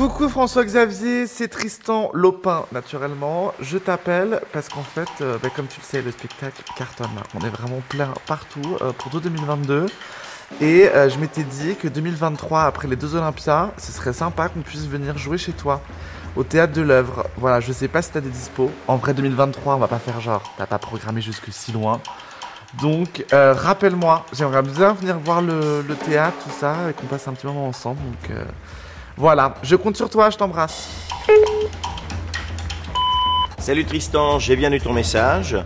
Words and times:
Coucou 0.00 0.30
François-Xavier, 0.30 1.26
c'est 1.26 1.48
Tristan 1.48 2.08
Lopin 2.14 2.64
naturellement. 2.72 3.52
Je 3.60 3.76
t'appelle 3.76 4.40
parce 4.50 4.70
qu'en 4.70 4.82
fait, 4.82 5.10
euh, 5.20 5.36
bah, 5.42 5.50
comme 5.54 5.66
tu 5.66 5.78
le 5.78 5.84
sais, 5.84 6.00
le 6.00 6.10
spectacle 6.10 6.62
cartonne. 6.74 7.10
On 7.34 7.44
est 7.44 7.50
vraiment 7.50 7.82
plein 7.86 8.08
partout 8.26 8.78
euh, 8.80 8.92
pour 8.92 9.10
tout 9.10 9.20
2022. 9.20 9.84
Et 10.62 10.88
euh, 10.88 11.10
je 11.10 11.18
m'étais 11.18 11.42
dit 11.42 11.76
que 11.76 11.86
2023, 11.86 12.62
après 12.62 12.88
les 12.88 12.96
deux 12.96 13.14
Olympias, 13.14 13.72
ce 13.76 13.92
serait 13.92 14.14
sympa 14.14 14.48
qu'on 14.48 14.62
puisse 14.62 14.86
venir 14.86 15.18
jouer 15.18 15.36
chez 15.36 15.52
toi, 15.52 15.82
au 16.34 16.44
théâtre 16.44 16.72
de 16.72 16.80
l'œuvre. 16.80 17.26
Voilà, 17.36 17.60
je 17.60 17.70
sais 17.70 17.88
pas 17.88 18.00
si 18.00 18.10
t'as 18.10 18.22
des 18.22 18.30
dispos. 18.30 18.70
En 18.88 18.96
vrai, 18.96 19.12
2023, 19.12 19.74
on 19.74 19.78
va 19.78 19.86
pas 19.86 19.98
faire 19.98 20.18
genre, 20.22 20.50
t'as 20.56 20.64
pas 20.64 20.78
programmé 20.78 21.20
jusque 21.20 21.52
si 21.52 21.72
loin. 21.72 22.00
Donc, 22.80 23.26
rappelle-moi, 23.32 24.24
j'aimerais 24.32 24.62
bien 24.62 24.94
venir 24.94 25.18
voir 25.18 25.42
le, 25.42 25.84
théâtre, 26.06 26.38
tout 26.42 26.54
ça, 26.58 26.88
et 26.88 26.94
qu'on 26.94 27.06
passe 27.06 27.28
un 27.28 27.34
petit 27.34 27.46
moment 27.46 27.68
ensemble. 27.68 28.00
Voilà, 29.20 29.54
je 29.62 29.76
compte 29.76 29.96
sur 29.98 30.08
toi, 30.08 30.30
je 30.30 30.38
t'embrasse. 30.38 30.88
Salut 33.58 33.84
Tristan, 33.84 34.38
j'ai 34.38 34.56
bien 34.56 34.72
eu 34.72 34.80
ton 34.80 34.94
message. 34.94 35.58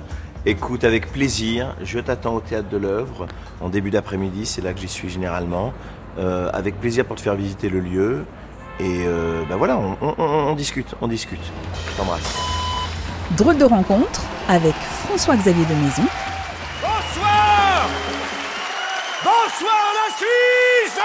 Écoute, 0.44 0.82
avec 0.82 1.12
plaisir, 1.12 1.76
je 1.82 2.00
t'attends 2.00 2.34
au 2.34 2.40
théâtre 2.40 2.68
de 2.68 2.76
l'œuvre 2.76 3.26
en 3.60 3.68
début 3.68 3.92
d'après-midi, 3.92 4.44
c'est 4.44 4.60
là 4.60 4.72
que 4.74 4.80
j'y 4.80 4.88
suis 4.88 5.08
généralement. 5.08 5.72
Euh, 6.18 6.50
avec 6.52 6.80
plaisir 6.80 7.04
pour 7.04 7.14
te 7.16 7.20
faire 7.22 7.36
visiter 7.36 7.68
le 7.68 7.78
lieu. 7.80 8.24
Et 8.80 9.04
euh, 9.06 9.42
ben 9.48 9.56
voilà, 9.56 9.76
on, 9.78 9.96
on- 10.02 10.14
on- 10.18 10.48
on 10.50 10.54
discute, 10.54 10.92
on 11.00 11.06
discute. 11.06 11.40
Je 11.92 11.96
t'embrasse. 11.96 12.36
Drôle 13.36 13.56
de 13.56 13.64
rencontre 13.64 14.20
avec 14.48 14.74
François-Xavier 15.06 15.64
de 15.64 15.74
Maison 15.74 16.02
Bonsoir 16.82 17.86
Bonsoir 19.22 19.84
la 19.94 20.16
Suisse 20.16 21.00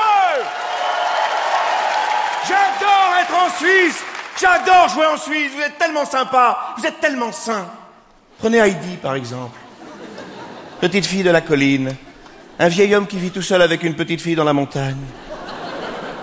J'adore 2.49 3.15
être 3.21 3.35
en 3.35 3.49
Suisse 3.57 4.03
J'adore 4.41 4.89
jouer 4.89 5.05
en 5.05 5.17
Suisse 5.17 5.51
Vous 5.55 5.61
êtes 5.61 5.77
tellement 5.77 6.05
sympa 6.05 6.73
Vous 6.77 6.85
êtes 6.85 6.99
tellement 6.99 7.31
sain 7.31 7.67
Prenez 8.39 8.57
Heidi 8.57 8.97
par 9.01 9.15
exemple. 9.15 9.57
Petite 10.79 11.05
fille 11.05 11.23
de 11.23 11.29
la 11.29 11.41
colline. 11.41 11.93
Un 12.57 12.67
vieil 12.69 12.95
homme 12.95 13.05
qui 13.05 13.17
vit 13.17 13.31
tout 13.31 13.41
seul 13.41 13.61
avec 13.61 13.83
une 13.83 13.95
petite 13.95 14.21
fille 14.21 14.35
dans 14.35 14.45
la 14.45 14.53
montagne. 14.53 14.95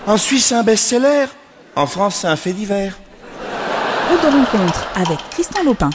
En 0.07 0.17
Suisse, 0.17 0.47
c'est 0.47 0.55
un 0.55 0.63
best-seller. 0.63 1.25
En 1.75 1.85
France, 1.85 2.15
c'est 2.21 2.27
un 2.27 2.35
fait 2.35 2.53
divers. 2.53 2.97
Drôle 4.07 4.19
de 4.19 4.37
rencontre 4.37 4.87
avec 4.95 5.29
Tristan 5.29 5.63
Lopin. 5.63 5.91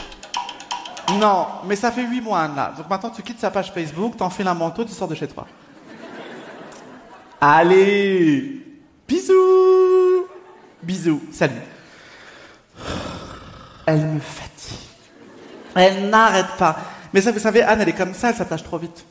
Non, 1.19 1.47
mais 1.65 1.75
ça 1.75 1.91
fait 1.91 2.03
8 2.03 2.21
mois, 2.21 2.41
Anna. 2.41 2.73
Donc 2.77 2.89
maintenant, 2.89 3.09
tu 3.09 3.21
quittes 3.21 3.39
sa 3.39 3.51
page 3.51 3.73
Facebook, 3.73 4.15
t'enfiles 4.15 4.47
un 4.47 4.53
manteau, 4.53 4.85
tu 4.85 4.93
sors 4.93 5.09
de 5.09 5.15
chez 5.15 5.27
toi. 5.27 5.45
Allez 7.41 8.61
Bisous 9.05 9.92
Bisous, 10.83 11.21
salut. 11.31 11.53
Elle 13.85 14.05
me 14.05 14.19
fatigue. 14.19 14.77
Elle 15.75 16.09
n'arrête 16.09 16.57
pas. 16.57 16.77
Mais 17.13 17.21
ça, 17.21 17.31
vous 17.31 17.39
savez, 17.39 17.63
Anne, 17.63 17.81
elle 17.81 17.89
est 17.89 17.93
comme 17.93 18.13
ça, 18.13 18.29
elle 18.29 18.35
s'attache 18.35 18.63
trop 18.63 18.77
vite. 18.77 19.05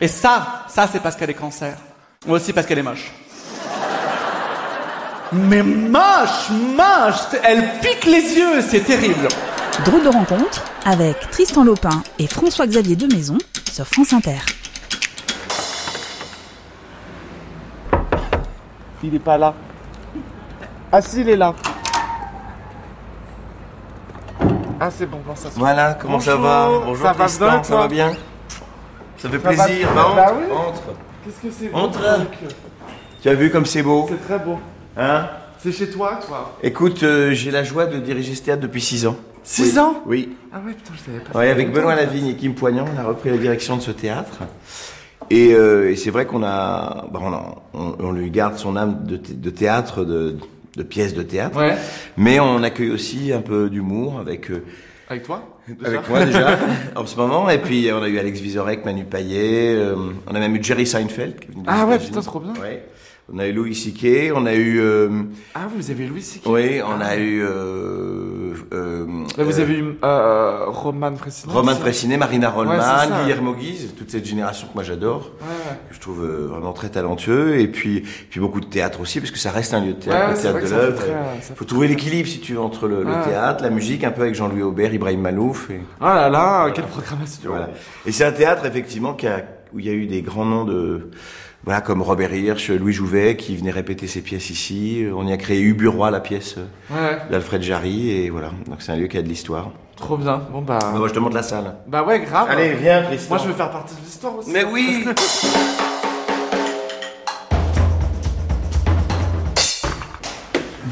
Et 0.00 0.08
ça, 0.08 0.64
ça, 0.68 0.88
c'est 0.90 1.00
parce 1.00 1.16
qu'elle 1.16 1.30
est 1.30 1.34
cancer. 1.34 1.76
Ou 2.26 2.32
aussi 2.32 2.52
parce 2.52 2.66
qu'elle 2.66 2.78
est 2.78 2.82
moche. 2.82 3.12
Mais 5.32 5.62
moche, 5.62 6.50
moche 6.50 7.40
Elle 7.42 7.80
pique 7.80 8.04
les 8.04 8.34
yeux, 8.34 8.60
c'est 8.60 8.84
terrible. 8.84 9.28
Drôle 9.84 10.04
de 10.04 10.08
rencontre 10.08 10.62
avec 10.84 11.30
Tristan 11.30 11.64
Lopin 11.64 12.02
et 12.18 12.26
François-Xavier 12.26 12.96
de 12.96 13.06
Maison 13.12 13.38
sur 13.72 13.86
France 13.86 14.12
Inter. 14.12 14.38
Il 19.02 19.14
est 19.14 19.18
pas 19.18 19.38
là. 19.38 19.54
Ah 20.92 21.00
si, 21.00 21.20
il 21.20 21.28
est 21.30 21.36
là. 21.36 21.54
Ah 24.80 24.90
c'est 24.90 25.06
bon, 25.06 25.18
bon 25.26 25.34
ça 25.36 25.50
se 25.50 25.58
Voilà, 25.58 25.94
comment 25.94 26.18
ça 26.20 26.36
va 26.36 26.68
Bonjour, 26.84 27.06
ça 27.06 27.12
va 27.12 27.24
Tristan, 27.26 27.46
bien, 27.50 27.62
ça 27.62 27.76
va 27.76 27.88
bien 27.88 28.12
Ça 29.16 29.28
fait 29.28 29.38
Ça 29.38 29.48
va 29.50 29.64
plaisir. 29.64 29.88
bien, 29.92 29.94
Bah, 29.94 30.06
entre, 30.08 30.16
bah 30.16 30.32
oui. 30.36 30.44
entre. 30.54 30.82
Qu'est-ce 31.24 31.40
que 31.48 31.50
c'est 31.56 31.68
beau, 31.68 31.78
Entre. 31.78 32.00
Tu 33.22 33.28
as 33.28 33.34
vu 33.34 33.50
comme 33.50 33.64
c'est 33.64 33.82
beau 33.82 34.06
C'est 34.08 34.24
très 34.26 34.44
beau. 34.44 34.58
Hein 34.96 35.28
C'est 35.58 35.70
chez 35.72 35.88
toi, 35.88 36.18
toi 36.26 36.56
Écoute, 36.62 37.02
euh, 37.04 37.32
j'ai 37.32 37.52
la 37.52 37.62
joie 37.62 37.86
de 37.86 37.98
diriger 37.98 38.34
ce 38.34 38.42
théâtre 38.42 38.62
depuis 38.62 38.80
6 38.80 39.06
ans. 39.06 39.16
6 39.44 39.72
Oui. 39.74 39.78
ans 39.78 39.94
Oui. 40.06 40.36
Ah 40.52 40.58
ouais, 40.66 40.72
putain, 40.72 40.92
je 40.96 41.00
savais 41.12 41.20
pas. 41.24 41.38
Ouais, 41.38 41.48
avec 41.50 41.72
Benoît 41.72 41.94
Lavigne 41.94 42.26
et 42.28 42.36
Kim 42.36 42.54
Poignant, 42.54 42.84
on 42.94 42.98
a 43.00 43.04
repris 43.04 43.30
la 43.30 43.36
direction 43.38 43.76
de 43.76 43.82
ce 43.82 43.92
théâtre. 43.92 44.40
Et, 45.30 45.54
euh, 45.54 45.90
et 45.90 45.96
c'est 45.96 46.10
vrai 46.10 46.26
qu'on 46.26 46.42
a, 46.42 47.06
bah, 47.12 47.20
on, 47.22 47.32
a- 47.32 47.54
on, 47.74 47.94
on 48.00 48.12
lui 48.12 48.30
garde 48.30 48.58
son 48.58 48.76
âme 48.76 49.04
de, 49.04 49.16
thé- 49.16 49.34
de 49.34 49.50
théâtre, 49.50 50.04
de, 50.04 50.36
de 50.76 50.82
pièces 50.82 51.14
de 51.14 51.22
théâtre. 51.22 51.58
Ouais. 51.58 51.76
Mais 52.16 52.40
on 52.40 52.62
accueille 52.62 52.90
aussi 52.90 53.32
un 53.32 53.42
peu 53.42 53.68
d'humour 53.68 54.18
avec 54.20 54.50
euh, 54.50 54.64
Avec 55.08 55.22
toi 55.24 55.52
déjà 55.68 55.86
avec 55.86 56.08
moi 56.08 56.24
déjà 56.24 56.58
en 56.96 57.06
ce 57.06 57.16
moment. 57.16 57.48
Et 57.50 57.58
puis 57.58 57.88
on 57.92 58.02
a 58.02 58.08
eu 58.08 58.18
Alex 58.18 58.40
Vizorek, 58.40 58.84
Manu 58.84 59.04
Payet, 59.04 59.74
euh, 59.76 59.96
on 60.26 60.34
a 60.34 60.38
même 60.38 60.56
eu 60.56 60.62
Jerry 60.62 60.86
Seinfeld. 60.86 61.38
Qui 61.38 61.48
est 61.48 61.52
venu 61.52 61.64
Ah 61.66 61.86
ouais, 61.86 61.98
putain, 61.98 62.20
trop 62.20 62.40
bien. 62.40 62.54
Ouais. 62.60 62.84
On 63.34 63.38
a 63.38 63.46
eu 63.46 63.52
Louis 63.54 63.74
C.K., 63.74 64.30
on 64.34 64.44
a 64.44 64.52
eu, 64.54 64.78
euh, 64.78 65.08
Ah, 65.54 65.60
vous 65.74 65.90
avez 65.90 66.06
Louis 66.06 66.20
C.K. 66.20 66.42
oui, 66.46 66.82
on 66.84 67.00
a 67.00 67.16
eu 67.16 67.42
euh, 67.42 68.52
euh, 68.74 69.06
Là, 69.38 69.44
vous 69.44 69.58
euh, 69.58 69.62
avez 69.62 69.74
eu 69.78 69.96
euh, 70.04 70.64
Roman 70.66 71.16
Fressinet. 71.16 71.50
Roman. 71.50 71.74
Fressinet, 71.74 72.16
Marina 72.18 72.50
Rollman, 72.50 72.74
Ouais. 72.74 73.22
Guillermo 73.22 73.54
Guise, 73.54 73.94
toute 73.96 74.10
cette 74.10 74.26
génération 74.26 74.68
que 74.68 74.74
moi 74.74 74.82
j'adore, 74.82 75.30
Ouais, 75.40 75.46
ouais. 75.46 75.78
que 75.88 75.94
je 75.94 76.00
trouve 76.00 76.22
euh, 76.22 76.46
vraiment 76.50 76.74
très 76.74 76.90
talentueux, 76.90 77.58
et 77.58 77.68
puis 77.68 78.02
puis 78.28 78.38
beaucoup 78.38 78.60
de 78.60 78.66
théâtre 78.66 79.00
aussi, 79.00 79.18
parce 79.18 79.30
que 79.32 79.38
ça 79.38 79.50
reste 79.50 79.72
un 79.72 79.80
lieu 79.80 79.94
de 79.94 79.98
théâtre, 80.00 80.34
le 80.36 80.42
théâtre 80.42 80.60
de 80.66 80.70
l'œuvre. 80.70 81.02
Il 81.50 81.56
faut 81.56 81.64
trouver 81.64 81.88
l'équilibre, 81.88 82.28
si 82.28 82.38
tu 82.40 82.52
veux, 82.52 82.60
entre 82.60 82.86
le, 82.86 83.02
théâtre, 83.24 83.62
la 83.64 83.70
musique, 83.70 84.04
un 84.04 84.10
peu 84.10 84.20
avec 84.22 84.34
Jean-Louis 84.34 84.62
Aubert, 84.62 84.92
Ibrahim 84.92 85.22
Malouf, 85.22 85.70
et 85.70 85.80
Oh 86.02 86.04
là 86.04 86.28
là, 86.28 86.70
quelle 86.74 86.84
programmation. 86.84 87.48
voilà. 87.48 87.70
Et 88.04 88.12
c'est 88.12 88.24
un 88.24 88.32
théâtre 88.32 88.66
effectivement 88.66 89.14
qui 89.14 89.26
a, 89.26 89.42
où 89.72 89.78
il 89.78 89.86
y 89.86 89.88
a 89.88 89.92
eu 89.94 90.06
des 90.06 90.20
grands 90.20 90.44
noms 90.44 90.64
de 90.66 91.08
voilà 91.64 91.80
comme 91.80 92.02
Robert 92.02 92.34
Hirsch, 92.34 92.70
Louis 92.70 92.92
Jouvet 92.92 93.36
qui 93.36 93.56
venaient 93.56 93.70
répéter 93.70 94.06
ses 94.08 94.20
pièces 94.20 94.50
ici. 94.50 95.06
On 95.14 95.26
y 95.26 95.32
a 95.32 95.36
créé 95.36 95.60
Uburoy, 95.60 96.10
la 96.10 96.20
pièce 96.20 96.56
euh, 96.58 96.66
Ouais, 96.90 97.18
d'Alfred 97.30 97.62
Jarry, 97.62 98.10
et 98.10 98.30
voilà. 98.30 98.50
Donc 98.66 98.82
c'est 98.82 98.92
un 98.92 98.96
lieu 98.96 99.06
qui 99.06 99.16
a 99.18 99.22
de 99.22 99.28
l'histoire. 99.28 99.70
trop 99.96 100.16
bien. 100.16 100.42
Bon 100.50 100.60
bah. 100.62 100.78
Bah, 100.80 100.92
moi 100.96 101.06
je 101.08 101.14
te 101.14 101.18
montre 101.20 101.36
la 101.36 101.42
salle. 101.44 101.76
Bah 101.86 102.02
ouais, 102.04 102.20
grave. 102.20 102.48
Allez, 102.50 102.74
viens, 102.74 103.02
Tristan. 103.02 103.34
Moi, 103.36 103.44
je 103.44 103.48
veux 103.48 103.54
faire 103.54 103.70
partie 103.70 103.94
de 103.94 104.00
l'histoire 104.00 104.36
aussi. 104.38 104.50
Mais 104.50 104.64
oui 104.64 105.04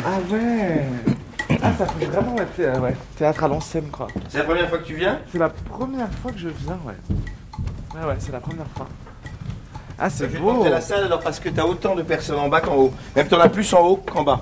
Ah 0.05 0.19
ouais. 0.33 0.87
Ah, 1.63 1.73
ça 1.77 1.87
fait 1.87 2.07
vraiment 2.07 2.35
ouais, 2.37 2.95
théâtre 3.17 3.45
à 3.45 3.49
l'ancienne, 3.49 3.89
quoi. 3.91 4.07
C'est 4.29 4.39
la 4.39 4.45
première 4.45 4.69
fois 4.69 4.79
que 4.79 4.85
tu 4.87 4.95
viens? 4.95 5.19
C'est 5.31 5.39
la 5.39 5.51
première 5.51 6.11
fois 6.23 6.33
que 6.33 6.39
je 6.39 6.49
viens, 6.49 6.79
ouais. 6.87 6.95
Ouais, 7.95 8.07
ouais, 8.07 8.17
c'est 8.19 8.33
la 8.33 8.41
première 8.41 8.67
fois. 8.77 8.87
Ah, 10.01 10.09
c'est 10.09 10.25
Je 10.25 10.31
vais 10.31 10.39
te 10.39 10.43
beau. 10.43 10.65
la 10.65 10.81
salle 10.81 11.05
alors 11.05 11.21
parce 11.21 11.39
que 11.39 11.51
t'as 11.51 11.65
autant 11.65 11.95
de 11.95 12.03
personnes 12.03 12.39
en 12.39 12.49
bas 12.49 12.61
qu'en 12.63 12.75
haut. 12.75 12.93
Même 13.15 13.29
t'en 13.29 13.39
as 13.39 13.49
plus 13.51 13.73
en 13.75 13.81
haut 13.83 13.97
qu'en 13.97 14.23
bas. 14.23 14.41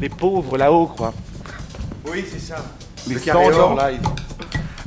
Les 0.00 0.08
pauvres 0.08 0.56
là-haut, 0.56 0.86
quoi. 0.86 1.12
Oui, 2.10 2.24
c'est 2.30 2.38
ça. 2.38 2.56
Les 3.06 3.14
Le 3.14 3.20
100 3.20 3.26
carré 3.26 3.50
or. 3.52 3.74
là. 3.74 3.90
ils- 3.92 4.00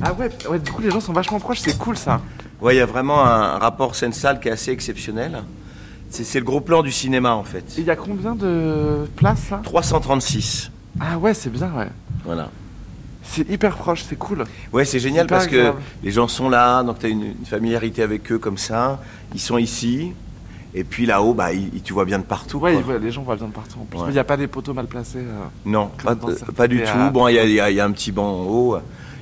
Ah 0.02 0.12
ouais, 0.14 0.28
ouais, 0.50 0.58
du 0.58 0.72
coup, 0.72 0.82
les 0.82 0.90
gens 0.90 1.00
sont 1.00 1.12
vachement 1.12 1.38
proches, 1.38 1.60
c'est 1.60 1.76
cool 1.78 1.96
ça. 1.96 2.20
Ouais, 2.60 2.74
il 2.74 2.78
y 2.78 2.80
a 2.80 2.86
vraiment 2.86 3.22
un 3.24 3.58
rapport 3.58 3.94
scène-salle 3.94 4.40
qui 4.40 4.48
est 4.48 4.52
assez 4.52 4.70
exceptionnel. 4.70 5.42
C'est 6.10 6.24
c'est 6.24 6.38
le 6.40 6.44
gros 6.44 6.60
plan 6.60 6.82
du 6.82 6.92
cinéma 6.92 7.34
en 7.34 7.42
fait. 7.44 7.64
Et 7.76 7.80
il 7.80 7.84
y 7.84 7.90
a 7.90 7.96
combien 7.96 8.34
de 8.34 9.08
places 9.16 9.50
là? 9.50 9.60
336. 9.64 10.70
Ah 11.00 11.16
ouais, 11.18 11.32
c'est 11.34 11.50
bien, 11.50 11.70
ouais. 11.76 11.88
Voilà. 12.24 12.48
C'est 13.32 13.48
hyper 13.50 13.76
proche, 13.76 14.04
c'est 14.08 14.16
cool. 14.16 14.44
Ouais, 14.72 14.84
c'est 14.84 14.98
génial 14.98 15.26
parce 15.26 15.46
que 15.46 15.72
les 16.02 16.10
gens 16.10 16.28
sont 16.28 16.48
là, 16.50 16.82
donc 16.82 16.98
tu 16.98 17.06
as 17.06 17.08
une, 17.08 17.22
une 17.40 17.46
familiarité 17.46 18.02
avec 18.02 18.30
eux 18.30 18.38
comme 18.38 18.58
ça. 18.58 19.00
Ils 19.34 19.40
sont 19.40 19.58
ici. 19.58 20.12
Et 20.74 20.84
puis 20.84 21.04
là-haut, 21.04 21.34
bah, 21.34 21.52
ils- 21.52 21.82
tu 21.82 21.92
vois 21.92 22.04
bien 22.06 22.18
de 22.18 22.24
partout. 22.24 22.58
Ouais, 22.58 22.72
quoi. 22.72 22.80
ils 22.80 22.84
voient- 22.84 22.98
les 22.98 23.10
gens 23.10 23.22
voient 23.22 23.36
bien 23.36 23.46
de 23.46 23.52
partout 23.52 23.78
en 23.80 23.84
plus. 23.84 23.98
Ouais. 23.98 24.04
Il 24.08 24.12
n'y 24.12 24.18
a 24.18 24.24
pas 24.24 24.36
des 24.38 24.46
poteaux 24.46 24.72
mal 24.72 24.86
placés. 24.86 25.18
euh. 25.18 25.44
Non, 25.66 25.90
pas, 26.56 26.66
du 26.68 26.82
tout. 26.82 27.10
Bon, 27.12 27.28
il 27.28 27.34
y 27.34 27.38
a, 27.38 27.70
y 27.70 27.74
y 27.74 27.80
un 27.80 27.90
petit 27.92 28.10
banc 28.12 28.26
en 28.40 28.44
haut. 28.44 28.76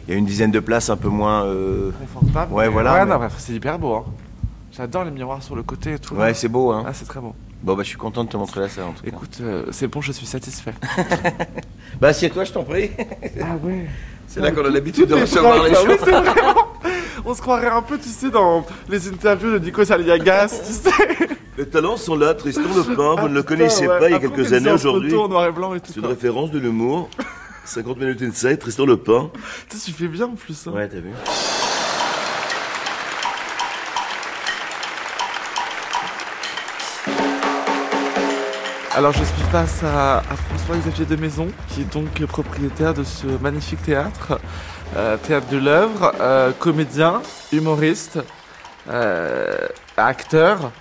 Il 0.06 0.12
y 0.12 0.14
a 0.14 0.18
une 0.18 0.26
dizaine 0.26 0.50
de 0.52 0.60
places 0.60 0.90
un 0.90 0.96
peu 0.96 1.08
moins. 1.08 1.44
euh, 1.44 1.90
Confortable. 2.00 2.52
Ouais, 2.52 2.68
voilà, 2.68 2.92
Ouais, 2.94 3.18
mais- 3.18 3.28
c'est 3.38 3.52
hyper 3.52 3.78
beau. 3.78 3.94
Hein. 3.94 4.04
J'adore 4.72 5.04
les 5.04 5.10
miroirs 5.10 5.42
sur 5.42 5.56
le 5.56 5.62
côté 5.64 5.94
et 5.94 5.98
tout. 5.98 6.14
Ouais, 6.14 6.34
c'est 6.34 6.48
beau, 6.48 6.70
hein. 6.70 6.84
Ah, 6.86 6.92
c'est 6.94 7.04
très 7.06 7.20
beau. 7.20 7.34
Bon, 7.62 7.74
bah, 7.74 7.82
je 7.82 7.88
suis 7.88 7.98
content 7.98 8.24
de 8.24 8.28
te 8.30 8.36
montrer 8.36 8.60
la 8.60 8.68
salle 8.68 8.84
en 8.84 8.92
tout 8.92 9.02
cas. 9.02 9.08
Écoute, 9.08 9.38
euh, 9.42 9.66
c'est 9.70 9.86
bon, 9.86 10.00
je 10.00 10.12
suis 10.12 10.26
satisfait. 10.26 10.74
Bah, 12.00 12.08
assieds-toi, 12.08 12.44
je 12.44 12.52
t'en 12.52 12.62
prie. 12.62 12.90
ah 13.42 13.56
ouais. 13.62 13.86
C'est 14.26 14.40
là 14.40 14.52
qu'on 14.52 14.64
a 14.64 14.70
l'habitude 14.70 15.06
de 15.06 15.14
recevoir 15.16 15.62
les 15.64 15.74
choses. 15.74 15.98
On 17.26 17.34
se 17.34 17.42
croirait 17.42 17.66
un 17.66 17.82
peu, 17.82 17.98
tu 17.98 18.08
sais, 18.08 18.30
dans 18.30 18.64
les 18.88 19.08
interviews 19.08 19.50
de 19.50 19.58
Nico 19.58 19.82
Aliagas, 19.92 20.62
tu 20.66 20.72
sais. 20.72 21.28
Les 21.58 21.66
talents 21.68 21.96
sont 21.98 22.16
là, 22.16 22.32
Tristan 22.32 22.62
Lepin, 22.74 23.16
vous 23.20 23.28
ne 23.28 23.34
le 23.34 23.42
connaissez 23.42 23.86
ouais. 23.86 23.98
pas 23.98 24.08
il 24.08 24.12
y 24.12 24.14
a 24.14 24.18
quelques 24.20 24.52
années 24.54 24.70
aujourd'hui. 24.70 25.10
photo 25.10 25.24
en 25.24 25.28
noir 25.28 25.46
et 25.48 25.52
blanc 25.52 25.74
et 25.74 25.80
tout. 25.80 25.92
C'est 25.92 26.00
une 26.00 26.06
référence 26.06 26.50
de 26.52 26.58
l'humour. 26.58 27.10
50 27.64 27.98
minutes 27.98 28.22
inside, 28.22 28.58
Tristan 28.58 28.86
Lepin. 28.86 29.30
Tu 29.68 29.76
sais, 29.76 29.84
tu 29.86 29.92
fais 29.92 30.08
bien 30.08 30.26
en 30.26 30.34
plus. 30.36 30.66
hein. 30.68 30.72
Ouais, 30.72 30.88
t'as 30.88 31.00
vu 31.00 31.10
Alors 38.92 39.12
je 39.12 39.22
suis 39.22 39.42
face 39.52 39.84
à, 39.84 40.20
François-Xavier 40.48 41.04
de 41.04 41.14
Maison, 41.14 41.46
qui 41.69 41.82
est 41.82 41.92
donc 41.92 42.25
propriétaire 42.26 42.92
de 42.92 43.04
ce 43.04 43.26
magnifique 43.40 43.82
théâtre, 43.82 44.40
euh, 44.96 45.16
théâtre 45.16 45.46
de 45.46 45.58
l'œuvre, 45.58 46.12
euh, 46.20 46.50
comédien, 46.58 47.22
humoriste, 47.52 48.19
euh, 48.90 49.56
acteur, 49.96 50.72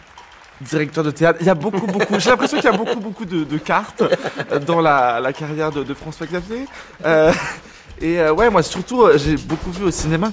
directeur 0.59 1.03
de 1.03 1.11
théâtre. 1.11 1.37
Il 1.41 1.45
y 1.45 1.51
a 1.51 1.55
beaucoup, 1.55 1.85
beaucoup. 1.85 2.19
J'ai 2.19 2.31
l'impression 2.31 2.57
qu'il 2.57 2.69
y 2.69 2.73
a 2.73 2.77
beaucoup, 2.77 2.99
beaucoup 2.99 3.25
de, 3.25 3.43
de 3.43 3.57
cartes 3.59 4.03
dans 4.65 4.81
la, 4.81 5.19
la 5.19 5.31
carrière 5.31 5.71
de, 5.71 5.83
de 5.83 5.93
François-Xavier. 5.93 6.65
Euh, 7.05 7.31
et 8.01 8.19
euh, 8.19 8.33
ouais, 8.33 8.49
moi 8.49 8.63
surtout, 8.63 9.03
euh, 9.03 9.19
j'ai 9.19 9.37
beaucoup 9.37 9.69
vu 9.69 9.83
au 9.83 9.91
cinéma. 9.91 10.31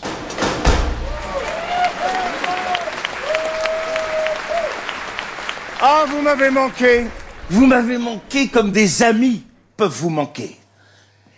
Ah, 5.82 6.04
vous 6.08 6.22
m'avez 6.22 6.48
manqué. 6.48 7.06
Vous 7.50 7.66
m'avez 7.66 7.98
manqué 7.98 8.48
comme 8.48 8.70
des 8.72 9.02
amis 9.02 9.44
peuvent 9.76 9.92
vous 10.00 10.10
manquer. 10.10 10.56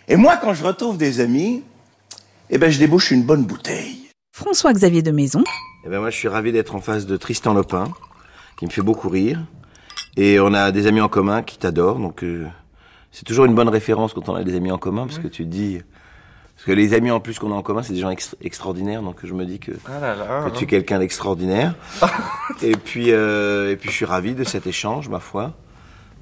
Et 0.07 0.15
moi, 0.15 0.37
quand 0.37 0.53
je 0.53 0.63
retrouve 0.63 0.97
des 0.97 1.19
amis, 1.19 1.63
eh 2.49 2.57
ben, 2.57 2.71
je 2.71 2.79
débouche 2.79 3.11
une 3.11 3.23
bonne 3.23 3.43
bouteille. 3.45 4.09
François-Xavier 4.31 5.01
de 5.01 5.11
Maison, 5.11 5.43
Eh 5.85 5.89
ben 5.89 5.99
moi, 5.99 6.09
je 6.09 6.17
suis 6.17 6.27
ravi 6.27 6.51
d'être 6.51 6.73
en 6.75 6.81
face 6.81 7.05
de 7.05 7.15
Tristan 7.17 7.53
Lopin, 7.53 7.91
qui 8.57 8.65
me 8.65 8.71
fait 8.71 8.81
beaucoup 8.81 9.09
rire. 9.09 9.39
Et 10.17 10.39
on 10.39 10.53
a 10.53 10.71
des 10.71 10.87
amis 10.87 11.01
en 11.01 11.09
commun 11.09 11.43
qui 11.43 11.57
t'adorent, 11.59 11.99
donc 11.99 12.23
euh, 12.23 12.47
c'est 13.11 13.23
toujours 13.25 13.45
une 13.45 13.53
bonne 13.53 13.69
référence 13.69 14.13
quand 14.13 14.29
on 14.29 14.35
a 14.35 14.43
des 14.43 14.55
amis 14.55 14.71
en 14.71 14.77
commun, 14.77 15.05
parce 15.05 15.19
que 15.19 15.27
tu 15.27 15.43
te 15.43 15.49
dis... 15.49 15.79
Parce 16.55 16.65
que 16.65 16.71
les 16.73 16.93
amis 16.93 17.09
en 17.11 17.21
plus 17.21 17.39
qu'on 17.39 17.53
a 17.53 17.55
en 17.55 17.61
commun, 17.61 17.83
c'est 17.83 17.93
des 17.93 18.01
gens 18.01 18.09
ex- 18.09 18.35
extraordinaires, 18.41 19.01
donc 19.01 19.17
je 19.23 19.33
me 19.33 19.45
dis 19.45 19.59
que, 19.59 19.71
Ah 19.87 19.99
là 20.01 20.15
là. 20.15 20.49
que 20.49 20.57
tu 20.57 20.65
es 20.65 20.67
quelqu'un 20.67 20.99
d'extraordinaire. 20.99 21.73
et 22.61 22.71
puis, 22.75 23.11
euh, 23.11 23.71
et 23.71 23.75
puis, 23.77 23.89
je 23.89 23.95
suis 23.95 24.05
ravi 24.05 24.33
de 24.33 24.43
cet 24.43 24.67
échange, 24.67 25.07
ma 25.07 25.19
foi, 25.21 25.53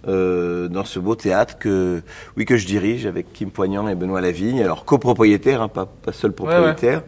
euh, 0.07 0.67
dans 0.67 0.85
ce 0.85 0.99
beau 0.99 1.15
théâtre 1.15 1.57
que, 1.57 2.01
oui, 2.35 2.45
que 2.45 2.57
je 2.57 2.67
dirige 2.67 3.05
avec 3.05 3.33
Kim 3.33 3.51
Poignant 3.51 3.87
et 3.87 3.95
Benoît 3.95 4.21
Lavigne, 4.21 4.61
alors 4.61 4.85
copropriétaire, 4.85 5.61
hein, 5.61 5.67
pas, 5.67 5.85
pas 5.85 6.11
seul 6.11 6.31
propriétaire. 6.33 7.03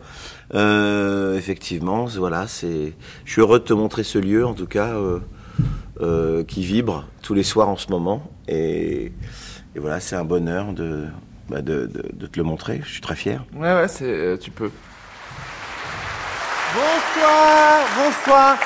Euh, 0.53 1.37
effectivement, 1.37 2.05
voilà, 2.05 2.47
c'est. 2.47 2.93
Je 3.25 3.31
suis 3.31 3.41
heureux 3.41 3.59
de 3.59 3.65
te 3.65 3.73
montrer 3.73 4.03
ce 4.03 4.17
lieu, 4.17 4.45
en 4.45 4.53
tout 4.53 4.65
cas, 4.65 4.95
euh, 6.01 6.43
qui 6.43 6.63
vibre 6.63 7.05
tous 7.21 7.33
les 7.33 7.43
soirs 7.43 7.69
en 7.69 7.77
ce 7.77 7.89
moment, 7.89 8.31
et, 8.47 9.11
et 9.75 9.79
voilà, 9.79 9.99
c'est 9.99 10.15
un 10.15 10.25
bonheur 10.25 10.73
de, 10.73 11.05
bah, 11.49 11.61
de, 11.61 11.85
de, 11.85 12.09
de 12.11 12.25
te 12.25 12.39
le 12.39 12.43
montrer. 12.43 12.81
Je 12.83 12.91
suis 12.91 13.01
très 13.01 13.15
fier. 13.15 13.45
Ouais, 13.55 13.73
ouais, 13.73 13.87
c'est, 13.87 14.05
euh, 14.05 14.37
tu 14.37 14.49
peux. 14.49 14.71
Bonsoir, 16.73 17.79
bonsoir. 17.97 18.57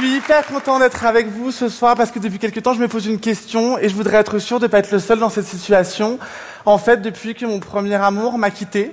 Je 0.00 0.04
suis 0.06 0.16
hyper 0.16 0.46
content 0.46 0.78
d'être 0.78 1.04
avec 1.06 1.26
vous 1.26 1.50
ce 1.50 1.68
soir 1.68 1.96
parce 1.96 2.12
que 2.12 2.20
depuis 2.20 2.38
quelque 2.38 2.60
temps, 2.60 2.72
je 2.72 2.78
me 2.78 2.86
pose 2.86 3.06
une 3.06 3.18
question 3.18 3.78
et 3.78 3.88
je 3.88 3.96
voudrais 3.96 4.18
être 4.18 4.38
sûr 4.38 4.60
de 4.60 4.66
ne 4.66 4.70
pas 4.70 4.78
être 4.78 4.92
le 4.92 5.00
seul 5.00 5.18
dans 5.18 5.28
cette 5.28 5.46
situation. 5.46 6.20
En 6.64 6.78
fait, 6.78 6.98
depuis 7.02 7.34
que 7.34 7.44
mon 7.46 7.58
premier 7.58 7.96
amour 7.96 8.38
m'a 8.38 8.50
quitté, 8.52 8.92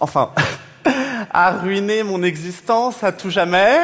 enfin, 0.00 0.30
a 1.32 1.52
ruiné 1.52 2.02
mon 2.02 2.24
existence 2.24 3.04
à 3.04 3.12
tout 3.12 3.30
jamais, 3.30 3.82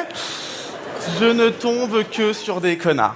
je 1.20 1.26
ne 1.26 1.48
tombe 1.50 2.02
que 2.10 2.32
sur 2.32 2.60
des 2.60 2.76
connards. 2.76 3.14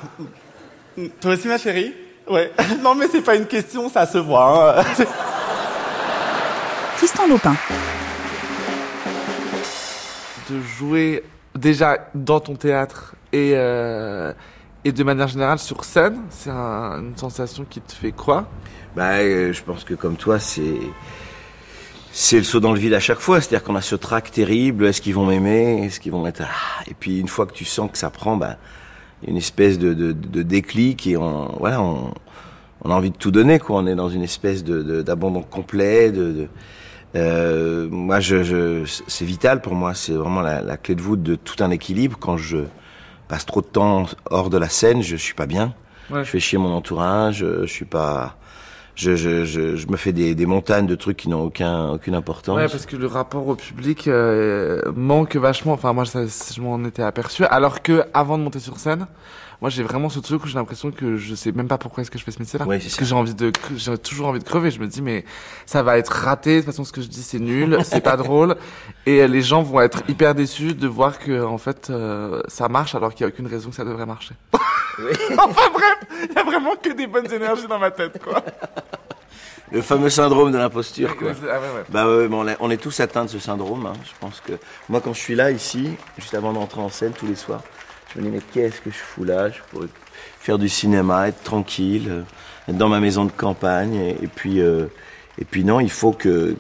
Toi 1.21 1.33
aussi, 1.33 1.49
ma 1.49 1.59
chérie? 1.59 1.93
Ouais. 2.31 2.53
Non, 2.81 2.95
mais 2.95 3.07
c'est 3.11 3.23
pas 3.23 3.35
une 3.35 3.47
question, 3.47 3.91
ça 3.91 4.07
se 4.07 4.19
voit. 4.19 4.79
hein. 4.79 4.85
Tristan 6.97 7.27
Lopin, 7.27 7.57
de 10.49 10.61
jouer 10.79 11.25
déjà 11.57 11.99
dans 12.15 12.39
ton 12.39 12.55
théâtre 12.55 13.17
et, 13.33 13.53
euh, 13.55 14.33
et 14.85 14.93
de 14.93 15.05
manière 15.05 15.29
générale 15.29 15.59
sur 15.59 15.85
scène, 15.85 16.19
c'est 16.31 16.51
un- 16.51 17.01
une 17.01 17.17
sensation 17.17 17.65
qui 17.69 17.81
te 17.81 17.93
fait 17.93 18.13
quoi 18.13 18.49
Bah, 18.97 19.17
euh, 19.19 19.53
je 19.53 19.63
pense 19.63 19.85
que 19.85 19.95
comme 19.95 20.17
toi, 20.17 20.39
c'est 20.39 20.77
c'est 22.15 22.37
le 22.37 22.45
saut 22.45 22.61
dans 22.61 22.73
le 22.73 22.79
vide 22.79 22.93
à 22.95 23.01
chaque 23.01 23.21
fois. 23.21 23.41
C'est-à-dire 23.41 23.65
qu'on 23.65 23.75
a 23.77 23.81
ce 23.81 23.95
trac 23.97 24.31
terrible. 24.31 24.85
Est-ce 24.87 25.01
qu'ils 25.01 25.15
vont 25.15 25.25
m'aimer? 25.25 25.85
Est-ce 25.87 25.99
qu'ils 25.99 26.13
vont 26.13 26.27
être 26.27 26.43
ah 26.45 26.83
Et 26.91 26.95
puis 26.95 27.19
une 27.19 27.29
fois 27.29 27.47
que 27.47 27.55
tu 27.55 27.65
sens 27.65 27.91
que 27.91 27.97
ça 27.97 28.11
prend, 28.11 28.37
bah, 28.37 28.57
il 29.23 29.29
a 29.29 29.31
une 29.31 29.39
espèce 29.39 29.79
de, 29.79 29.95
de, 29.95 30.43
déclic 30.43 31.07
et 31.07 31.17
on 31.17 31.57
voilà, 31.59 31.81
on, 31.81 32.13
on 32.85 32.91
a 32.91 32.95
envie 32.95 33.11
de 33.13 33.17
tout 33.17 33.31
donner. 33.31 33.59
Quoi. 33.59 33.77
On 33.81 33.87
est 33.87 33.95
dans 33.95 34.11
une 34.11 34.23
espèce 34.25 34.63
de 34.63 34.83
de- 34.83 35.01
d'abandon 35.03 35.43
complet. 35.43 36.11
De, 36.13 36.49
euh, 37.15 37.89
moi, 37.91 38.21
je 38.21 38.85
c'est 39.07 39.25
vital 39.25 39.63
pour 39.63 39.75
moi. 39.75 39.95
C'est 39.95 40.13
vraiment 40.13 40.43
la, 40.43 40.61
la 40.61 40.77
clé 40.77 40.95
de 40.95 41.01
voûte 41.03 41.23
de 41.23 41.35
tout 41.35 41.63
un 41.65 41.71
équilibre. 41.71 42.19
Quand 42.21 42.37
je 42.37 42.59
passe 43.33 43.47
trop 43.47 43.63
de 43.63 43.67
temps 43.67 44.05
hors 44.29 44.51
de 44.51 44.59
la 44.59 44.69
scène, 44.69 45.01
je 45.01 45.17
suis 45.17 45.33
pas 45.33 45.47
bien. 45.47 45.73
Ouais. 46.11 46.23
Je 46.23 46.29
fais 46.29 46.39
chier 46.39 46.59
mon 46.59 46.71
entourage. 46.75 47.39
Je 47.39 47.65
suis 47.65 47.87
pas 47.87 48.37
je, 48.95 49.17
je, 49.17 49.47
je, 49.47 49.75
je 49.75 49.87
me 49.89 49.97
fais 49.97 50.13
des, 50.13 50.35
des 50.35 50.45
montagnes 50.45 50.87
de 50.87 50.95
trucs 50.95 51.17
qui 51.17 51.31
n'ont 51.31 51.41
aucun, 51.41 51.89
aucune 51.93 52.15
importance. 52.15 52.59
Ouais, 52.59 52.69
parce 52.69 52.85
que 52.85 52.95
le 52.95 53.07
rapport 53.07 53.49
au 53.49 53.55
public 53.55 54.07
euh, 54.07 54.83
manque 54.95 55.37
vachement. 55.37 55.73
Enfin, 55.73 55.95
moi, 55.95 56.05
ça, 56.05 56.27
je 56.27 56.61
m'en 56.61 56.85
étais 56.85 57.03
aperçu. 57.03 57.47
Alors 57.47 57.81
que 57.81 58.05
avant 58.13 58.37
de 58.37 58.43
monter 58.43 58.59
sur 58.59 58.77
scène, 58.79 59.07
moi, 59.63 59.71
j'ai 59.71 59.85
vraiment 59.85 60.09
ce 60.09 60.19
truc 60.19 60.43
où 60.43 60.49
j'ai 60.49 60.57
l'impression 60.57 60.91
que 60.91 61.17
je 61.17 61.37
sais 61.37 61.53
même 61.53 61.69
pas 61.69 61.79
pourquoi 61.79 62.03
est-ce 62.03 62.11
que 62.11 62.19
je 62.19 62.25
fais 62.25 62.33
ce 62.33 62.41
métier-là. 62.41 62.67
Ouais, 62.67 62.81
parce 62.81 62.91
ça. 62.91 62.99
que 62.99 63.05
j'ai 63.05 63.15
envie 63.15 63.33
de, 63.33 63.53
j'ai 63.77 63.97
toujours 63.97 64.27
envie 64.27 64.41
de 64.41 64.45
crever. 64.45 64.73
Je 64.73 64.81
me 64.81 64.89
dis, 64.89 65.01
mais 65.03 65.25
ça 65.67 65.85
va 65.85 65.99
être 65.99 66.09
raté. 66.09 66.57
De 66.57 66.61
toute 66.63 66.67
façon, 66.67 66.83
ce 66.85 66.91
que 66.93 67.01
je 67.01 67.07
dis, 67.07 67.23
c'est 67.23 67.39
nul, 67.39 67.79
c'est 67.85 68.01
pas 68.01 68.17
drôle, 68.17 68.57
et 69.07 69.29
les 69.29 69.41
gens 69.41 69.63
vont 69.63 69.81
être 69.81 70.03
hyper 70.09 70.35
déçus 70.35 70.75
de 70.75 70.89
voir 70.89 71.21
que, 71.21 71.45
en 71.45 71.59
fait, 71.59 71.91
euh, 71.91 72.43
ça 72.49 72.69
marche 72.69 72.97
alors 72.97 73.15
qu'il 73.15 73.21
y 73.21 73.25
a 73.25 73.29
aucune 73.29 73.47
raison 73.47 73.71
que 73.71 73.77
ça 73.77 73.85
devrait 73.85 74.05
marcher. 74.05 74.35
enfin 75.39 75.71
bref, 75.73 75.99
il 76.29 76.35
y 76.35 76.39
a 76.39 76.43
vraiment 76.43 76.75
que 76.75 76.93
des 76.93 77.07
bonnes 77.07 77.33
énergies 77.33 77.69
dans 77.69 77.79
ma 77.79 77.93
tête, 77.93 78.21
quoi. 78.21 78.43
Le 79.71 79.81
fameux 79.81 80.11
syndrome 80.11 80.51
de 80.51 80.59
l'imposture, 80.59 81.17
quoi. 81.17 81.31
Ah 81.45 81.61
ouais, 81.61 81.67
ouais. 81.77 81.85
Bah 81.89 82.09
ouais, 82.09 82.27
mais 82.29 82.35
on, 82.35 82.49
est, 82.49 82.57
on 82.59 82.69
est 82.71 82.79
tous 82.79 82.99
atteints 82.99 83.27
de 83.27 83.31
ce 83.31 83.39
syndrome. 83.39 83.87
hein. 83.87 83.93
Je 84.05 84.11
pense 84.21 84.41
que 84.41 84.55
moi, 84.89 85.01
quand 85.01 85.15
je 85.15 85.21
suis 85.21 85.37
là 85.37 85.53
ici, 85.53 85.91
juste 86.19 86.35
avant 86.35 86.53
d'entrer 86.53 86.81
en 86.81 86.89
scène 86.91 87.13
tous 87.13 87.27
les 87.29 87.37
soirs, 87.37 87.63
je 88.15 88.21
me 88.21 88.27
dis 88.27 88.31
mais 88.33 88.41
qu'est-ce 88.53 88.81
que 88.81 88.91
je 88.91 88.97
fous 88.97 89.25
là? 89.25 89.49
Je 89.51 89.59
pourrais 89.71 89.89
faire 90.41 90.59
du 90.59 90.69
cinéma, 90.69 91.29
être 91.29 91.43
tranquille, 91.43 92.07
euh, 92.11 92.23
être 92.69 92.77
dans 92.77 92.89
ma 92.89 93.01
maison 93.01 93.25
de 93.25 93.31
campagne, 93.33 93.95
et, 93.95 94.11
et 94.23 94.27
puis 94.29 94.61
euh, 94.61 94.87
et 95.39 95.45
puis 95.45 95.65
non, 95.65 95.81
il 95.81 95.91
faut 95.91 96.13
que 96.13 96.57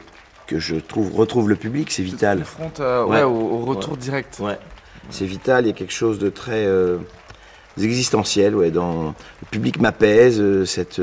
que 0.46 0.58
je 0.58 0.76
trouve 0.76 1.14
retrouve 1.14 1.48
le 1.48 1.56
public, 1.56 1.90
c'est 1.90 2.02
vital. 2.02 2.38
Confronte, 2.40 2.80
euh, 2.80 3.04
ouais, 3.04 3.18
Ouais. 3.18 3.22
au, 3.22 3.30
au 3.30 3.58
retour 3.64 3.96
direct. 3.96 4.38
Ouais, 4.40 4.58
c'est 5.10 5.24
vital. 5.26 5.64
Il 5.64 5.68
y 5.68 5.70
a 5.70 5.74
quelque 5.74 5.92
chose 5.92 6.18
de 6.18 6.28
très 6.30 6.64
euh, 6.66 6.98
existentiel. 7.80 8.54
Ouais, 8.54 8.70
dans 8.70 9.06
le 9.08 9.46
public 9.50 9.80
m'apaise. 9.80 10.64
cette 10.64 11.00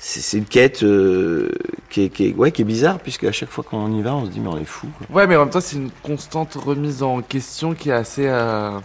c'est 0.00 0.38
une 0.38 0.44
quête 0.44 0.84
euh, 0.84 1.50
qui, 1.90 2.02
est, 2.04 2.08
qui, 2.08 2.26
est, 2.28 2.32
ouais, 2.34 2.52
qui 2.52 2.62
est 2.62 2.64
bizarre 2.64 3.00
puisque 3.00 3.24
à 3.24 3.32
chaque 3.32 3.48
fois 3.50 3.64
qu'on 3.68 3.90
y 3.92 4.00
va, 4.00 4.14
on 4.14 4.26
se 4.26 4.30
dit 4.30 4.38
mais 4.38 4.48
on 4.48 4.56
est 4.58 4.64
fou. 4.64 4.86
quoi. 4.96 5.16
Ouais, 5.16 5.26
mais 5.26 5.34
en 5.36 5.40
même 5.40 5.50
temps, 5.50 5.60
c'est 5.60 5.74
une 5.76 5.90
constante 6.04 6.54
remise 6.54 7.02
en 7.02 7.20
question 7.20 7.74
qui 7.74 7.88
est 7.90 7.94
assez, 7.94 8.28
euh, 8.28 8.78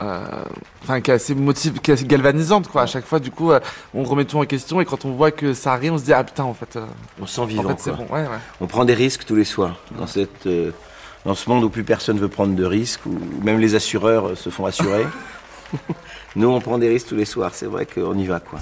enfin, 0.00 1.00
qui 1.00 1.10
est 1.10 1.14
assez 1.14 1.34
motive, 1.34 1.80
qui 1.80 1.90
est 1.90 1.94
assez 1.94 2.04
galvanisante, 2.06 2.68
quoi. 2.68 2.82
À 2.82 2.86
chaque 2.86 3.04
fois, 3.06 3.18
du 3.20 3.30
coup, 3.30 3.52
euh, 3.52 3.60
on 3.94 4.02
remet 4.04 4.24
tout 4.24 4.38
en 4.38 4.44
question 4.44 4.80
et 4.80 4.84
quand 4.84 5.04
on 5.04 5.12
voit 5.12 5.30
que 5.30 5.54
ça 5.54 5.72
arrive, 5.72 5.92
on 5.92 5.98
se 5.98 6.04
dit 6.04 6.12
ah 6.12 6.24
putain, 6.24 6.44
en 6.44 6.54
fait, 6.54 6.76
euh, 6.76 6.84
On 7.20 7.26
se 7.26 7.34
sent 7.34 7.40
en 7.40 7.44
vivant. 7.46 7.68
fait, 7.70 7.74
c'est 7.78 7.90
quoi. 7.90 8.04
bon. 8.08 8.14
Ouais, 8.14 8.22
ouais. 8.22 8.38
On 8.60 8.66
prend 8.66 8.84
des 8.84 8.94
risques 8.94 9.24
tous 9.24 9.36
les 9.36 9.44
soirs 9.44 9.76
dans 9.98 10.06
cette 10.06 10.46
euh, 10.46 10.70
dans 11.24 11.34
ce 11.34 11.50
monde 11.50 11.64
où 11.64 11.68
plus 11.68 11.84
personne 11.84 12.18
veut 12.18 12.28
prendre 12.28 12.54
de 12.54 12.64
risques, 12.64 13.04
où 13.06 13.18
même 13.42 13.58
les 13.58 13.74
assureurs 13.74 14.28
euh, 14.28 14.34
se 14.34 14.50
font 14.50 14.66
assurer. 14.66 15.06
Nous, 16.36 16.48
on 16.48 16.60
prend 16.60 16.78
des 16.78 16.88
risques 16.88 17.08
tous 17.08 17.16
les 17.16 17.24
soirs. 17.24 17.50
C'est 17.54 17.66
vrai 17.66 17.84
qu'on 17.86 18.16
y 18.16 18.26
va, 18.26 18.40
quoi. 18.40 18.60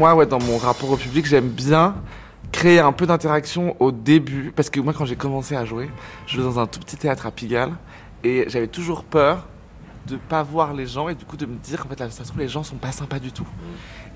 Moi, 0.00 0.14
ouais, 0.14 0.24
dans 0.24 0.40
mon 0.40 0.56
rapport 0.56 0.90
au 0.92 0.96
public, 0.96 1.26
j'aime 1.26 1.50
bien 1.50 1.94
créer 2.52 2.78
un 2.78 2.90
peu 2.90 3.04
d'interaction 3.04 3.76
au 3.80 3.92
début, 3.92 4.50
parce 4.56 4.70
que 4.70 4.80
moi, 4.80 4.94
quand 4.94 5.04
j'ai 5.04 5.14
commencé 5.14 5.54
à 5.54 5.66
jouer, 5.66 5.90
je 6.26 6.36
jouais 6.36 6.42
dans 6.42 6.58
un 6.58 6.66
tout 6.66 6.80
petit 6.80 6.96
théâtre 6.96 7.26
à 7.26 7.30
Pigalle, 7.30 7.72
et 8.24 8.46
j'avais 8.48 8.66
toujours 8.66 9.04
peur 9.04 9.46
de 10.06 10.16
pas 10.16 10.42
voir 10.42 10.72
les 10.72 10.86
gens 10.86 11.10
et 11.10 11.14
du 11.14 11.26
coup 11.26 11.36
de 11.36 11.44
me 11.44 11.56
dire 11.56 11.84
en 11.84 11.88
fait 11.90 12.00
là 12.00 12.10
ça 12.10 12.24
se 12.24 12.28
trouve 12.28 12.40
les 12.40 12.48
gens 12.48 12.62
sont 12.62 12.76
pas 12.76 12.92
sympas 12.92 13.18
du 13.18 13.32
tout. 13.32 13.46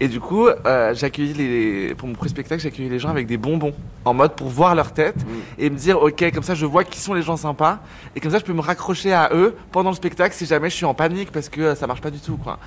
Et 0.00 0.08
du 0.08 0.18
coup 0.18 0.48
euh, 0.48 0.94
les 1.14 1.94
pour 1.94 2.08
mon 2.08 2.14
premier 2.14 2.30
spectacle 2.30 2.62
j'ai 2.62 2.68
accueilli 2.68 2.88
les 2.88 2.98
gens 2.98 3.10
avec 3.10 3.26
des 3.26 3.36
bonbons 3.36 3.74
en 4.06 4.14
mode 4.14 4.34
pour 4.34 4.48
voir 4.48 4.74
leur 4.74 4.92
tête 4.92 5.16
et 5.58 5.68
me 5.68 5.76
dire 5.76 6.00
ok 6.00 6.32
comme 6.32 6.42
ça 6.42 6.54
je 6.54 6.64
vois 6.64 6.84
qui 6.84 6.98
sont 6.98 7.12
les 7.12 7.20
gens 7.20 7.36
sympas 7.36 7.80
et 8.16 8.20
comme 8.20 8.32
ça 8.32 8.38
je 8.38 8.44
peux 8.44 8.54
me 8.54 8.62
raccrocher 8.62 9.12
à 9.12 9.28
eux 9.34 9.54
pendant 9.70 9.90
le 9.90 9.96
spectacle 9.96 10.34
si 10.34 10.46
jamais 10.46 10.70
je 10.70 10.74
suis 10.74 10.86
en 10.86 10.94
panique 10.94 11.30
parce 11.30 11.50
que 11.50 11.60
euh, 11.60 11.74
ça 11.74 11.86
marche 11.86 12.00
pas 12.00 12.10
du 12.10 12.18
tout 12.18 12.38
quoi 12.38 12.58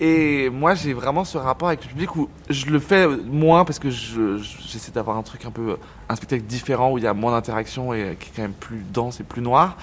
Et 0.00 0.50
moi, 0.50 0.74
j'ai 0.74 0.92
vraiment 0.94 1.24
ce 1.24 1.38
rapport 1.38 1.68
avec 1.68 1.82
le 1.84 1.88
public 1.88 2.16
où 2.16 2.28
je 2.50 2.66
le 2.66 2.80
fais 2.80 3.06
moins 3.06 3.64
parce 3.64 3.78
que 3.78 3.88
je- 3.90 4.38
je- 4.38 4.56
j'essaie 4.66 4.90
d'avoir 4.90 5.16
un 5.16 5.22
truc 5.22 5.44
un 5.44 5.50
peu, 5.52 5.76
un 6.08 6.16
spectacle 6.16 6.42
différent 6.42 6.90
où 6.90 6.98
il 6.98 7.04
y 7.04 7.06
a 7.06 7.14
moins 7.14 7.30
d'interaction 7.32 7.94
et 7.94 8.16
qui 8.18 8.28
est 8.28 8.32
quand 8.34 8.42
même 8.42 8.52
plus 8.52 8.82
dense 8.92 9.20
et 9.20 9.22
plus 9.22 9.42
noir. 9.42 9.76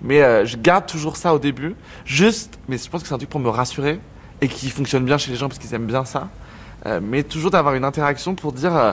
Mais 0.00 0.22
euh, 0.22 0.46
je 0.46 0.56
garde 0.56 0.86
toujours 0.86 1.16
ça 1.16 1.34
au 1.34 1.38
début, 1.38 1.74
juste, 2.06 2.58
mais 2.68 2.78
je 2.78 2.88
pense 2.88 3.02
que 3.02 3.08
c'est 3.08 3.14
un 3.14 3.18
truc 3.18 3.28
pour 3.30 3.40
me 3.40 3.50
rassurer 3.50 4.00
et 4.40 4.48
qui 4.48 4.70
fonctionne 4.70 5.04
bien 5.04 5.18
chez 5.18 5.30
les 5.30 5.36
gens 5.36 5.48
parce 5.48 5.58
qu'ils 5.58 5.74
aiment 5.74 5.86
bien 5.86 6.04
ça. 6.06 6.28
Euh, 6.86 7.00
mais 7.02 7.22
toujours 7.22 7.50
d'avoir 7.50 7.74
une 7.74 7.84
interaction 7.84 8.34
pour 8.34 8.52
dire, 8.52 8.74
euh, 8.74 8.92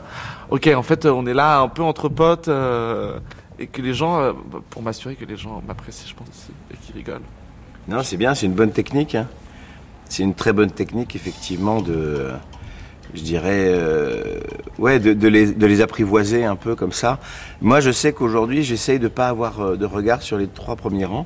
ok, 0.49 0.67
en 0.75 0.83
fait, 0.83 1.05
on 1.05 1.25
est 1.27 1.33
là 1.33 1.59
un 1.59 1.69
peu 1.69 1.83
entre 1.83 2.09
potes 2.09 2.49
et 3.59 3.67
que 3.67 3.81
les 3.81 3.93
gens, 3.93 4.33
pour 4.69 4.81
m'assurer 4.81 5.15
que 5.15 5.23
les 5.25 5.37
gens 5.37 5.61
m'apprécient, 5.65 6.07
je 6.09 6.15
pense, 6.15 6.47
et 6.71 6.75
qu'ils 6.77 6.95
rigolent. 6.95 7.21
Non, 7.87 8.01
c'est 8.03 8.17
bien, 8.17 8.33
c'est 8.35 8.47
une 8.47 8.53
bonne 8.53 8.71
technique. 8.71 9.15
hein. 9.15 9.27
C'est 10.13 10.21
une 10.21 10.35
très 10.35 10.53
bonne 10.53 10.69
technique, 10.69 11.15
effectivement, 11.15 11.81
de, 11.81 12.29
je 13.15 13.23
dirais, 13.23 13.65
euh, 13.65 14.41
ouais, 14.77 14.99
de, 14.99 15.13
de 15.13 15.27
les, 15.27 15.51
de 15.53 15.65
les 15.65 15.81
apprivoiser 15.81 16.45
un 16.45 16.55
peu 16.55 16.75
comme 16.75 16.91
ça. 16.91 17.17
Moi, 17.61 17.79
je 17.79 17.89
sais 17.89 18.13
qu'aujourd'hui, 18.13 18.61
j'essaye 18.61 18.99
de 18.99 19.07
pas 19.07 19.27
avoir 19.27 19.59
euh, 19.59 19.75
de 19.75 19.87
regard 19.87 20.21
sur 20.21 20.37
les 20.37 20.45
trois 20.45 20.75
premiers 20.75 21.05
rangs, 21.05 21.25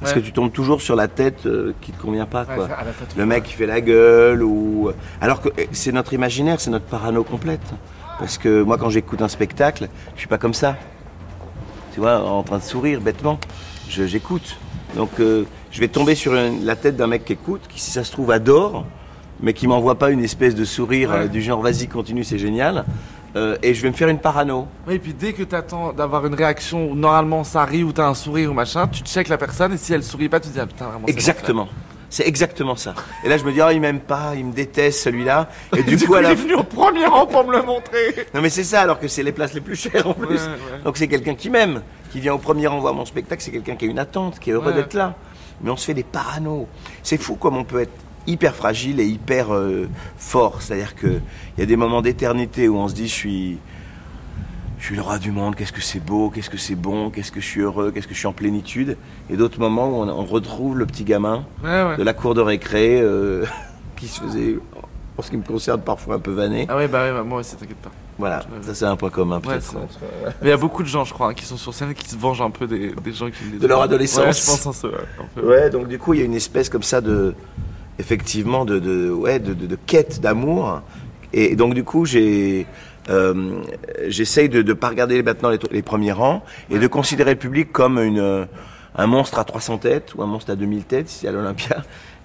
parce 0.00 0.14
Ouais. 0.14 0.22
que 0.22 0.24
tu 0.26 0.32
tombes 0.32 0.50
toujours 0.50 0.80
sur 0.80 0.96
la 0.96 1.06
tête 1.06 1.44
euh, 1.44 1.74
qui 1.82 1.92
te 1.92 2.00
convient 2.00 2.24
pas, 2.24 2.46
Ouais, 2.48 2.54
quoi. 2.54 2.68
ça, 2.68 2.76
à 2.76 2.84
la 2.84 2.92
tête, 2.92 3.14
Le 3.14 3.26
mec 3.26 3.42
qui 3.44 3.52
fait 3.52 3.66
la 3.66 3.82
gueule 3.82 4.42
ou 4.42 4.90
alors 5.20 5.42
que 5.42 5.50
eh, 5.58 5.68
c'est 5.72 5.92
notre 5.92 6.14
imaginaire, 6.14 6.60
c'est 6.60 6.70
notre 6.70 6.86
parano 6.86 7.24
complète. 7.24 7.60
Parce 8.18 8.38
que 8.38 8.62
moi 8.62 8.78
quand 8.78 8.88
j'écoute 8.88 9.20
un 9.20 9.28
spectacle, 9.28 9.88
je 10.14 10.20
suis 10.20 10.28
pas 10.28 10.38
comme 10.38 10.54
ça. 10.54 10.76
Tu 11.92 12.00
vois, 12.00 12.22
en 12.24 12.42
train 12.42 12.56
de 12.56 12.62
sourire 12.62 13.02
bêtement. 13.02 13.38
Je- 13.90 14.06
J'écoute. 14.06 14.56
Donc 14.96 15.10
euh, 15.20 15.44
je 15.74 15.80
vais 15.80 15.88
tomber 15.88 16.14
sur 16.14 16.34
une- 16.34 16.64
la 16.64 16.76
tête 16.76 16.96
d'un 16.96 17.08
mec 17.08 17.24
qui 17.24 17.32
écoute, 17.32 17.62
qui 17.68 17.80
si 17.80 17.90
ça 17.90 18.04
se 18.04 18.12
trouve 18.12 18.30
adore, 18.30 18.86
mais 19.40 19.52
qui 19.52 19.66
m'envoie 19.66 19.96
pas 19.96 20.10
une 20.10 20.22
espèce 20.22 20.54
de 20.54 20.64
sourire 20.64 21.10
Ouais. 21.10 21.16
euh, 21.24 21.26
du 21.28 21.42
genre 21.42 21.60
vas-y 21.60 21.88
continue 21.88 22.22
c'est 22.22 22.38
génial. 22.38 22.84
Euh, 23.36 23.56
et 23.64 23.74
je 23.74 23.82
vais 23.82 23.88
me 23.88 23.94
faire 23.94 24.08
une 24.08 24.20
parano. 24.20 24.68
Oui, 24.86 24.94
et 24.94 24.98
puis 25.00 25.12
dès 25.12 25.32
que 25.32 25.42
tu 25.42 25.54
attends 25.56 25.92
d'avoir 25.92 26.24
une 26.24 26.34
réaction 26.34 26.88
où 26.88 26.94
normalement 26.94 27.42
ça 27.42 27.64
rit 27.64 27.82
ou 27.82 27.90
t'as 27.92 28.06
un 28.06 28.14
sourire 28.14 28.52
ou 28.52 28.54
machin, 28.54 28.86
tu 28.86 29.02
checkes 29.02 29.28
la 29.28 29.36
personne 29.38 29.72
et 29.72 29.76
si 29.76 29.92
elle 29.92 30.04
sourit 30.04 30.28
pas, 30.28 30.38
tu 30.38 30.48
te 30.48 30.52
dis 30.54 30.60
ah 30.60 30.66
putain 30.66 30.86
vraiment. 30.86 31.08
Exactement. 31.08 31.66
C'est 32.08 32.28
exactement 32.28 32.76
ça. 32.76 32.94
Et 33.24 33.28
là 33.28 33.36
je 33.36 33.42
me 33.44 33.50
dis 33.50 33.60
oh 33.60 33.70
il 33.72 33.80
m'aime 33.80 33.98
pas, 33.98 34.34
il 34.36 34.44
me 34.46 34.52
déteste 34.52 35.00
celui-là. 35.02 35.48
Et 35.76 35.82
du, 35.82 35.96
Du 35.96 36.06
coup 36.06 36.14
il 36.16 36.24
est 36.26 36.34
venu 36.36 36.54
au 36.54 36.62
premier 36.62 37.06
rang 37.06 37.26
pour 37.26 37.44
me 37.44 37.50
le 37.56 37.62
montrer. 37.64 38.14
Non 38.32 38.40
mais 38.40 38.50
c'est 38.50 38.62
ça 38.62 38.82
alors 38.82 39.00
que 39.00 39.08
c'est 39.08 39.24
les 39.24 39.32
places 39.32 39.52
les 39.54 39.60
plus 39.60 39.74
chères 39.74 40.06
en 40.06 40.14
plus. 40.14 40.36
Ouais, 40.36 40.40
ouais. 40.46 40.78
Donc 40.84 40.96
c'est 40.96 41.08
quelqu'un 41.08 41.34
qui 41.34 41.50
m'aime, 41.50 41.82
qui 42.12 42.20
vient 42.20 42.34
au 42.34 42.38
premier 42.38 42.68
rang 42.68 42.78
voir 42.78 42.94
mon 42.94 43.04
spectacle, 43.04 43.42
c'est 43.42 43.50
quelqu'un 43.50 43.74
qui 43.74 43.86
a 43.86 43.88
une 43.88 43.98
attente, 43.98 44.38
qui 44.38 44.50
est 44.50 44.52
heureux 44.52 44.72
d'être 44.72 44.94
là. 44.94 45.14
Mais 45.62 45.70
on 45.70 45.76
se 45.76 45.86
fait 45.86 45.94
des 45.94 46.02
paranos. 46.02 46.66
C'est 47.02 47.16
fou 47.18 47.36
comme 47.36 47.56
on 47.56 47.64
peut 47.64 47.80
être 47.80 47.92
hyper 48.26 48.54
fragile 48.54 49.00
et 49.00 49.06
hyper 49.06 49.54
euh, 49.54 49.88
fort. 50.16 50.62
C'est-à-dire 50.62 50.94
que 50.94 51.06
il 51.56 51.60
y 51.60 51.62
a 51.62 51.66
des 51.66 51.76
moments 51.76 52.02
d'éternité 52.02 52.68
où 52.68 52.76
on 52.76 52.88
se 52.88 52.94
dit 52.94 53.08
je 53.08 53.12
suis 53.14 53.58
je 54.78 54.86
suis 54.88 54.96
le 54.96 55.02
roi 55.02 55.18
du 55.18 55.30
monde, 55.30 55.54
qu'est-ce 55.54 55.72
que 55.72 55.80
c'est 55.80 56.00
beau, 56.00 56.28
qu'est-ce 56.28 56.50
que 56.50 56.58
c'est 56.58 56.74
bon, 56.74 57.08
qu'est-ce 57.08 57.32
que 57.32 57.40
je 57.40 57.46
suis 57.46 57.60
heureux, 57.62 57.90
qu'est-ce 57.90 58.06
que 58.06 58.12
je 58.12 58.18
suis 58.18 58.26
en 58.26 58.34
plénitude. 58.34 58.98
Et 59.30 59.36
d'autres 59.36 59.58
moments 59.58 59.88
où 59.88 60.02
on, 60.02 60.08
on 60.10 60.24
retrouve 60.26 60.76
le 60.76 60.84
petit 60.84 61.04
gamin 61.04 61.46
Ouais, 61.62 61.82
ouais. 61.84 61.96
de 61.96 62.02
la 62.02 62.12
cour 62.12 62.34
de 62.34 62.42
récré 62.42 63.00
euh, 63.00 63.46
qui 63.96 64.08
se 64.08 64.20
faisait, 64.20 64.56
en 65.16 65.22
ce 65.22 65.30
qui 65.30 65.38
me 65.38 65.42
concerne, 65.42 65.80
parfois 65.80 66.16
un 66.16 66.18
peu 66.18 66.32
vanné. 66.32 66.66
Ah 66.68 66.76
ouais, 66.76 66.86
bah 66.88 67.02
ouais, 67.04 67.12
bah 67.12 67.22
moi 67.22 67.38
aussi, 67.40 67.56
t'inquiète 67.56 67.78
pas. 67.78 67.92
Voilà, 68.18 68.44
ça 68.62 68.74
c'est 68.74 68.84
un 68.84 68.94
point 68.96 69.10
commun 69.10 69.40
peut-être. 69.40 69.74
Mais 70.42 70.48
il 70.48 70.48
y 70.48 70.52
a 70.52 70.56
beaucoup 70.56 70.82
de 70.84 70.88
gens, 70.88 71.04
je 71.04 71.12
crois, 71.12 71.28
hein, 71.30 71.34
qui 71.34 71.44
sont 71.44 71.56
sur 71.56 71.74
scène 71.74 71.90
et 71.90 71.94
qui 71.94 72.08
se 72.08 72.16
vengent 72.16 72.42
un 72.42 72.50
peu 72.50 72.66
des, 72.66 72.92
des 73.02 73.12
gens 73.12 73.28
qui 73.28 73.42
les 73.52 73.58
De 73.58 73.66
leur 73.66 73.80
adolescence. 73.82 74.24
Ouais, 74.24 74.32
je 74.32 74.46
pense 74.46 74.66
en 74.66 74.72
ça, 74.72 74.88
ouais, 74.88 74.94
un 75.20 75.24
peu. 75.40 75.48
Ouais, 75.48 75.68
donc 75.70 75.88
du 75.88 75.98
coup, 75.98 76.14
il 76.14 76.20
y 76.20 76.22
a 76.22 76.26
une 76.26 76.34
espèce 76.34 76.68
comme 76.68 76.84
ça 76.84 77.00
de, 77.00 77.34
effectivement, 77.98 78.64
de, 78.64 78.78
de, 78.78 79.10
ouais, 79.10 79.38
de, 79.40 79.52
de- 79.54 79.66
de 79.66 79.76
quête 79.86 80.20
d'amour. 80.20 80.80
Et 81.32 81.56
donc 81.56 81.74
du 81.74 81.82
coup, 81.82 82.04
j'ai, 82.04 82.66
euh, 83.10 83.60
j'essaye 84.06 84.48
de 84.48 84.62
ne 84.62 84.72
pas 84.74 84.88
regarder 84.90 85.20
maintenant 85.24 85.50
les, 85.50 85.58
les 85.72 85.82
premiers 85.82 86.12
rangs 86.12 86.44
et 86.70 86.78
de 86.78 86.86
considérer 86.86 87.32
le 87.32 87.38
public 87.38 87.72
comme 87.72 87.98
une, 87.98 88.46
un 88.94 89.06
monstre 89.08 89.40
à 89.40 89.44
300 89.44 89.78
têtes 89.78 90.14
ou 90.14 90.22
un 90.22 90.26
monstre 90.26 90.52
à 90.52 90.54
2000 90.56 90.84
têtes, 90.84 91.08
si 91.08 91.18
c'est 91.20 91.28
à 91.28 91.32
l'Olympia, 91.32 91.82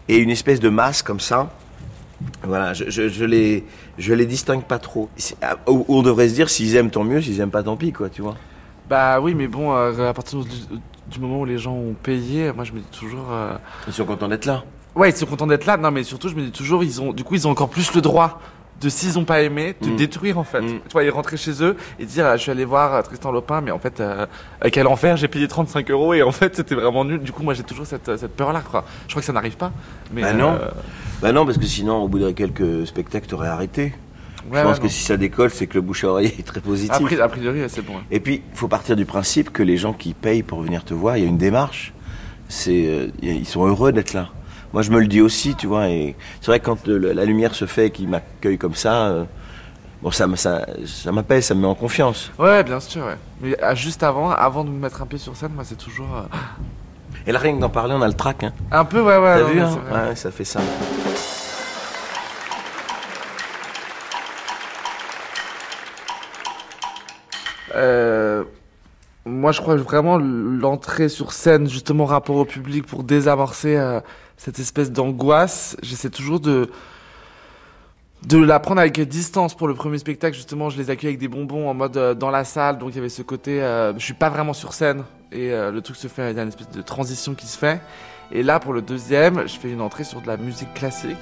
et 0.08 0.18
une 0.18 0.30
espèce 0.30 0.60
de 0.60 0.70
masse 0.70 1.02
comme 1.02 1.20
ça. 1.20 1.50
Voilà, 2.50 2.74
je, 2.74 2.90
je, 2.90 3.08
je 3.08 3.24
les, 3.26 3.64
je 3.98 4.14
les 4.14 4.26
distingue 4.26 4.64
pas 4.64 4.80
trop. 4.80 5.08
Ah, 5.42 5.56
On 5.68 5.86
on 5.88 6.02
devrait 6.02 6.28
se 6.28 6.34
dire, 6.34 6.50
s'ils 6.50 6.76
aiment, 6.76 6.90
tant 6.90 7.04
mieux, 7.04 7.22
s'ils 7.22 7.40
aiment 7.40 7.52
pas, 7.52 7.64
tant 7.64 7.78
pis, 7.78 7.94
quoi, 7.94 8.10
tu 8.10 8.22
vois. 8.22 8.36
Bah 8.90 9.22
oui, 9.22 9.36
mais 9.36 9.48
bon, 9.48 9.74
euh, 9.76 10.10
à 10.10 10.14
partir 10.14 10.40
du, 10.40 10.50
du 11.12 11.20
moment 11.20 11.42
où 11.42 11.46
les 11.46 11.60
gens 11.60 11.74
ont 11.76 11.94
payé, 11.94 12.52
moi 12.52 12.64
je 12.64 12.74
me 12.74 12.80
dis 12.80 12.86
toujours. 12.92 13.28
euh, 13.32 13.54
Ils 13.88 13.94
sont 13.94 14.06
contents 14.06 14.28
d'être 14.28 14.46
là. 14.46 14.64
Ouais, 14.96 15.12
ils 15.12 15.16
sont 15.16 15.28
contents 15.28 15.46
d'être 15.48 15.66
là. 15.68 15.78
Non, 15.78 15.92
mais 15.92 16.04
surtout, 16.04 16.28
je 16.28 16.36
me 16.36 16.42
dis 16.42 16.52
toujours, 16.52 16.84
ils 16.84 17.00
ont, 17.00 17.14
du 17.14 17.24
coup, 17.24 17.36
ils 17.36 17.48
ont 17.48 17.52
encore 17.52 17.70
plus 17.70 17.94
le 17.94 18.02
droit 18.02 18.42
de, 18.82 18.90
s'ils 18.90 19.18
ont 19.20 19.26
pas 19.26 19.42
aimé, 19.42 19.76
de 19.82 19.90
Mm. 19.90 19.96
détruire 19.96 20.38
en 20.38 20.44
fait. 20.44 20.62
Mm. 20.62 20.68
Tu 20.68 20.92
vois, 20.94 21.04
ils 21.04 21.10
rentraient 21.10 21.38
chez 21.38 21.64
eux 21.64 21.76
et 22.00 22.06
dire, 22.06 22.26
ah, 22.26 22.38
je 22.38 22.42
suis 22.44 22.52
allé 22.52 22.66
voir 22.66 22.94
euh, 22.96 23.02
Tristan 23.02 23.32
Lopin, 23.32 23.62
mais 23.62 23.72
en 23.72 23.80
fait, 23.80 24.00
euh, 24.00 24.26
euh, 24.66 24.70
quel 24.72 24.88
enfer, 24.88 25.18
j'ai 25.18 25.28
payé 25.28 25.48
35 25.48 25.90
euros 25.92 26.14
et 26.14 26.24
en 26.24 26.32
fait, 26.32 26.56
c'était 26.56 26.76
vraiment 26.76 27.04
nul. 27.06 27.20
Du 27.20 27.32
coup, 27.32 27.44
moi, 27.44 27.54
j'ai 27.54 27.64
toujours 27.64 27.86
cette, 27.86 28.08
euh, 28.10 28.18
cette 28.18 28.36
peur-là, 28.36 28.62
quoi. 28.70 28.86
Je 29.08 29.12
crois 29.14 29.22
que 29.22 29.26
ça 29.26 29.34
n'arrive 29.34 29.58
pas. 29.58 29.72
Mais, 30.14 30.22
Bah 30.22 30.34
non. 30.34 30.54
euh, 30.54 30.70
Bah 31.22 31.32
non, 31.32 31.46
parce 31.46 31.58
que 31.58 31.66
sinon, 31.66 31.98
au 32.04 32.08
bout 32.08 32.20
de 32.20 32.32
quelques 32.32 32.88
spectacles, 32.88 33.28
t'aurais 33.28 33.50
arrêté. 33.50 33.84
ouais, 33.84 33.92
je 34.54 34.64
pense 34.64 34.72
ouais, 34.74 34.78
que 34.78 34.84
non. 34.84 34.90
si 34.90 35.04
ça 35.04 35.18
décolle, 35.18 35.50
c'est 35.52 35.68
que 35.68 35.74
le 35.76 35.82
bouche 35.82 36.04
à 36.06 36.08
oreille 36.10 36.34
est 36.40 36.46
très 36.48 36.62
positif. 36.62 36.96
A 36.96 37.00
pri- 37.00 37.20
a 37.22 37.28
priori, 37.28 37.62
c'est 37.68 37.82
bon. 37.86 37.94
Et 38.10 38.20
puis, 38.22 38.42
il 38.52 38.58
faut 38.58 38.68
partir 38.70 38.96
du 38.96 39.06
principe 39.06 39.52
que 39.52 39.62
les 39.64 39.76
gens 39.78 39.94
qui 39.94 40.14
payent 40.14 40.44
pour 40.44 40.62
venir 40.62 40.86
te 40.86 40.94
voir, 40.94 41.18
il 41.18 41.24
y 41.24 41.26
a 41.26 41.30
une 41.30 41.38
démarche. 41.38 41.94
C'est, 42.48 42.86
euh, 42.88 43.08
ils 43.22 43.46
sont 43.46 43.66
heureux 43.68 43.92
d'être 43.92 44.14
là. 44.14 44.30
Moi, 44.74 44.82
je 44.84 44.92
me 44.92 45.00
le 45.00 45.08
dis 45.08 45.22
aussi, 45.22 45.56
tu 45.56 45.68
vois. 45.68 45.90
Et 45.90 46.16
c'est 46.42 46.48
vrai 46.48 46.60
que 46.60 46.66
quand 46.66 46.86
le- 46.88 47.12
la 47.14 47.26
lumière 47.26 47.56
se 47.56 47.66
fait 47.66 47.88
et 47.88 47.92
qu'ils 47.92 48.08
m'accueillent 48.10 48.58
comme 48.60 48.76
ça, 48.76 49.08
euh, 49.08 49.24
bon, 50.02 50.12
ça, 50.12 50.28
ça, 50.36 50.66
ça 50.86 51.12
m'appelle, 51.12 51.42
ça 51.42 51.56
me 51.56 51.62
met 51.62 51.68
en 51.68 51.76
confiance. 51.76 52.32
Ouais, 52.38 52.64
bien 52.64 52.80
sûr, 52.80 53.04
ouais. 53.06 53.18
Mais 53.42 53.56
ah, 53.62 53.74
juste 53.74 54.04
avant, 54.04 54.30
avant 54.32 54.64
de 54.64 54.70
me 54.70 54.80
mettre 54.80 55.02
un 55.02 55.06
pied 55.08 55.18
sur 55.18 55.36
scène, 55.36 55.52
moi, 55.56 55.64
c'est 55.66 55.78
toujours. 55.78 56.16
euh, 56.16 56.38
Et 57.28 57.32
là, 57.32 57.40
rien 57.40 57.56
que 57.56 57.60
d'en 57.62 57.70
parler, 57.70 57.94
on 57.98 58.02
a 58.02 58.08
le 58.08 58.14
trac. 58.14 58.44
Hein. 58.44 58.54
Un 58.72 58.86
peu, 58.86 59.02
ouais, 59.02 59.18
ouais. 59.18 59.40
T'as 59.40 59.44
vu 59.44 59.60
hein. 59.60 59.80
Ouais, 59.92 60.16
ça 60.16 60.32
fait 60.32 60.46
ça. 60.46 60.62
Euh, 67.76 68.44
moi, 69.26 69.52
je 69.52 69.62
crois 69.62 69.76
que 69.76 69.82
vraiment 69.82 70.18
l'entrée 70.18 71.10
sur 71.10 71.34
scène, 71.34 71.70
justement, 71.70 72.06
rapport 72.06 72.36
au 72.38 72.46
public, 72.46 72.86
pour 72.86 73.04
désamorcer 73.04 73.76
euh, 73.78 74.00
cette 74.40 74.58
espèce 74.58 74.90
d'angoisse, 74.90 75.76
j'essaie 75.84 76.10
toujours 76.10 76.40
de 76.40 76.72
de 78.26 78.38
la 78.38 78.60
prendre 78.60 78.82
avec 78.82 79.00
distance 79.00 79.56
pour 79.56 79.68
le 79.70 79.74
premier 79.74 79.98
spectacle. 79.98 80.36
Justement, 80.36 80.70
je 80.70 80.78
les 80.78 80.90
accueille 80.90 81.10
avec 81.10 81.20
des 81.20 81.30
bonbons 81.30 81.70
en 81.70 81.74
mode 81.74 81.96
euh, 81.96 82.14
dans 82.14 82.30
la 82.30 82.44
salle, 82.44 82.78
donc 82.78 82.90
il 82.92 82.96
y 82.96 83.00
avait 83.00 83.08
ce 83.08 83.22
côté, 83.22 83.62
euh, 83.62 83.94
je 83.94 84.04
suis 84.04 84.14
pas 84.14 84.30
vraiment 84.30 84.52
sur 84.52 84.74
scène 84.74 85.04
et 85.32 85.52
euh, 85.52 85.72
le 85.72 85.82
truc 85.82 85.96
se 85.96 86.08
fait, 86.08 86.32
il 86.32 86.38
y 86.38 86.40
a 86.40 86.44
une 86.44 86.50
espèce 86.50 86.70
de 86.70 86.82
transition 86.82 87.34
qui 87.34 87.48
se 87.48 87.58
fait. 87.58 87.80
Et 88.32 88.44
là, 88.44 88.60
pour 88.60 88.74
le 88.74 88.82
deuxième, 88.82 89.48
je 89.48 89.58
fais 89.58 89.72
une 89.72 89.82
entrée 89.82 90.04
sur 90.04 90.22
de 90.22 90.28
la 90.28 90.38
musique 90.38 90.74
classique. 90.74 91.18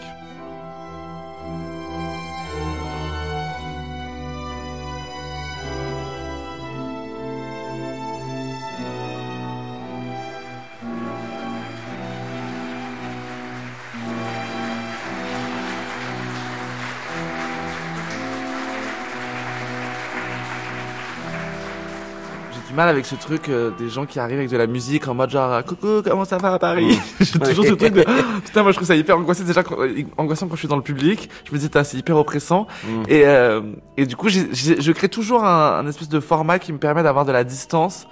Mal 22.78 22.90
avec 22.90 23.08
ce 23.08 23.16
truc 23.16 23.50
euh, 23.50 23.72
des 23.78 23.90
gens 23.90 24.06
qui 24.06 24.20
arrivent 24.20 24.38
avec 24.38 24.52
de 24.52 24.56
la 24.56 24.68
musique 24.68 25.08
en 25.08 25.16
mode 25.16 25.32
genre 25.32 25.64
coucou 25.66 26.04
comment 26.06 26.26
ça 26.26 26.38
va 26.38 26.54
à 26.54 26.60
Paris 26.60 27.00
j'ai 27.20 27.40
toujours 27.40 27.66
ce 27.66 27.74
truc 27.74 27.92
de 27.92 28.06
putain 28.46 28.62
moi 28.62 28.72
je 28.72 28.78
trouve 28.78 28.88
ça 28.88 28.96
hyper 28.96 29.18
angoissant. 29.18 29.44
Déjà 29.44 29.64
quand, 29.64 29.80
euh, 29.80 30.04
angoissant 30.16 30.48
quand 30.48 30.54
je 30.54 30.60
suis 30.60 30.68
dans 30.68 30.76
le 30.76 30.84
public 30.84 31.28
je 31.44 31.52
me 31.52 31.58
dis 31.58 31.70
c'est 31.74 31.98
hyper 31.98 32.16
oppressant. 32.18 32.68
Mm. 32.86 33.04
et 33.10 33.26
euh, 33.26 33.62
et 33.98 34.06
du 34.06 34.16
coup 34.16 34.30
je 34.30 34.92
crée 34.92 35.10
toujours 35.10 35.44
un, 35.44 35.80
un 35.80 35.88
espèce 35.88 36.08
de 36.08 36.20
format 36.20 36.60
qui 36.60 36.72
me 36.72 36.78
permet 36.78 37.02
d'avoir 37.02 37.26
de 37.26 37.32
la 37.32 37.44
distance 37.44 38.08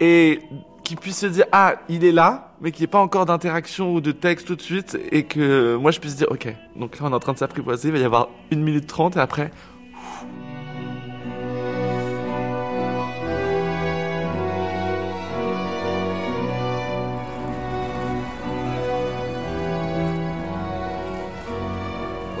et 0.00 0.40
qui 0.82 0.96
puisse 0.96 1.18
se 1.18 1.26
dire 1.26 1.44
ah 1.52 1.74
il 1.90 2.06
est 2.06 2.12
là 2.12 2.54
mais 2.62 2.72
qu'il 2.72 2.80
n'y 2.80 2.84
ait 2.84 2.88
pas 2.88 3.00
encore 3.00 3.26
d'interaction 3.26 3.92
ou 3.92 4.00
de 4.00 4.12
texte 4.12 4.46
tout 4.46 4.56
de 4.56 4.62
suite 4.62 4.98
et 5.12 5.24
que 5.24 5.76
moi 5.76 5.90
je 5.90 6.00
puisse 6.00 6.16
dire 6.16 6.28
ok 6.30 6.54
donc 6.74 6.98
là 6.98 7.06
on 7.06 7.10
est 7.10 7.14
en 7.14 7.20
train 7.20 7.34
de 7.34 7.38
s'apprivoiser 7.38 7.88
il 7.88 7.92
va 7.92 7.98
y 7.98 8.04
avoir 8.04 8.30
une 8.50 8.62
minute 8.62 8.86
trente 8.86 9.18
et 9.18 9.20
après 9.20 9.50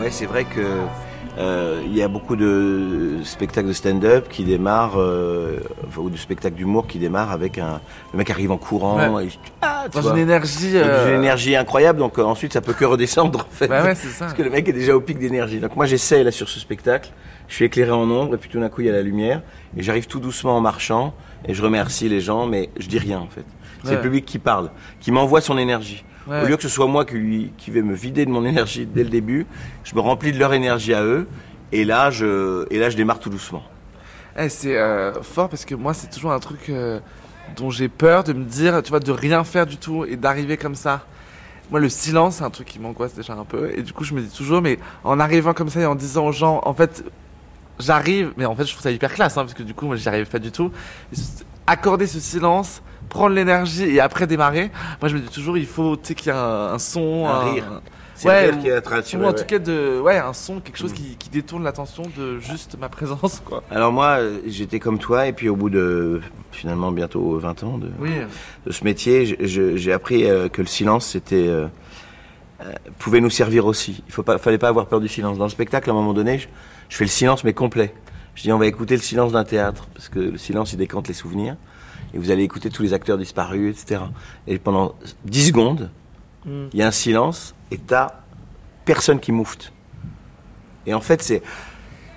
Ouais, 0.08 0.12
c'est 0.14 0.24
vrai 0.24 0.44
que 0.46 0.62
euh, 1.38 1.82
il 1.84 1.94
y 1.94 2.00
a 2.02 2.08
beaucoup 2.08 2.34
de 2.34 3.18
spectacles 3.24 3.68
de 3.68 3.72
stand-up 3.74 4.26
qui 4.30 4.42
démarrent, 4.42 4.98
euh, 4.98 5.58
enfin, 5.86 6.00
ou 6.00 6.08
de 6.08 6.16
spectacles 6.16 6.56
d'humour 6.56 6.86
qui 6.86 6.98
démarrent 6.98 7.30
avec 7.30 7.58
un. 7.58 7.82
Le 8.14 8.16
mec 8.16 8.30
arrive 8.30 8.50
en 8.50 8.56
courant, 8.56 8.96
Ouais. 9.16 9.26
et, 9.26 9.28
ah, 9.60 9.84
tu 9.84 9.96
Dans 9.96 10.00
vois. 10.00 10.12
une 10.12 10.18
énergie. 10.20 10.72
Donc, 10.72 10.82
euh, 10.84 11.08
une 11.10 11.22
énergie 11.22 11.54
incroyable, 11.56 11.98
donc 11.98 12.18
euh, 12.18 12.22
ensuite 12.22 12.54
ça 12.54 12.62
peut 12.62 12.72
que 12.72 12.86
redescendre 12.86 13.40
en 13.40 13.54
fait. 13.54 13.68
Bah 13.68 13.84
ouais, 13.84 13.94
c'est 13.94 14.08
ça. 14.08 14.24
Parce 14.24 14.32
que 14.32 14.42
le 14.42 14.48
mec 14.48 14.66
est 14.66 14.72
déjà 14.72 14.96
au 14.96 15.00
pic 15.02 15.18
d'énergie. 15.18 15.60
Donc 15.60 15.76
moi 15.76 15.84
j'essaie 15.84 16.24
là 16.24 16.30
sur 16.30 16.48
ce 16.48 16.58
spectacle, 16.58 17.10
je 17.48 17.54
suis 17.56 17.66
éclairé 17.66 17.90
en 17.90 18.10
ombre 18.10 18.36
et 18.36 18.38
puis 18.38 18.48
tout 18.48 18.58
d'un 18.58 18.70
coup 18.70 18.80
il 18.80 18.86
y 18.86 18.90
a 18.90 18.94
la 18.94 19.02
lumière 19.02 19.42
et 19.76 19.82
j'arrive 19.82 20.06
tout 20.06 20.20
doucement 20.20 20.56
en 20.56 20.62
marchant 20.62 21.12
et 21.46 21.52
je 21.52 21.62
remercie 21.62 22.08
les 22.08 22.22
gens, 22.22 22.46
mais 22.46 22.70
je 22.80 22.88
dis 22.88 22.98
rien 22.98 23.18
en 23.18 23.28
fait. 23.28 23.44
C'est 23.84 23.90
Ouais. 23.90 23.96
le 23.96 24.00
public 24.00 24.24
qui 24.24 24.38
parle, 24.38 24.70
qui 25.00 25.12
m'envoie 25.12 25.42
son 25.42 25.58
énergie. 25.58 26.02
Ouais. 26.28 26.42
Au 26.42 26.46
lieu 26.46 26.56
que 26.56 26.62
ce 26.62 26.68
soit 26.68 26.86
moi 26.86 27.04
qui, 27.04 27.52
qui 27.56 27.70
vais 27.70 27.82
me 27.82 27.94
vider 27.94 28.26
de 28.26 28.30
mon 28.30 28.44
énergie 28.44 28.86
dès 28.86 29.04
le 29.04 29.10
début, 29.10 29.46
je 29.84 29.94
me 29.94 30.00
remplis 30.00 30.32
de 30.32 30.38
leur 30.38 30.52
énergie 30.52 30.92
à 30.92 31.02
eux 31.02 31.26
et 31.72 31.84
là 31.84 32.10
je, 32.10 32.66
et 32.70 32.78
là, 32.78 32.90
je 32.90 32.96
démarre 32.96 33.18
tout 33.18 33.30
doucement. 33.30 33.62
Eh, 34.38 34.48
c'est 34.48 34.76
euh, 34.76 35.20
fort 35.22 35.48
parce 35.48 35.64
que 35.64 35.74
moi, 35.74 35.94
c'est 35.94 36.08
toujours 36.08 36.32
un 36.32 36.38
truc 36.38 36.68
euh, 36.68 37.00
dont 37.56 37.70
j'ai 37.70 37.88
peur 37.88 38.22
de 38.22 38.32
me 38.32 38.44
dire, 38.44 38.82
tu 38.84 38.90
vois, 38.90 39.00
de 39.00 39.10
rien 39.10 39.42
faire 39.42 39.66
du 39.66 39.76
tout 39.76 40.04
et 40.04 40.16
d'arriver 40.16 40.56
comme 40.56 40.76
ça. 40.76 41.04
Moi, 41.70 41.80
le 41.80 41.88
silence, 41.88 42.36
c'est 42.36 42.44
un 42.44 42.50
truc 42.50 42.68
qui 42.68 42.78
m'angoisse 42.78 43.14
déjà 43.14 43.34
un 43.34 43.44
peu. 43.44 43.72
Et 43.76 43.82
du 43.82 43.92
coup, 43.92 44.04
je 44.04 44.14
me 44.14 44.20
dis 44.20 44.34
toujours, 44.34 44.62
mais 44.62 44.78
en 45.02 45.18
arrivant 45.18 45.54
comme 45.54 45.68
ça 45.68 45.80
et 45.80 45.86
en 45.86 45.96
disant 45.96 46.26
aux 46.26 46.32
gens, 46.32 46.60
en 46.64 46.72
fait, 46.72 47.04
j'arrive, 47.80 48.32
mais 48.36 48.46
en 48.46 48.54
fait, 48.54 48.64
je 48.64 48.72
trouve 48.72 48.82
ça 48.82 48.90
hyper 48.90 49.12
classe, 49.12 49.36
hein, 49.36 49.42
parce 49.42 49.54
que 49.54 49.64
du 49.64 49.74
coup, 49.74 49.86
moi, 49.86 49.96
j'y 49.96 50.08
arrive 50.08 50.28
pas 50.28 50.38
du 50.38 50.52
tout. 50.52 50.70
Accorder 51.66 52.06
ce 52.06 52.20
silence, 52.20 52.80
prendre 53.08 53.34
l'énergie 53.34 53.84
et 53.84 54.00
après 54.00 54.26
démarrer. 54.26 54.70
Moi, 55.00 55.08
je 55.08 55.16
me 55.16 55.20
dis 55.20 55.28
toujours, 55.28 55.56
il 55.58 55.66
faut, 55.66 55.96
qu'il 55.96 56.26
y 56.26 56.28
ait 56.28 56.32
un, 56.32 56.72
un 56.74 56.78
son, 56.78 57.26
Un 57.26 57.52
rire. 57.52 57.80
Ouais, 58.24 58.50
ou- 58.52 58.60
qui 58.60 58.66
est 58.66 58.72
attraction, 58.72 59.20
ou 59.20 59.24
en 59.24 59.28
ouais, 59.28 59.34
tout 59.34 59.44
cas 59.44 59.60
de, 59.60 60.00
ouais, 60.00 60.18
un 60.18 60.32
son, 60.32 60.58
quelque 60.58 60.76
chose 60.76 60.92
qui, 60.92 61.14
qui 61.16 61.28
détourne 61.28 61.62
l'attention 61.62 62.02
de 62.16 62.40
juste 62.40 62.76
ma 62.80 62.88
présence, 62.88 63.40
quoi. 63.44 63.62
Alors 63.70 63.92
moi, 63.92 64.18
j'étais 64.44 64.80
comme 64.80 64.98
toi 64.98 65.28
et 65.28 65.32
puis 65.32 65.48
au 65.48 65.54
bout 65.54 65.70
de 65.70 66.20
finalement 66.50 66.90
bientôt 66.90 67.38
20 67.38 67.62
ans 67.62 67.78
de, 67.78 67.88
Oui. 68.00 68.10
de 68.66 68.72
ce 68.72 68.82
métier, 68.82 69.36
j'ai 69.46 69.92
appris 69.92 70.28
euh, 70.28 70.48
que 70.48 70.60
le 70.62 70.66
silence 70.66 71.06
c'était 71.06 71.46
euh, 71.46 71.68
euh, 72.60 72.72
pouvait 72.98 73.20
nous 73.20 73.30
servir 73.30 73.66
aussi. 73.66 74.02
Il 74.08 74.12
faut 74.12 74.24
pas, 74.24 74.36
fallait 74.38 74.58
pas 74.58 74.68
avoir 74.68 74.86
peur 74.86 74.98
du 75.00 75.06
silence. 75.06 75.38
Dans 75.38 75.44
le 75.44 75.50
spectacle, 75.50 75.88
à 75.88 75.92
un 75.92 75.96
moment 75.96 76.12
donné, 76.12 76.38
je, 76.40 76.48
je 76.88 76.96
fais 76.96 77.04
le 77.04 77.10
silence 77.10 77.44
mais 77.44 77.52
complet. 77.52 77.94
Je 78.34 78.42
dis 78.42 78.50
on 78.52 78.58
va 78.58 78.66
écouter 78.66 78.96
le 78.96 79.02
silence 79.02 79.30
d'un 79.30 79.44
théâtre 79.44 79.86
parce 79.94 80.08
que 80.08 80.18
le 80.18 80.38
silence 80.38 80.72
il 80.72 80.76
décante 80.76 81.06
les 81.06 81.14
souvenirs 81.14 81.54
et 82.14 82.18
vous 82.18 82.30
allez 82.30 82.42
écouter 82.42 82.70
tous 82.70 82.82
les 82.82 82.92
acteurs 82.94 83.18
disparus, 83.18 83.76
etc. 83.80 84.02
Et 84.46 84.58
pendant 84.58 84.94
10 85.24 85.48
secondes, 85.48 85.90
Mm. 86.44 86.66
il 86.72 86.78
y 86.78 86.82
a 86.82 86.86
un 86.86 86.92
silence 86.92 87.54
et 87.72 87.78
t'as 87.78 88.08
personne 88.84 89.18
qui 89.18 89.32
moufte. 89.32 89.72
Et 90.86 90.94
en 90.94 91.00
fait, 91.00 91.20
c'est 91.22 91.42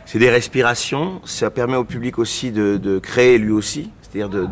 c'est 0.06 0.20
des 0.20 0.30
respirations. 0.30 1.22
Ça 1.26 1.50
permet 1.50 1.76
au 1.76 1.84
public 1.84 2.20
aussi 2.20 2.52
de, 2.52 2.78
de 2.78 3.00
créer 3.00 3.38
lui 3.40 3.52
aussi, 3.52 3.90
c'est-à-dire 4.02 4.30
de- 4.30 4.46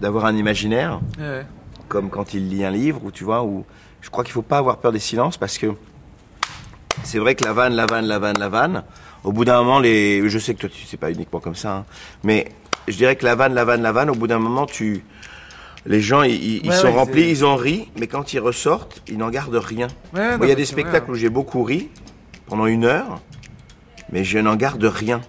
d'avoir 0.00 0.24
un 0.24 0.36
imaginaire 0.36 1.00
Ouais. 1.18 1.46
comme 1.88 2.10
quand 2.10 2.34
il 2.34 2.48
lit 2.48 2.64
un 2.64 2.70
livre, 2.70 3.00
ou 3.04 3.10
tu 3.12 3.22
vois, 3.24 3.44
où 3.44 3.64
je 4.00 4.10
crois 4.10 4.24
qu'il 4.24 4.32
faut 4.32 4.42
pas 4.42 4.58
avoir 4.58 4.78
peur 4.78 4.90
des 4.90 4.98
silences 4.98 5.36
parce 5.36 5.56
que 5.56 5.72
c'est 7.04 7.18
vrai 7.18 7.34
que 7.34 7.44
la 7.44 7.52
vanne, 7.52 7.74
la 7.74 7.86
vanne, 7.86 8.06
la 8.06 8.18
vanne, 8.18 8.38
la 8.38 8.48
vanne, 8.48 8.82
au 9.24 9.32
bout 9.32 9.44
d'un 9.44 9.58
moment, 9.62 9.78
les, 9.78 10.28
je 10.28 10.38
sais 10.38 10.54
que 10.54 10.60
toi, 10.60 10.68
tu 10.68 10.84
c'est 10.86 10.96
pas 10.96 11.10
uniquement 11.10 11.40
comme 11.40 11.54
ça, 11.54 11.76
hein, 11.76 11.84
mais 12.24 12.50
je 12.88 12.96
dirais 12.96 13.16
que 13.16 13.24
la 13.24 13.34
vanne, 13.34 13.54
la 13.54 13.64
vanne, 13.64 13.82
la 13.82 13.92
vanne, 13.92 14.10
au 14.10 14.14
bout 14.14 14.26
d'un 14.26 14.38
moment, 14.38 14.66
tu, 14.66 15.04
les 15.86 16.00
gens, 16.00 16.22
ils, 16.22 16.32
ils- 16.34 16.60
ils 16.64 16.70
Ouais, 16.70 16.76
sont 16.76 16.88
ouais, 16.88 16.94
remplis, 16.94 17.28
ils 17.30 17.44
en 17.44 17.56
rient, 17.56 17.88
mais 17.98 18.06
quand 18.06 18.32
ils 18.32 18.40
ressortent, 18.40 19.02
ils 19.08 19.18
n'en 19.18 19.30
gardent 19.30 19.54
rien. 19.56 19.88
Ouais, 20.14 20.36
Moi, 20.36 20.38
non, 20.38 20.44
il 20.44 20.48
y 20.48 20.52
a 20.52 20.54
des 20.54 20.62
vrai, 20.64 20.72
spectacles 20.72 21.06
hein. 21.10 21.12
où 21.12 21.16
j'ai 21.16 21.28
beaucoup 21.30 21.62
ri 21.64 21.90
pendant 22.46 22.66
une 22.66 22.84
heure, 22.84 23.20
mais 24.10 24.24
je 24.24 24.38
n'en 24.38 24.56
garde 24.56 24.84
rien. 24.84 25.20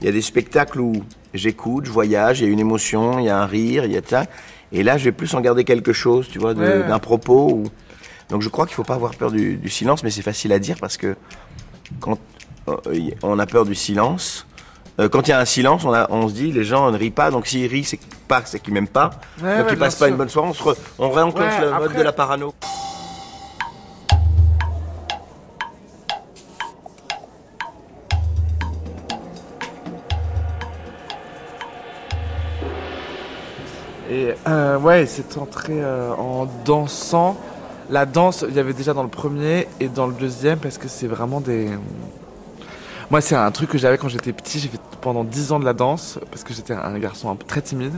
Il 0.00 0.06
y 0.06 0.08
a 0.08 0.12
des 0.12 0.22
spectacles 0.22 0.80
où 0.80 0.92
j'écoute, 1.32 1.86
je 1.86 1.90
voyage, 1.90 2.40
il 2.40 2.46
y 2.46 2.48
a 2.48 2.52
une 2.52 2.60
émotion, 2.60 3.18
il 3.18 3.24
y 3.26 3.30
a 3.30 3.38
un 3.40 3.46
rire, 3.46 3.84
il 3.84 3.92
y 3.92 3.96
a 3.96 4.02
ça. 4.06 4.24
Et 4.72 4.82
là, 4.82 4.98
je 4.98 5.04
vais 5.04 5.12
plus 5.12 5.32
en 5.34 5.40
garder 5.40 5.64
quelque 5.64 5.92
chose, 5.92 6.28
tu 6.28 6.38
vois, 6.38 6.52
d'un 6.54 6.98
propos. 6.98 7.50
ou- 7.50 7.64
Donc 8.28 8.42
je 8.42 8.48
crois 8.48 8.66
qu'il 8.66 8.74
faut 8.74 8.82
pas 8.84 8.94
avoir 8.96 9.14
peur 9.14 9.30
du, 9.30 9.56
du 9.56 9.68
silence, 9.68 10.02
mais 10.02 10.10
c'est 10.10 10.22
facile 10.22 10.52
à 10.52 10.58
dire 10.58 10.76
parce 10.80 10.96
que 10.96 11.16
quand 12.00 12.18
euh, 12.68 12.74
on 13.22 13.38
a 13.38 13.46
peur 13.46 13.64
du 13.64 13.76
silence, 13.76 14.46
euh, 14.98 15.08
quand 15.08 15.26
il 15.28 15.30
y 15.30 15.34
a 15.34 15.38
un 15.40 15.44
silence, 15.44 15.84
on, 15.84 15.92
a- 15.92 16.06
on 16.10 16.28
se 16.28 16.34
dit 16.34 16.52
les 16.52 16.64
gens 16.64 16.90
ne 16.90 16.96
rient 16.98 17.10
pas, 17.10 17.30
donc 17.30 17.46
s'ils 17.46 17.66
rient, 17.70 17.84
c'est 17.84 18.00
pas 18.28 18.42
c'est 18.44 18.60
qu'ils 18.60 18.72
m'aiment 18.74 18.88
pas, 18.88 19.10
Ouais, 19.42 19.58
donc 19.58 19.66
ouais, 19.66 19.72
ils 19.74 19.78
passent 19.78 19.96
pas 19.96 20.06
sûr. 20.06 20.12
une 20.12 20.16
bonne 20.18 20.28
soirée. 20.28 20.48
On, 20.48 20.54
se 20.54 20.62
re- 20.62 20.76
on 20.98 21.10
réenclenche 21.10 21.58
Ouais, 21.58 21.64
le 21.66 21.70
mode 21.72 21.94
de 21.94 22.02
la 22.02 22.12
parano. 22.12 22.54
Et 34.10 34.34
euh, 34.46 34.78
ouais, 34.78 35.06
c'est 35.06 35.36
entré 35.36 35.74
euh, 35.82 36.12
en 36.14 36.46
dansant. 36.64 37.36
La 37.90 38.06
danse, 38.06 38.44
il 38.48 38.54
y 38.54 38.60
avait 38.60 38.72
déjà 38.72 38.94
dans 38.94 39.02
le 39.02 39.08
premier 39.08 39.68
et 39.80 39.88
dans 39.88 40.06
le 40.06 40.12
deuxième 40.12 40.58
parce 40.58 40.78
que 40.78 40.88
c'est 40.88 41.06
vraiment 41.06 41.40
des. 41.40 41.68
Moi, 43.08 43.20
c'est 43.20 43.36
un 43.36 43.50
truc 43.52 43.70
que 43.70 43.78
j'avais 43.78 43.98
quand 43.98 44.08
j'étais 44.08 44.32
petit. 44.32 44.58
J'ai 44.58 44.68
fait 44.68 44.80
pendant 45.00 45.22
10 45.22 45.52
ans 45.52 45.60
de 45.60 45.64
la 45.64 45.74
danse 45.74 46.18
parce 46.30 46.42
que 46.42 46.52
j'étais 46.52 46.74
un 46.74 46.98
garçon 46.98 47.30
un 47.30 47.36
peu 47.36 47.44
très 47.46 47.62
timide, 47.62 47.92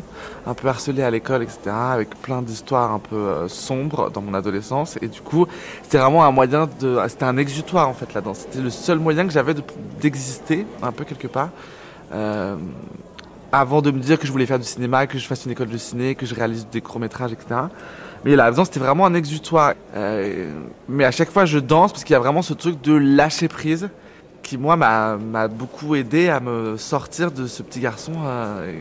un 0.47 0.53
peu 0.53 0.69
harcelé 0.69 1.03
à 1.03 1.11
l'école, 1.11 1.43
etc. 1.43 1.59
Avec 1.71 2.11
plein 2.21 2.43
d'histoires 2.43 2.93
un 2.93 2.99
peu 2.99 3.17
euh, 3.17 3.49
sombres 3.49 4.11
dans 4.11 4.21
mon 4.21 4.35
adolescence. 4.35 4.99
Et 5.01 5.09
du 5.09 5.23
coup, 5.23 5.47
c'était 5.83 5.97
vraiment 5.97 6.25
un 6.27 6.31
moyen 6.31 6.69
de. 6.81 6.99
C'était 7.09 7.25
un 7.25 7.39
exutoire 7.39 7.89
en 7.89 7.95
fait 7.95 8.13
la 8.13 8.21
danse. 8.21 8.41
C'était 8.41 8.61
le 8.61 8.69
seul 8.69 8.99
moyen 8.99 9.27
que 9.27 9.33
j'avais 9.33 9.55
de- 9.55 9.63
d'exister 9.99 10.67
un 10.83 10.93
peu 10.93 11.05
quelque 11.05 11.27
part. 11.29 11.49
Euh, 12.13 12.57
avant 13.51 13.81
de 13.81 13.91
me 13.91 14.01
dire 14.01 14.19
que 14.19 14.27
je 14.27 14.33
voulais 14.33 14.45
faire 14.45 14.59
du 14.59 14.67
cinéma, 14.67 15.07
que 15.07 15.19
je 15.19 15.27
fasse 15.27 15.47
une 15.47 15.53
école 15.53 15.69
de 15.69 15.79
ciné, 15.79 16.17
que 16.17 16.27
je 16.27 16.35
réalise 16.35 16.67
des 16.71 16.83
courts-métrages, 16.83 17.33
etc. 17.33 17.63
Mais 18.27 18.37
la 18.37 18.51
danse, 18.51 18.67
c'était 18.67 18.81
vraiment 18.81 19.07
un 19.07 19.15
exutoire. 19.15 19.73
Euh, 19.97 20.53
mais 20.87 21.07
à 21.07 21.11
chaque 21.13 21.31
fois, 21.31 21.47
je 21.47 21.59
danse 21.59 21.93
parce 21.93 22.05
qu'il 22.05 22.13
y 22.13 22.17
a 22.17 22.21
vraiment 22.21 22.43
ce 22.43 22.53
truc 22.53 22.83
de 22.83 22.93
lâcher 22.93 23.49
prise 23.49 23.89
qui, 24.49 24.57
moi, 24.57 24.77
m'a 24.77 25.47
beaucoup 25.49 25.95
aidé 25.95 26.31
à 26.31 26.41
me 26.41 26.79
sortir 26.79 27.31
de 27.31 27.47
ce 27.47 27.63
petit 27.63 27.81
garçon 27.81 28.13
euh, 28.25 28.73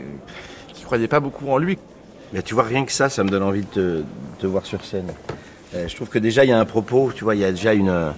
qui 0.72 0.82
croyait 0.82 1.08
pas 1.08 1.20
beaucoup 1.20 1.46
en 1.50 1.58
lui. 1.58 1.76
Mais 2.32 2.40
tu 2.40 2.54
vois, 2.54 2.62
rien 2.62 2.86
que 2.86 2.92
ça, 2.92 3.10
ça 3.10 3.22
me 3.22 3.28
donne 3.28 3.42
envie 3.42 3.60
de 3.60 3.66
te, 3.66 4.02
de 4.40 4.46
voir 4.48 4.64
sur 4.64 4.82
scène. 4.82 5.08
Euh, 5.74 5.86
je 5.86 5.94
trouve 5.94 6.08
que 6.08 6.18
déjà, 6.18 6.46
il 6.46 6.48
y 6.48 6.52
a 6.52 6.58
un 6.58 6.64
propos, 6.64 7.12
tu 7.14 7.22
vois, 7.22 7.34
il 7.34 7.42
y 7.42 7.44
a 7.44 7.50
déjà 7.50 7.74
une, 7.74 7.90
euh, 7.90 8.10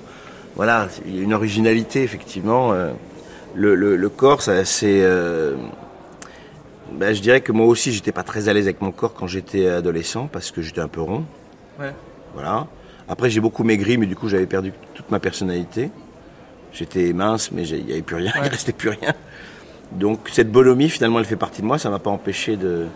voilà, 0.55 0.87
une 1.07 1.35
originalité, 1.35 2.05
effectivement. 2.05 2.73
euh, 2.73 2.93
le, 3.57 3.75
le- 3.75 3.97
le 3.97 4.09
corps, 4.09 4.43
c'est... 4.43 5.03
euh, 5.03 5.57
ben, 6.93 7.13
je 7.13 7.21
dirais 7.21 7.41
que 7.41 7.51
moi 7.51 7.67
aussi, 7.67 7.91
j'étais 7.91 8.13
pas 8.13 8.23
très 8.23 8.49
à 8.49 8.53
l'aise 8.53 8.67
avec 8.67 8.81
mon 8.81 8.93
corps 8.93 9.13
quand 9.13 9.27
j'étais 9.27 9.67
adolescent, 9.67 10.29
parce 10.31 10.53
que 10.53 10.63
j'étais 10.63 10.81
un 10.81 10.87
peu 10.89 11.01
rond. 11.01 11.25
Ouais. 11.81 11.93
Voilà. 12.35 12.69
Après, 13.09 13.29
j'ai 13.29 13.41
beaucoup 13.41 13.65
maigri, 13.65 13.99
mais 13.99 14.07
du 14.07 14.15
coup, 14.15 14.29
j'avais 14.29 14.47
perdu 14.47 14.73
toute 14.95 15.11
ma 15.11 15.19
personnalité. 15.19 15.91
J'étais 16.73 17.13
mince, 17.13 17.51
mais 17.53 17.67
il 17.67 17.85
n'y 17.85 17.93
avait 17.93 18.03
plus 18.03 18.17
rien, 18.17 18.33
il 18.37 18.43
ne 18.43 18.49
restait 18.49 18.73
plus 18.73 18.91
rien. 18.91 19.13
Donc, 19.93 20.29
cette 20.33 20.51
bonhomie, 20.51 20.89
finalement, 20.89 21.19
elle 21.19 21.25
fait 21.25 21.37
partie 21.37 21.63
de 21.63 21.67
moi. 21.67 21.79
Ça 21.79 21.91
m'a 21.91 21.99
pas 21.99 22.11
empêché 22.11 22.57
de, 22.57 22.87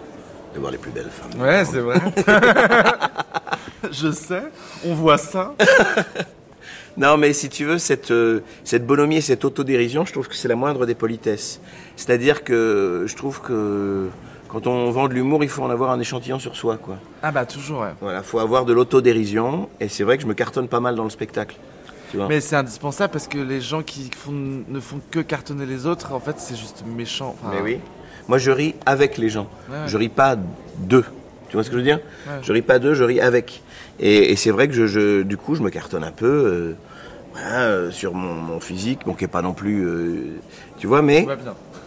de 0.55 0.61
voir 0.61 0.71
les 0.71 0.79
plus 0.79 0.93
belles 0.93 1.11
femmes. 1.11 1.41
Ouais, 1.41 1.65
c'est 1.65 1.81
vrai. 1.81 2.01
je 3.91 4.11
sais, 4.13 4.43
on 4.85 4.95
voit 4.95 5.19
ça. 5.19 5.55
Non, 6.97 7.17
mais 7.17 7.33
si 7.33 7.49
tu 7.49 7.65
veux, 7.65 7.79
cette, 7.79 8.13
euh, 8.13 8.41
cette 8.63 8.87
bonhomie 8.87 9.17
et 9.17 9.21
cette 9.21 9.45
autodérision, 9.45 10.05
je 10.05 10.13
trouve 10.13 10.29
que 10.29 10.37
c'est 10.37 10.47
la 10.47 10.55
moindre 10.55 10.87
des 10.87 10.95
politesses. 10.95 11.61
C'est-à-dire 11.97 12.45
que 12.45 13.05
je 13.09 13.17
trouve 13.17 13.41
que 13.41 14.09
quand 14.49 14.69
on 14.69 14.93
vend 14.93 15.09
de 15.09 15.15
l'humour, 15.15 15.43
il 15.43 15.49
faut 15.51 15.65
en 15.65 15.71
avoir 15.71 15.91
un 15.91 15.99
échantillon 15.99 16.39
sur 16.39 16.55
soi, 16.55 16.77
quoi. 16.77 16.99
Ah 17.21 17.33
bah 17.33 17.47
toujours, 17.47 17.81
ouais. 17.81 17.95
Voilà, 18.01 18.23
faut 18.23 18.39
avoir 18.39 18.65
de 18.65 18.73
l'autodérision, 18.73 19.69
et 19.81 19.89
c'est 19.89 20.05
vrai 20.05 20.19
que 20.19 20.23
je 20.23 20.29
me 20.29 20.35
cartonne 20.35 20.69
pas 20.69 20.79
mal 20.79 20.95
dans 20.95 21.03
le 21.03 21.11
spectacle. 21.11 21.57
Tu 22.15 22.19
vois 22.19 22.29
Mais 22.29 22.41
c'est 22.41 22.55
indispensable 22.55 23.13
parce 23.13 23.27
que 23.27 23.39
les 23.39 23.61
gens 23.61 23.83
qui 23.83 24.09
font, 24.17 24.31
ne 24.69 24.79
font 24.79 25.01
que 25.11 25.19
cartonner 25.19 25.67
les 25.67 25.85
autres, 25.85 26.13
en 26.13 26.21
fait, 26.21 26.37
c'est 26.39 26.55
juste 26.55 26.85
méchant. 26.87 27.35
Enfin, 27.37 27.53
Mais 27.53 27.61
oui. 27.61 27.81
Moi, 28.29 28.39
je 28.39 28.53
ris 28.53 28.77
avec 28.87 29.19
les 29.19 29.29
gens. 29.29 29.49
Ouais, 29.69 29.75
ouais. 29.79 29.83
Je 29.89 29.97
ris 29.99 30.09
pas 30.09 30.37
d'eux. 30.79 31.05
Tu 31.49 31.57
vois 31.57 31.65
ce 31.65 31.71
que 31.71 31.75
je 31.75 31.79
veux 31.81 31.85
dire? 31.85 31.99
Ouais. 32.29 32.35
Je 32.43 32.53
ris 32.53 32.63
pas 32.63 32.79
d'eux, 32.79 32.95
je 32.95 33.03
ris 33.03 33.21
avec. 33.21 33.63
Et, 33.99 34.31
et 34.31 34.37
c'est 34.37 34.53
vrai 34.53 34.69
que 34.69 34.75
je, 34.75 34.87
je- 34.87 35.23
du 35.23 35.37
coup, 35.37 35.57
je 35.57 35.63
me 35.63 35.71
cartonne 35.71 36.05
un 36.05 36.13
peu 36.13 36.27
euh, 36.27 36.77
voilà, 37.33 37.63
euh, 37.63 37.91
sur 37.91 38.15
mon, 38.15 38.33
mon 38.35 38.61
physique, 38.61 39.01
bon, 39.05 39.15
qui 39.15 39.25
est 39.25 39.29
pas 39.29 39.43
non 39.43 39.53
plus, 39.53 39.85
euh, 39.85 40.37
tu 40.79 40.87
vois, 40.87 41.03
mais 41.03 41.23
bien. 41.23 41.37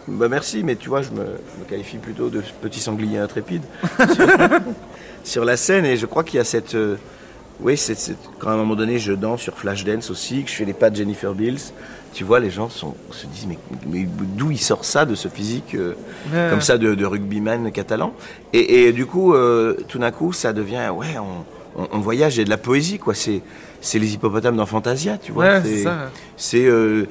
bah 0.08 0.28
merci, 0.28 0.62
mais 0.62 0.76
tu 0.76 0.90
vois, 0.90 1.00
je 1.00 1.08
me, 1.10 1.24
je 1.24 1.64
me 1.64 1.68
qualifie 1.68 1.96
plutôt 1.96 2.28
de 2.28 2.42
petit 2.60 2.80
sanglier 2.80 3.16
intrépide 3.18 3.62
sur, 4.14 4.26
sur 5.24 5.44
la 5.46 5.56
scène, 5.56 5.86
et 5.86 5.96
je 5.96 6.04
crois 6.04 6.22
qu'il 6.22 6.36
y 6.36 6.40
a 6.40 6.44
cette, 6.44 6.76
oui, 7.60 7.76
c'est, 7.76 7.96
quand 8.38 8.50
à 8.50 8.52
un 8.52 8.56
moment 8.56 8.76
donné 8.76 8.98
je 8.98 9.12
danse 9.12 9.40
sur 9.42 9.54
Flashdance 9.58 10.10
aussi, 10.10 10.44
que 10.44 10.50
je 10.50 10.54
fais 10.56 10.64
les 10.64 10.72
pas 10.72 10.90
de 10.90 10.96
Jennifer 10.96 11.34
Bills, 11.34 11.72
tu 12.14 12.24
vois, 12.24 12.40
les 12.40 12.50
gens 12.50 12.68
sont, 12.68 12.94
se 13.10 13.26
disent 13.26 13.46
mais, 13.48 13.58
mais 13.86 14.06
d'où 14.36 14.50
il 14.50 14.58
sort 14.58 14.84
ça 14.84 15.04
de 15.04 15.14
ce 15.14 15.28
physique 15.28 15.74
euh, 15.74 15.94
Ouais. 16.32 16.48
comme 16.50 16.60
ça 16.62 16.78
de, 16.78 16.94
de 16.94 17.04
rugbyman 17.04 17.70
catalan? 17.72 18.12
Et, 18.52 18.84
et 18.88 18.92
du 18.92 19.06
coup, 19.06 19.34
euh, 19.34 19.76
tout 19.88 19.98
d'un 19.98 20.10
coup, 20.10 20.32
ça 20.32 20.52
devient 20.52 20.88
ouais, 20.94 21.16
on, 21.18 21.82
on, 21.82 21.88
on 21.92 21.98
voyage, 21.98 22.36
il 22.36 22.38
y 22.38 22.42
a 22.42 22.44
de 22.44 22.50
la 22.50 22.56
poésie, 22.56 22.98
quoi. 22.98 23.14
C'est, 23.14 23.42
c'est 23.80 23.98
les 24.00 24.14
hippopotames 24.14 24.56
dans 24.56 24.66
Fantasia, 24.66 25.18
tu 25.18 25.30
vois. 25.32 25.44
Ouais, 25.44 25.60
c'est. 25.62 25.84
C'est, 26.36 26.64
euh, 26.66 27.04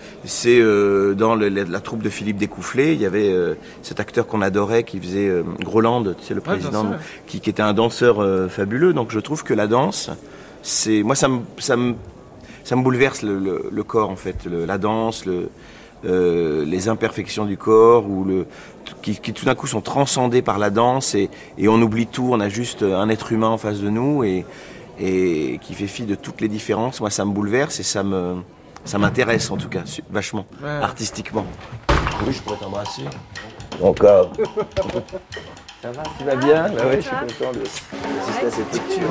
euh, 0.47 1.13
dans 1.13 1.35
le- 1.35 1.47
la, 1.47 1.63
la 1.63 1.79
troupe 1.79 2.01
de 2.03 2.09
Philippe 2.09 2.37
Découfflé, 2.37 2.93
il 2.93 2.99
y 3.01 3.05
avait 3.05 3.29
euh, 3.31 3.53
cet 3.83 3.99
acteur 4.01 4.27
qu'on 4.27 4.41
adorait 4.41 4.83
qui 4.83 4.99
faisait 4.99 5.31
Groland, 5.61 6.03
tu 6.03 6.25
sais, 6.25 6.33
le 6.33 6.41
président, 6.41 6.85
ouais. 6.85 6.97
qui, 7.27 7.39
qui 7.39 7.49
était 7.49 7.61
un 7.61 7.73
danseur 7.73 8.17
fabuleux. 8.49 8.93
Donc 8.93 9.11
je 9.11 9.19
trouve 9.19 9.43
que 9.43 9.53
la 9.53 9.67
danse, 9.67 10.09
c'est, 10.67 11.01
moi 11.03 11.15
ça 11.15 11.27
me, 11.29 11.39
ça 11.59 11.77
me, 11.77 11.95
ça 12.63 12.75
me 12.75 12.83
bouleverse 12.83 13.21
le, 13.21 13.39
le- 13.39 13.69
le 13.71 13.83
corps 13.83 14.09
en 14.09 14.15
fait, 14.17 14.45
Le- 14.45 14.65
la 14.65 14.77
danse, 14.77 15.25
le, 15.25 15.49
euh, 16.05 16.65
les 16.65 16.89
imperfections 16.89 17.45
du 17.45 17.57
corps 17.57 18.05
ou 18.09 18.23
le, 18.25 18.45
qui, 19.01 19.15
qui 19.15 19.31
tout 19.33 19.45
d'un 19.45 19.55
coup 19.55 19.67
sont 19.67 19.81
transcendées 19.81 20.41
par 20.41 20.59
la 20.59 20.69
danse 20.69 21.15
et, 21.15 21.29
et 21.57 21.67
on 21.69 21.81
oublie 21.81 22.05
tout, 22.07 22.29
on 22.31 22.39
a 22.41 22.49
juste 22.49 22.83
un 22.83 23.07
être 23.09 23.31
humain 23.31 23.47
en 23.49 23.57
face 23.57 23.79
de 23.79 23.89
nous 23.89 24.23
et, 24.25 24.45
et 24.99 25.59
qui 25.61 25.73
fait 25.73 25.87
fi 25.87 26.03
de 26.03 26.15
toutes 26.15 26.41
les 26.41 26.49
différences. 26.49 26.99
Moi 26.99 27.09
ça 27.11 27.23
me 27.23 27.31
bouleverse 27.31 27.79
et 27.79 27.83
ça 27.83 28.03
me, 28.03 28.35
ça 28.83 28.97
m'intéresse 28.97 29.49
en 29.51 29.57
tout 29.57 29.69
cas, 29.69 29.83
vachement, 30.09 30.45
Ouais. 30.61 30.69
artistiquement. 30.69 31.45
Oui, 32.25 32.33
je 32.33 32.41
pourrais 32.41 32.57
t'embrasser. 32.57 33.03
Encore. 33.81 34.31
Ça 35.81 35.91
va, 35.91 36.03
tu 36.17 36.23
vas 36.25 36.35
bien? 36.35 36.63
Bah 36.69 36.87
ouais, 36.87 36.95
je 36.97 37.01
suis 37.01 37.11
content 37.15 37.51
de 37.53 37.59
d'assister 37.59 38.45
à 38.47 38.51
cette 38.51 38.73
lecture. 38.73 39.09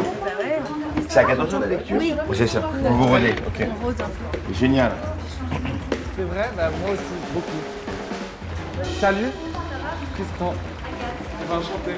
C'est 1.17 1.21
à 1.21 1.25
14 1.25 1.55
heures 1.55 1.61
la 1.61 1.67
lecture 1.69 1.97
Oui. 1.99 2.15
C'est 2.35 2.47
ça. 2.47 2.61
Vous 2.61 2.99
vous 2.99 3.07
rendez, 3.07 3.35
ok. 3.47 3.67
Génial. 4.53 4.93
C'est 6.15 6.25
vrai 6.25 6.51
bah, 6.55 6.69
Moi 6.83 6.91
aussi, 6.91 7.03
beaucoup. 7.33 8.91
Salut 9.01 9.31
Tristan. 10.15 10.53
Eh 11.43 11.49
ben, 11.49 11.57
enchanté. 11.57 11.93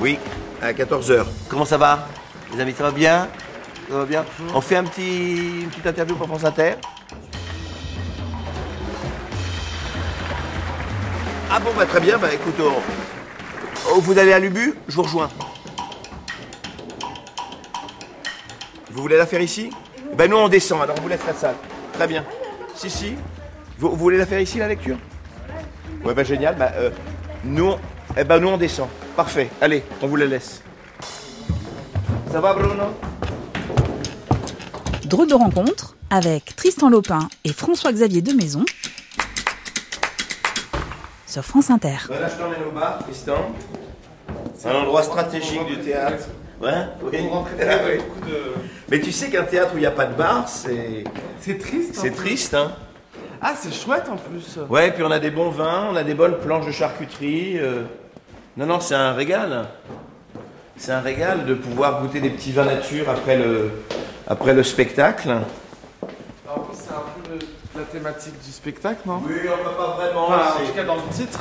Oui, 0.00 0.18
à 0.62 0.72
14h. 0.72 1.26
Comment 1.50 1.66
ça 1.66 1.76
va 1.76 2.08
Les 2.54 2.60
amis, 2.62 2.72
ça 2.72 2.84
va 2.84 2.90
bien? 2.90 3.28
Ça 3.90 3.98
va 3.98 4.06
bien? 4.06 4.24
On 4.54 4.62
fait 4.62 4.76
un 4.76 4.84
petit, 4.84 5.60
une 5.60 5.68
petite 5.68 5.88
interview 5.88 6.16
pour 6.16 6.26
France 6.26 6.44
Inter 6.44 6.76
Ah 11.50 11.60
bon, 11.60 11.68
bah 11.76 11.84
très 11.84 12.00
bien, 12.00 12.16
bah 12.16 12.32
écoute, 12.32 12.54
on- 12.60 13.92
oh, 13.94 14.00
vous 14.00 14.18
allez 14.18 14.32
à 14.32 14.38
l'Ubu? 14.38 14.74
Je 14.88 14.96
vous 14.96 15.02
rejoins. 15.02 15.28
Vous 18.96 19.02
voulez 19.02 19.18
la 19.18 19.26
faire 19.26 19.42
ici 19.42 19.68
Ben 20.16 20.30
nous 20.30 20.38
on 20.38 20.48
descend, 20.48 20.80
alors 20.82 20.96
on 20.98 21.02
vous 21.02 21.08
laisse 21.08 21.20
la 21.26 21.34
salle. 21.34 21.54
Très 21.92 22.06
bien. 22.06 22.24
Si, 22.74 22.88
si. 22.88 23.14
Vous, 23.78 23.90
vous 23.90 23.96
voulez 23.96 24.16
la 24.16 24.24
faire 24.24 24.40
ici 24.40 24.56
la 24.58 24.68
lecture 24.68 24.96
Ouais, 26.02 26.14
bah 26.14 26.24
génial, 26.24 26.56
bah 26.56 26.72
euh, 26.76 26.90
nous, 27.44 27.72
on- 27.72 27.78
eh 28.16 28.24
ben 28.24 28.38
nous 28.38 28.48
on 28.48 28.56
descend. 28.56 28.88
Parfait, 29.14 29.50
allez, 29.60 29.82
on 30.00 30.06
vous 30.06 30.16
la 30.16 30.24
laisse. 30.24 30.62
Ça 32.32 32.40
va 32.40 32.54
Bruno? 32.54 32.84
Drôle 35.04 35.28
de 35.28 35.34
rencontre 35.34 35.94
avec 36.10 36.56
Tristan 36.56 36.88
Lopin 36.88 37.28
et 37.44 37.52
François-Xavier 37.52 38.22
de 38.22 38.32
Maison 38.32 38.64
sur 41.26 41.44
France 41.44 41.68
Inter. 41.70 41.96
Ben 42.08 42.20
là 42.20 42.28
je 42.28 42.36
t'emmène 42.42 42.62
au 42.66 42.70
bar, 42.72 42.98
Tristan. 43.04 43.52
C'est 44.56 44.68
un 44.70 44.74
endroit 44.76 45.02
stratégique 45.02 45.66
du 45.66 45.78
théâtre. 45.80 46.24
Ouais 46.60 46.86
Oui. 47.02 47.18
Ah 47.60 47.64
oui. 47.86 48.00
Mais 48.88 49.00
tu 49.00 49.12
sais 49.12 49.28
qu'un 49.30 49.44
théâtre 49.44 49.72
où 49.74 49.76
il 49.78 49.80
n'y 49.80 49.86
a 49.86 49.90
pas 49.90 50.06
de 50.06 50.14
bar, 50.14 50.48
c'est 50.48 51.04
C'est 51.40 51.58
triste. 51.58 51.94
c'est 51.94 52.08
hein. 52.10 52.12
triste, 52.16 52.54
hein 52.54 52.72
Ah, 53.42 53.54
c'est 53.56 53.72
chouette 53.74 54.08
en 54.10 54.16
plus. 54.16 54.58
Ouais, 54.70 54.90
puis 54.92 55.02
on 55.02 55.10
a 55.10 55.18
des 55.18 55.30
bons 55.30 55.50
vins, 55.50 55.88
on 55.92 55.96
a 55.96 56.02
des 56.04 56.14
bonnes 56.14 56.36
planches 56.38 56.66
de 56.66 56.72
charcuterie. 56.72 57.58
euh. 57.58 57.82
Non, 58.56 58.64
non, 58.66 58.80
c'est 58.80 58.94
un 58.94 59.12
régal. 59.12 59.66
C'est 60.78 60.92
un 60.92 61.00
régal 61.00 61.44
de 61.46 61.54
pouvoir 61.54 62.00
goûter 62.02 62.20
des 62.20 62.30
petits 62.30 62.52
vins 62.52 62.64
nature 62.64 63.08
après 63.10 63.36
le, 63.36 63.70
après 64.26 64.54
le 64.54 64.62
spectacle. 64.62 65.30
En 66.48 66.60
plus, 66.60 66.76
c'est 66.76 66.90
un 66.90 67.02
peu 67.24 67.32
le- 67.34 67.80
la 67.80 67.84
thématique 67.86 68.34
du 68.44 68.50
spectacle, 68.52 69.00
non? 69.06 69.20
Oui, 69.26 69.34
enfin 69.48 69.70
pas 69.76 69.96
vraiment. 69.96 70.28
Enfin, 70.28 70.62
en 70.62 70.66
tout 70.66 70.72
cas, 70.74 70.84
dans 70.84 70.96
le 70.96 71.02
titre. 71.12 71.40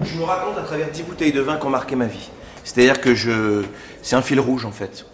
Je 0.00 0.16
me 0.16 0.24
raconte 0.24 0.58
à 0.58 0.62
travers 0.62 0.88
10 0.90 1.02
bouteilles 1.02 1.32
de 1.32 1.40
vin 1.42 1.56
qui 1.58 1.66
ont 1.66 1.70
marqué 1.70 1.94
ma 1.94 2.06
vie. 2.06 2.30
C'est-à-dire 2.64 3.00
que 3.00 3.14
je. 3.14 3.62
C'est 4.02 4.16
un 4.16 4.22
fil 4.22 4.40
rouge 4.40 4.64
en 4.64 4.70
fait. 4.70 5.06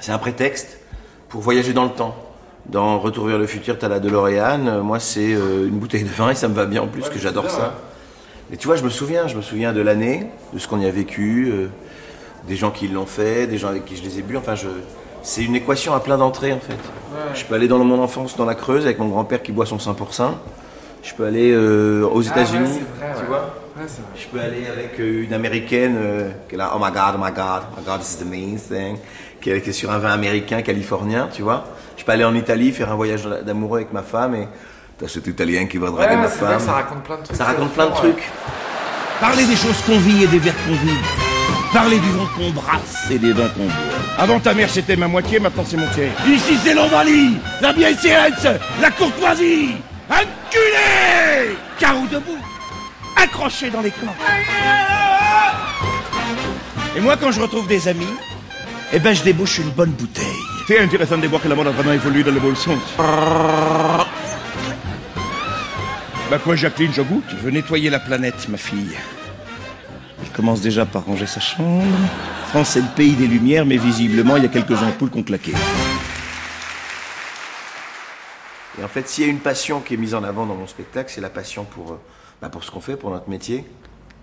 C'est 0.00 0.12
un 0.12 0.18
prétexte 0.18 0.78
pour 1.28 1.40
voyager 1.40 1.72
dans 1.72 1.84
le 1.84 1.90
temps. 1.90 2.14
Dans 2.66 2.98
Retour 2.98 3.26
vers 3.26 3.38
le 3.38 3.46
futur, 3.46 3.78
t'as 3.78 3.88
la 3.88 4.00
DeLorean. 4.00 4.82
Moi, 4.82 4.98
c'est 4.98 5.34
euh, 5.34 5.66
une 5.66 5.78
bouteille 5.78 6.04
de 6.04 6.08
vin 6.08 6.30
et 6.30 6.34
ça 6.34 6.48
me 6.48 6.54
va 6.54 6.64
bien 6.64 6.82
en 6.82 6.86
plus, 6.86 7.08
que 7.08 7.18
j'adore 7.18 7.50
ça. 7.50 7.74
Et 8.52 8.56
tu 8.56 8.66
vois, 8.66 8.76
je 8.76 8.84
me 8.84 8.88
souviens, 8.88 9.26
je 9.26 9.36
me 9.36 9.42
souviens 9.42 9.72
de 9.72 9.80
l'année, 9.80 10.26
de 10.52 10.58
ce 10.58 10.68
qu'on 10.68 10.80
y 10.80 10.86
a 10.86 10.90
vécu, 10.90 11.50
euh, 11.50 11.66
des 12.46 12.56
gens 12.56 12.70
qui 12.70 12.88
l'ont 12.88 13.06
fait, 13.06 13.46
des 13.46 13.58
gens 13.58 13.68
avec 13.68 13.84
qui 13.84 13.96
je 13.96 14.02
les 14.02 14.18
ai 14.18 14.22
bu. 14.22 14.36
Enfin, 14.36 14.54
je. 14.54 14.68
C'est 15.22 15.42
une 15.42 15.56
équation 15.56 15.94
à 15.94 16.00
plein 16.00 16.18
d'entrées 16.18 16.52
en 16.52 16.60
fait. 16.60 16.76
Je 17.34 17.44
peux 17.44 17.54
aller 17.54 17.68
dans 17.68 17.78
mon 17.78 18.02
enfance 18.02 18.36
dans 18.36 18.44
la 18.44 18.54
Creuse 18.54 18.84
avec 18.84 18.98
mon 18.98 19.08
grand-père 19.08 19.42
qui 19.42 19.52
boit 19.52 19.64
son 19.64 19.78
100%. 19.78 20.32
Je 21.04 21.12
peux 21.14 21.26
aller 21.26 21.50
euh, 21.52 22.02
aux 22.04 22.12
Ah 22.12 22.16
ouais, 22.18 22.26
États-Unis, 22.42 22.78
tu 22.78 23.02
ouais. 23.04 23.26
vois. 23.28 23.54
Ouais, 23.76 23.84
c'est 23.86 24.00
vrai. 24.00 24.10
Je 24.16 24.26
peux 24.28 24.40
aller 24.40 24.66
avec 24.66 24.98
euh, 25.00 25.24
une 25.24 25.34
américaine 25.34 25.96
euh, 25.98 26.30
qui 26.48 26.54
est 26.54 26.58
là, 26.58 26.72
oh 26.74 26.78
my 26.80 26.90
god, 26.90 27.14
oh 27.16 27.18
my 27.22 27.30
god, 27.32 27.62
oh 27.72 27.78
my 27.80 27.84
god, 27.84 28.00
this 28.00 28.18
is 28.18 28.22
amazing, 28.22 28.96
qui 29.40 29.50
est, 29.50 29.60
qui 29.60 29.70
est 29.70 29.72
sur 29.74 29.90
un 29.90 29.98
vin 29.98 30.12
américain, 30.12 30.62
californien, 30.62 31.28
tu 31.32 31.42
vois. 31.42 31.64
Je 31.96 32.04
peux 32.04 32.12
aller 32.12 32.24
en 32.24 32.34
Italie, 32.34 32.72
faire 32.72 32.90
un 32.90 32.94
voyage 32.94 33.24
d'amoureux 33.44 33.78
avec 33.80 33.92
ma 33.92 34.02
femme 34.02 34.34
et 34.34 34.48
t'as 34.98 35.08
cet 35.08 35.26
italien 35.26 35.66
qui 35.66 35.76
va 35.78 35.90
draguer 35.90 36.14
Ouais, 36.14 36.20
ma 36.22 36.26
vrai 36.28 36.48
femme. 36.52 36.60
ça 36.60 36.72
raconte 36.72 37.02
plein 37.02 37.16
de 37.18 37.22
trucs. 37.24 37.36
Ça 37.36 37.44
raconte 37.44 37.72
plein 37.72 37.86
de 37.86 37.90
Ouais. 37.90 37.96
trucs. 37.96 38.22
Parlez 39.20 39.44
des 39.44 39.56
choses 39.56 39.80
qu'on 39.86 39.98
vit 39.98 40.24
et 40.24 40.26
des 40.26 40.38
verres 40.38 40.54
qu'on 40.66 40.74
vit. 40.74 40.98
Parlez 41.72 41.98
du 41.98 42.10
vent 42.12 42.26
qu'on 42.36 42.50
brasse 42.50 43.06
et 43.10 43.18
des 43.18 43.32
vins 43.32 43.48
qu'on 43.48 43.64
boit. 43.64 43.74
Avant 44.18 44.38
ta 44.40 44.54
mère 44.54 44.70
c'était 44.70 44.96
ma 44.96 45.08
moitié, 45.08 45.38
maintenant 45.40 45.64
c'est 45.66 45.76
mon 45.76 45.88
tiers. 45.88 46.12
Ici 46.26 46.56
c'est 46.62 46.74
l'Ovalie, 46.74 47.36
la 47.60 47.72
bienséance, 47.72 48.46
la 48.80 48.90
courtoisie. 48.90 49.74
Enculé 50.10 51.56
Carreau 51.78 52.06
debout, 52.06 52.38
accroché 53.16 53.70
dans 53.70 53.80
les 53.80 53.90
camps. 53.90 54.14
Et 56.96 57.00
moi 57.00 57.16
quand 57.16 57.32
je 57.32 57.40
retrouve 57.40 57.66
des 57.66 57.88
amis, 57.88 58.14
eh 58.92 58.98
ben 58.98 59.14
je 59.14 59.22
débouche 59.22 59.58
une 59.58 59.70
bonne 59.70 59.90
bouteille. 59.90 60.24
C'est 60.66 60.78
intéressant 60.78 61.18
de 61.18 61.26
voir 61.26 61.42
que 61.42 61.48
la 61.48 61.54
mode 61.54 61.66
a 61.66 61.70
vraiment 61.70 61.92
évolué 61.92 62.22
dans 62.22 62.32
le 62.32 62.40
bon 62.40 62.54
sens. 62.54 62.78
Bah 66.30 66.38
quoi 66.42 66.56
Jacqueline, 66.56 66.92
je 66.92 67.02
goûte 67.02 67.24
Je 67.30 67.36
veux 67.36 67.50
nettoyer 67.50 67.90
la 67.90 67.98
planète, 67.98 68.48
ma 68.48 68.56
fille. 68.56 68.96
Il 70.22 70.30
commence 70.30 70.60
déjà 70.62 70.86
par 70.86 71.04
ranger 71.04 71.26
sa 71.26 71.40
chambre. 71.40 71.84
France, 72.48 72.70
c'est 72.70 72.80
le 72.80 72.88
pays 72.96 73.12
des 73.12 73.26
lumières, 73.26 73.66
mais 73.66 73.76
visiblement, 73.76 74.36
il 74.36 74.44
y 74.44 74.46
a 74.46 74.48
quelques 74.48 74.82
ampoules 74.82 75.10
qu'on 75.10 75.22
claqué. 75.22 75.52
Et 78.84 78.86
en 78.86 78.88
fait, 78.90 79.08
s'il 79.08 79.24
y 79.24 79.26
a 79.26 79.30
une 79.30 79.38
passion 79.38 79.80
qui 79.80 79.94
est 79.94 79.96
mise 79.96 80.14
en 80.14 80.22
avant 80.24 80.44
dans 80.44 80.56
mon 80.56 80.66
spectacle, 80.66 81.10
c'est 81.10 81.22
la 81.22 81.30
passion 81.30 81.64
pour, 81.64 81.92
euh, 81.92 82.00
bah, 82.42 82.50
pour 82.50 82.62
ce 82.64 82.70
qu'on 82.70 82.80
fait, 82.82 82.96
pour 82.96 83.08
notre 83.10 83.30
métier, 83.30 83.64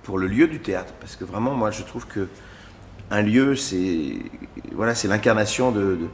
pour 0.03 0.19
le 0.19 0.27
lieu 0.27 0.47
du 0.47 0.59
théâtre. 0.59 0.93
Parce 0.99 1.15
que 1.15 1.23
vraiment, 1.25 1.55
moi, 1.55 1.71
je 1.71 1.81
trouve 1.81 2.05
que 2.05 2.27
un 3.09 3.23
lieu, 3.23 3.55
c'est 3.55 4.13
voilà, 4.73 4.93
c'est 4.93 5.07
l'incarnation 5.07 5.71
de, 5.71 5.81
de- 5.81 6.07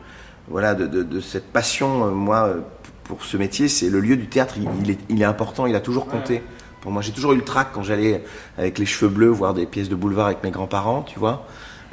voilà 0.47 0.75
de, 0.75 0.88
de- 0.88 1.03
de 1.03 1.19
cette 1.19 1.51
passion. 1.51 2.05
euh, 2.07 2.12
moi, 2.12 2.45
euh, 2.47 2.62
pour 3.03 3.25
ce 3.25 3.36
métier, 3.36 3.67
c'est 3.67 3.89
le 3.89 3.99
lieu 3.99 4.15
du 4.15 4.27
théâtre. 4.27 4.53
Il, 4.57 4.69
il 4.81 4.91
est, 4.91 4.99
il 5.10 5.21
est 5.21 5.25
important. 5.25 5.65
Il 5.65 5.75
a 5.75 5.81
toujours 5.81 6.07
compté. 6.07 6.41
Pour 6.79 6.93
moi, 6.93 7.01
j'ai 7.01 7.12
toujours 7.12 7.33
eu 7.33 7.36
le 7.36 7.43
trac 7.43 7.73
quand 7.73 7.83
j'allais 7.83 8.23
avec 8.57 8.79
les 8.79 8.86
cheveux 8.86 9.12
bleus 9.12 9.27
voir 9.27 9.53
des 9.55 9.65
pièces 9.65 9.89
de 9.89 9.95
boulevard 9.95 10.27
avec 10.27 10.41
mes 10.45 10.51
grands-parents, 10.51 11.01
tu 11.01 11.19
vois. 11.19 11.45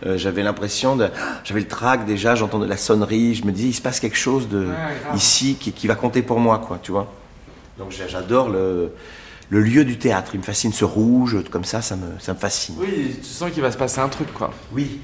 Euh, 0.07 0.17
j'avais 0.19 0.43
l'impression 0.43 0.97
de, 0.97 1.09
j'avais 1.45 1.61
le 1.61 1.69
trac 1.69 2.05
déjà. 2.05 2.35
J'entendais 2.35 2.67
la 2.67 2.77
sonnerie. 2.77 3.35
Je 3.35 3.45
me 3.45 3.53
disais, 3.53 3.69
il 3.69 3.73
se 3.75 3.83
passe 3.83 4.01
quelque 4.01 4.17
chose 4.19 4.49
de 4.49 4.69
ici 5.15 5.57
qui, 5.59 5.73
qui 5.73 5.87
va 5.87 5.95
compter 5.95 6.23
pour 6.23 6.41
moi, 6.41 6.59
quoi, 6.67 6.79
tu 6.83 6.93
vois. 6.93 7.13
Donc 7.79 7.91
j'a- 7.91 8.07
j'adore 8.07 8.49
le, 8.51 8.93
le 9.51 9.61
lieu 9.61 9.85
du 9.85 9.99
théâtre. 9.99 10.31
Il 10.35 10.39
me 10.41 10.45
fascine 10.45 10.73
ce 10.73 10.85
rouge, 10.85 11.37
comme 11.51 11.65
ça, 11.65 11.81
ça 11.83 11.97
me, 11.97 12.19
ça 12.21 12.35
me 12.35 12.39
fascine. 12.39 12.77
Oui, 12.79 13.17
tu 13.21 13.25
sens 13.29 13.51
qu'il 13.51 13.63
va 13.63 13.71
se 13.73 13.77
passer 13.79 14.01
un 14.01 14.09
truc, 14.09 14.33
quoi. 14.33 14.51
Oui. 14.73 15.01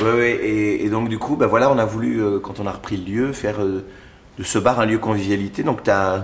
Ouais, 0.00 0.12
ouais, 0.12 0.30
et, 0.42 0.84
et 0.84 0.90
donc 0.90 1.08
du 1.08 1.18
coup, 1.18 1.36
bah 1.36 1.46
voilà, 1.46 1.70
on 1.70 1.78
a 1.78 1.86
voulu, 1.86 2.22
euh, 2.22 2.38
quand 2.38 2.60
on 2.60 2.66
a 2.66 2.72
repris 2.72 2.98
le 2.98 3.04
lieu, 3.04 3.32
faire 3.32 3.60
euh, 3.62 3.82
de 4.38 4.44
ce 4.44 4.58
bar 4.58 4.78
un 4.78 4.84
lieu 4.86 4.98
convivialité. 4.98 5.62
Donc 5.62 5.82
t'as 5.82 6.18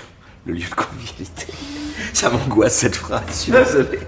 le 0.46 0.52
lieu 0.52 0.68
de 0.68 0.74
convivialité. 0.74 1.46
Ça 2.12 2.28
m'angoisse 2.30 2.74
cette 2.74 2.96
phrase. 2.96 3.22
Je 3.28 3.32
suis 3.34 3.52
désolé. 3.52 3.98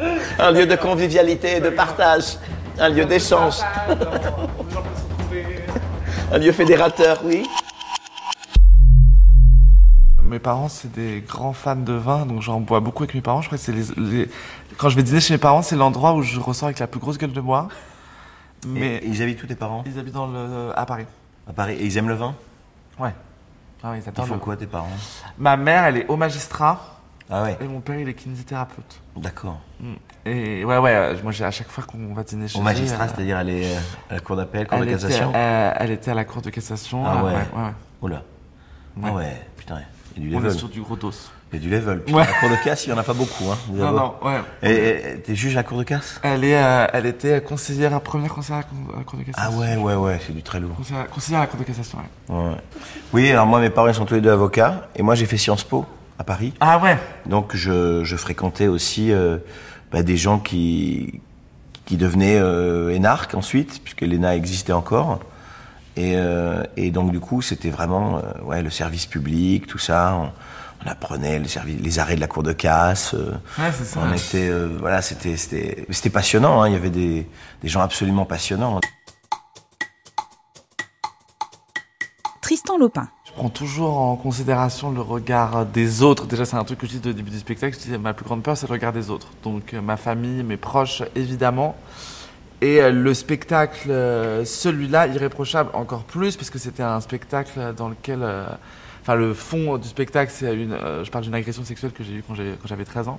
Un 0.38 0.50
lieu 0.50 0.66
de 0.66 0.74
convivialité 0.74 1.58
et 1.58 1.60
de 1.60 1.68
partage. 1.70 2.38
Un 2.78 2.88
lieu 2.88 3.04
d'échange. 3.04 3.56
Un 6.32 6.38
lieu 6.38 6.52
fédérateur, 6.52 7.20
oui. 7.24 7.46
Mes 10.22 10.38
parents, 10.38 10.68
c'est 10.68 10.90
des 10.90 11.20
grands 11.26 11.52
fans 11.52 11.76
de 11.76 11.92
vin, 11.92 12.26
donc 12.26 12.40
j'en 12.42 12.58
bois 12.60 12.80
beaucoup 12.80 13.02
avec 13.04 13.14
mes 13.14 13.20
parents. 13.20 13.42
Je 13.42 13.46
crois 13.48 13.58
que 13.58 13.64
c'est 13.64 13.72
les, 13.72 13.84
les- 13.96 14.28
Quand 14.78 14.88
je 14.88 14.96
vais 14.96 15.02
dîner 15.04 15.20
chez 15.20 15.34
mes 15.34 15.38
parents, 15.38 15.62
c'est 15.62 15.76
l'endroit 15.76 16.14
où 16.14 16.22
je 16.22 16.40
ressors 16.40 16.66
avec 16.66 16.78
la 16.80 16.86
plus 16.88 16.98
grosse 16.98 17.18
gueule 17.18 17.32
de 17.32 17.40
bois. 17.40 17.68
Mais 18.66 18.96
Et, 18.96 19.06
ils 19.08 19.22
habitent 19.22 19.38
tous 19.38 19.46
tes 19.46 19.54
parents? 19.54 19.84
Ils 19.86 19.98
habitent 19.98 20.14
dans 20.14 20.26
le... 20.26 20.72
à 20.74 20.86
Paris. 20.86 21.04
à 21.48 21.52
Paris 21.52 21.74
et 21.74 21.84
ils 21.84 21.96
aiment 21.98 22.08
le 22.08 22.14
vin? 22.14 22.34
Ouais. 22.98 23.14
Ah 23.82 23.90
oui, 23.92 23.98
ils 24.04 24.08
Ils 24.16 24.24
font 24.26 24.34
le- 24.34 24.40
quoi 24.40 24.56
tes 24.56 24.66
parents? 24.66 24.88
Ma 25.38 25.56
mère, 25.56 25.84
elle 25.84 25.98
est 25.98 26.06
au 26.08 26.16
magistrat. 26.16 26.80
Ah 27.36 27.42
ouais, 27.42 27.56
Et 27.60 27.64
mon 27.64 27.80
père, 27.80 27.98
il 27.98 28.08
est 28.08 28.14
kinésithérapeute. 28.14 29.00
d'accord. 29.16 29.58
Et 30.24 30.64
ouais, 30.64 30.78
ouais, 30.78 30.94
euh, 30.94 31.14
moi, 31.24 31.32
à 31.42 31.50
chaque 31.50 31.68
fois 31.68 31.82
qu'on 31.84 32.14
va 32.14 32.22
dîner 32.22 32.46
chez 32.46 32.58
Au 32.58 32.62
magistrat, 32.62 33.04
euh, 33.04 33.08
c'est-à-dire 33.12 33.38
elle 33.40 33.50
est 33.50 33.74
euh, 33.74 33.78
à 34.10 34.14
la 34.14 34.20
cour 34.20 34.36
d'appel, 34.36 34.66
cour 34.68 34.78
de 34.78 34.84
cassation 34.84 35.32
elle 35.34 35.90
était 35.90 36.12
à 36.12 36.14
la 36.14 36.24
cour 36.24 36.42
de 36.42 36.50
cassation. 36.50 37.04
Ah 37.04 37.24
ouais. 37.24 37.32
ouais, 37.32 37.38
ouais. 37.56 37.70
Oh. 38.02 38.08
Ah 39.02 39.06
Ouais. 39.08 39.10
ouais, 39.10 39.42
putain, 39.56 39.80
il 40.16 40.22
y 40.22 40.26
a 40.26 40.30
du 40.30 40.36
On 40.36 40.38
est 40.38 40.42
level. 40.44 40.58
sur 40.58 40.68
du 40.68 40.80
gros 40.80 40.94
dos. 40.94 41.10
Il 41.52 41.56
y 41.56 41.58
a 41.58 41.62
du 41.62 41.68
level. 41.70 42.00
Putain, 42.04 42.18
Ouais. 42.18 42.24
La 42.24 42.32
cour 42.40 42.48
de 42.50 42.64
casse, 42.64 42.86
il 42.86 42.90
n'y 42.92 42.96
en 42.96 43.00
a 43.00 43.02
pas 43.02 43.12
beaucoup. 43.12 43.44
Hein, 43.50 43.58
Non, 43.72 43.90
non, 43.90 44.14
ouais. 44.22 44.40
Et 44.62 45.20
t'es 45.20 45.34
juge 45.34 45.54
à 45.54 45.60
la 45.60 45.62
cour 45.64 45.78
de 45.78 45.82
casse? 45.82 46.20
Elle, 46.22 46.44
est, 46.44 46.56
euh, 46.56 46.86
elle 46.92 47.06
était 47.06 47.40
conseillère, 47.42 48.00
première 48.00 48.32
conseillère 48.32 48.62
à 48.94 48.98
la 48.98 49.04
cour- 49.04 49.18
de 49.18 49.24
Ah 49.28 49.32
cassation. 49.48 49.58
ouais, 49.60 49.76
ouais, 49.76 49.94
ouais, 49.96 50.20
c'est 50.24 50.32
du 50.32 50.42
très 50.44 50.60
lourd. 50.60 50.76
Conseillère, 50.76 51.08
conseillère 51.10 51.40
à 51.40 51.42
la 51.44 51.48
cour 51.48 51.58
de 51.58 51.64
cassation, 51.64 51.98
ouais. 52.28 52.34
Ouais. 52.36 52.56
Oui, 53.12 53.30
alors 53.32 53.46
moi, 53.46 53.60
mes 53.60 53.70
parents 53.70 53.88
ils 53.88 53.94
sont 53.94 54.04
tous 54.06 54.14
les 54.14 54.20
deux 54.20 54.30
avocats, 54.32 54.88
et 54.94 55.02
moi 55.02 55.16
j'ai 55.16 55.26
fait 55.26 55.36
Sciences 55.36 55.64
Po 55.64 55.84
à 56.18 56.24
Paris. 56.24 56.52
Ah 56.60 56.78
ouais 56.78 56.98
Donc 57.26 57.54
je, 57.56 58.04
je 58.04 58.16
fréquentais 58.16 58.68
aussi 58.68 59.12
euh, 59.12 59.38
bah, 59.92 60.02
des 60.02 60.16
gens 60.16 60.38
qui, 60.38 61.20
qui 61.86 61.96
devenaient 61.96 62.38
euh, 62.38 62.90
énarques 62.90 63.34
ensuite, 63.34 63.82
puisque 63.82 64.02
l'ENA 64.02 64.36
existait 64.36 64.72
encore. 64.72 65.20
Et, 65.96 66.14
euh, 66.16 66.62
et 66.76 66.90
donc 66.90 67.12
du 67.12 67.20
coup, 67.20 67.40
c'était 67.42 67.70
vraiment 67.70 68.18
euh, 68.18 68.20
ouais, 68.42 68.62
le 68.62 68.70
service 68.70 69.06
public, 69.06 69.66
tout 69.66 69.78
ça. 69.78 70.14
On, 70.16 70.32
on 70.86 70.90
apprenait 70.90 71.38
le 71.38 71.46
service, 71.48 71.80
les 71.80 71.98
arrêts 71.98 72.16
de 72.16 72.20
la 72.20 72.26
cour 72.26 72.42
de 72.42 72.52
casse. 72.52 73.14
euh, 73.14 73.32
Ouais, 73.58 73.70
c'est 73.72 73.84
ça. 73.84 74.00
on 74.02 74.12
était, 74.12 74.48
euh, 74.50 74.68
voilà, 74.80 75.00
c'était, 75.02 75.36
c'était, 75.36 75.86
c'était 75.90 76.10
passionnant. 76.10 76.62
hein, 76.62 76.68
il 76.68 76.72
y 76.74 76.76
avait 76.76 76.90
des, 76.90 77.26
des 77.62 77.68
gens 77.68 77.80
absolument 77.80 78.24
passionnants. 78.24 78.80
Tristan 82.42 82.76
Lopin. 82.78 83.08
Prends 83.36 83.48
toujours 83.48 83.98
en 83.98 84.14
considération 84.14 84.92
le 84.92 85.00
regard 85.00 85.66
des 85.66 86.02
autres. 86.02 86.26
Déjà, 86.26 86.44
c'est 86.44 86.54
un 86.54 86.62
truc 86.62 86.78
que 86.78 86.86
je 86.86 86.98
dis 86.98 87.08
au 87.08 87.12
début 87.12 87.32
du 87.32 87.38
spectacle. 87.40 87.76
Je 87.76 87.90
dis 87.90 87.98
ma 87.98 88.14
plus 88.14 88.24
grande 88.24 88.44
peur, 88.44 88.56
c'est 88.56 88.68
le 88.68 88.72
regard 88.72 88.92
des 88.92 89.10
autres. 89.10 89.26
Donc, 89.42 89.74
euh, 89.74 89.80
ma 89.80 89.96
famille, 89.96 90.44
mes 90.44 90.56
proches, 90.56 91.02
évidemment. 91.16 91.74
Et 92.60 92.80
euh, 92.80 92.92
le 92.92 93.12
spectacle, 93.12 93.90
euh, 93.90 94.44
celui-là, 94.44 95.08
irréprochable 95.08 95.70
encore 95.74 96.04
plus, 96.04 96.36
parce 96.36 96.48
que 96.48 96.60
c'était 96.60 96.84
un 96.84 97.00
spectacle 97.00 97.74
dans 97.76 97.88
lequel. 97.88 98.24
Enfin, 99.02 99.16
le 99.16 99.34
fond 99.34 99.78
du 99.78 99.88
spectacle, 99.88 100.30
c'est 100.32 100.54
une. 100.54 100.76
je 101.02 101.10
parle 101.10 101.24
d'une 101.24 101.34
agression 101.34 101.64
sexuelle 101.64 101.90
que 101.90 102.04
j'ai 102.04 102.14
eue 102.14 102.24
quand 102.26 102.36
j'avais 102.36 102.84
13 102.84 103.08
ans. 103.08 103.18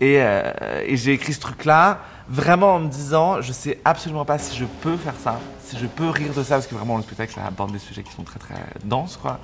Et, 0.00 0.16
euh, 0.20 0.52
et 0.86 0.96
j'ai 0.96 1.12
écrit 1.12 1.32
ce 1.32 1.40
truc-là 1.40 1.98
vraiment 2.30 2.76
en 2.76 2.80
me 2.80 2.88
disant, 2.88 3.40
je 3.42 3.52
sais 3.52 3.78
absolument 3.84 4.24
pas 4.24 4.38
si 4.38 4.56
je 4.56 4.64
peux 4.64 4.96
faire 4.96 5.16
ça, 5.22 5.38
si 5.64 5.76
je 5.76 5.86
peux 5.86 6.08
rire 6.08 6.32
de 6.34 6.42
ça, 6.42 6.54
parce 6.54 6.66
que 6.66 6.74
vraiment 6.74 6.96
le 6.96 7.02
spectacle 7.02 7.38
aborde 7.44 7.72
des 7.72 7.78
sujets 7.78 8.02
qui 8.02 8.12
sont 8.12 8.22
très 8.22 8.38
très 8.38 8.54
denses, 8.84 9.16
quoi. 9.16 9.40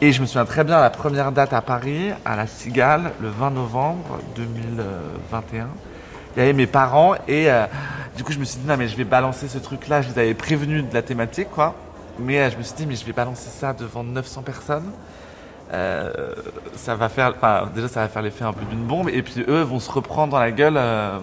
Et 0.00 0.12
je 0.12 0.20
me 0.20 0.26
souviens 0.26 0.44
très 0.44 0.64
bien 0.64 0.80
la 0.80 0.90
première 0.90 1.32
date 1.32 1.52
à 1.52 1.60
Paris, 1.60 2.10
à 2.24 2.36
la 2.36 2.46
Cigale, 2.46 3.12
le 3.20 3.28
20 3.28 3.50
novembre 3.50 4.18
2021. 4.36 5.68
Il 6.36 6.40
y 6.40 6.42
avait 6.42 6.52
mes 6.52 6.66
parents 6.66 7.14
et 7.28 7.48
euh, 7.50 7.66
du 8.16 8.24
coup 8.24 8.32
je 8.32 8.38
me 8.38 8.44
suis 8.44 8.58
dit 8.58 8.66
non 8.66 8.76
mais 8.76 8.88
je 8.88 8.96
vais 8.96 9.04
balancer 9.04 9.46
ce 9.46 9.58
truc-là. 9.58 10.02
Je 10.02 10.08
les 10.08 10.18
avais 10.18 10.34
prévenus 10.34 10.84
de 10.84 10.92
la 10.92 11.02
thématique, 11.02 11.48
quoi. 11.50 11.74
Mais 12.18 12.40
euh, 12.40 12.50
je 12.50 12.56
me 12.56 12.62
suis 12.62 12.74
dit 12.74 12.86
mais 12.86 12.96
je 12.96 13.04
vais 13.04 13.12
balancer 13.12 13.48
ça 13.48 13.72
devant 13.72 14.02
900 14.02 14.42
personnes. 14.42 14.90
Euh, 15.72 16.34
ça 16.74 16.94
va 16.94 17.08
faire, 17.08 17.34
déjà 17.74 17.88
ça 17.88 18.00
va 18.00 18.08
faire 18.08 18.22
l'effet 18.22 18.44
un 18.44 18.52
peu 18.52 18.64
d'une 18.66 18.84
bombe, 18.84 19.08
et 19.08 19.22
puis 19.22 19.44
eux 19.48 19.62
vont 19.62 19.80
se 19.80 19.90
reprendre 19.90 20.32
dans 20.32 20.38
la 20.38 20.52
gueule. 20.52 20.76
euh. 20.76 21.18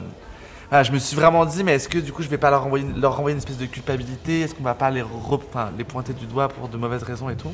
Je 0.84 0.92
me 0.92 1.00
suis 1.00 1.16
vraiment 1.16 1.46
dit, 1.46 1.64
mais 1.64 1.74
est-ce 1.74 1.90
que 1.90 2.00
du 2.00 2.14
coup 2.14 2.24
je 2.24 2.30
vais 2.30 2.38
pas 2.38 2.50
leur 2.50 2.64
renvoyer, 2.64 2.86
leur 2.96 3.16
renvoyer 3.16 3.34
une 3.34 3.40
espèce 3.40 3.58
de 3.58 3.66
culpabilité? 3.66 4.42
Est-ce 4.42 4.56
qu'on 4.56 4.64
va 4.64 4.74
pas 4.74 4.90
les, 4.90 5.04
les 5.78 5.84
pointer 5.84 6.14
du 6.14 6.26
doigt 6.26 6.48
pour 6.48 6.70
de 6.70 6.78
mauvaises 6.78 7.04
raisons 7.04 7.30
et 7.30 7.36
tout? 7.36 7.52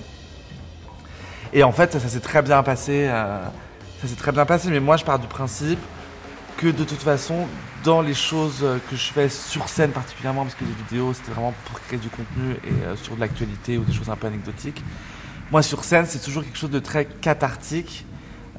Et 1.52 1.64
en 1.64 1.72
fait, 1.72 1.94
ça, 1.94 2.00
s'est 2.00 2.20
très 2.20 2.42
bien 2.42 2.62
passé. 2.62 3.08
euh, 3.10 3.40
ça 4.02 4.08
s'est 4.08 4.16
très 4.16 4.32
bien 4.32 4.46
passé, 4.46 4.70
mais 4.70 4.80
moi 4.80 4.98
je 4.98 5.04
pars 5.04 5.18
du 5.18 5.28
principe 5.28 5.80
que 6.58 6.68
de 6.68 6.84
toute 6.84 7.02
façon, 7.02 7.48
dans 7.84 8.02
les 8.02 8.14
choses 8.14 8.64
que 8.90 8.96
je 8.96 9.12
fais 9.12 9.30
sur 9.30 9.68
scène 9.68 9.92
particulièrement, 9.92 10.44
parce 10.44 10.56
que 10.56 10.66
les 10.66 10.72
vidéos 10.72 11.14
c'était 11.14 11.32
vraiment 11.32 11.54
pour 11.66 11.80
créer 11.82 11.98
du 12.00 12.10
contenu 12.10 12.54
et 12.64 12.96
sur 12.98 13.16
de 13.16 13.20
l'actualité 13.20 13.78
ou 13.78 13.84
des 13.84 13.94
choses 13.94 14.10
un 14.10 14.16
peu 14.16 14.28
anecdotiques, 14.28 14.84
moi 15.52 15.62
sur 15.62 15.84
scène 15.84 16.06
c'est 16.06 16.20
toujours 16.20 16.44
quelque 16.44 16.58
chose 16.58 16.72
de 16.72 16.80
très 16.80 17.06
cathartique. 17.06 18.06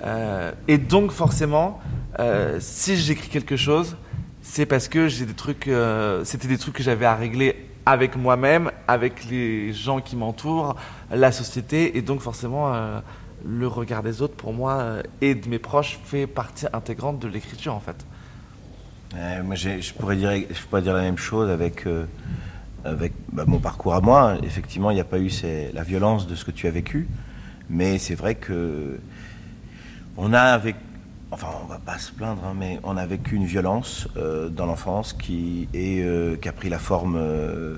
Euh, 0.04 0.52
et 0.68 0.78
donc 0.78 1.10
forcément, 1.10 1.80
euh, 2.18 2.58
si 2.60 2.96
j'écris 2.96 3.28
quelque 3.28 3.56
chose, 3.56 3.96
c'est 4.42 4.66
parce 4.66 4.88
que 4.88 5.08
j'ai 5.08 5.26
des 5.26 5.34
trucs, 5.34 5.68
euh, 5.68 6.24
c'était 6.24 6.48
des 6.48 6.58
trucs 6.58 6.74
que 6.74 6.82
j'avais 6.82 7.06
à 7.06 7.14
régler 7.14 7.68
avec 7.84 8.16
moi-même, 8.16 8.70
avec 8.86 9.24
les 9.30 9.72
gens 9.72 10.00
qui 10.00 10.14
m'entourent, 10.14 10.76
la 11.10 11.32
société, 11.32 11.96
et 11.96 12.02
donc 12.02 12.20
forcément 12.20 12.74
le 13.42 13.66
regard 13.66 14.02
des 14.02 14.20
autres 14.20 14.34
pour 14.34 14.52
moi 14.52 14.96
et 15.22 15.34
de 15.34 15.48
mes 15.48 15.58
proches 15.58 15.98
fait 16.04 16.26
partie 16.26 16.66
intégrante 16.74 17.18
de 17.18 17.28
l'écriture 17.28 17.74
en 17.74 17.80
fait. 17.80 18.04
Je 19.14 19.92
pourrais 19.94 20.16
dire, 20.16 20.32
je 20.32 20.62
pourrais 20.64 20.82
dire 20.82 20.92
la 20.92 21.00
même 21.00 21.16
chose 21.16 21.48
avec, 21.48 21.86
avec 22.84 23.12
bah, 23.32 23.44
mon 23.46 23.58
parcours 23.58 23.94
à 23.94 24.00
moi. 24.00 24.36
Effectivement, 24.42 24.90
il 24.90 24.94
n'y 24.94 25.00
a 25.00 25.04
pas 25.04 25.18
eu 25.18 25.30
ces- 25.30 25.70
la 25.72 25.82
violence 25.82 26.26
de 26.26 26.34
ce 26.34 26.44
que 26.44 26.50
tu 26.50 26.66
as 26.66 26.70
vécu, 26.70 27.08
mais 27.70 27.98
c'est 27.98 28.14
vrai 28.14 28.34
que 28.34 28.98
on 30.16 30.32
a 30.32 30.40
avec, 30.40 30.76
enfin, 31.30 31.48
on 31.62 31.66
va 31.66 31.78
pas 31.78 31.98
se 31.98 32.12
plaindre, 32.12 32.42
hein, 32.44 32.54
mais 32.58 32.80
on 32.82 32.96
a 32.96 33.06
vécu 33.06 33.36
une 33.36 33.44
violence 33.44 34.08
euh, 34.16 34.48
dans 34.48 34.66
l'enfance 34.66 35.12
qui 35.12 35.68
est, 35.74 36.00
euh, 36.02 36.36
qui 36.36 36.48
a 36.48 36.52
pris 36.52 36.68
la 36.68 36.78
forme. 36.78 37.16
euh, 37.16 37.76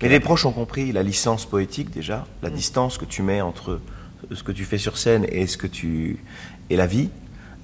et 0.00 0.08
les 0.08 0.20
proches 0.20 0.46
ont 0.46 0.52
compris 0.52 0.92
la 0.92 1.02
licence 1.02 1.44
poétique 1.44 1.90
déjà, 1.90 2.24
la 2.42 2.50
distance 2.50 2.98
que 2.98 3.04
tu 3.04 3.22
mets 3.22 3.40
entre 3.40 3.80
ce 4.32 4.42
que 4.44 4.52
tu 4.52 4.64
fais 4.64 4.78
sur 4.78 4.96
scène 4.96 5.26
et 5.30 5.46
ce 5.46 5.56
que 5.56 5.66
tu 5.66 6.18
et 6.70 6.76
la 6.76 6.86
vie. 6.86 7.10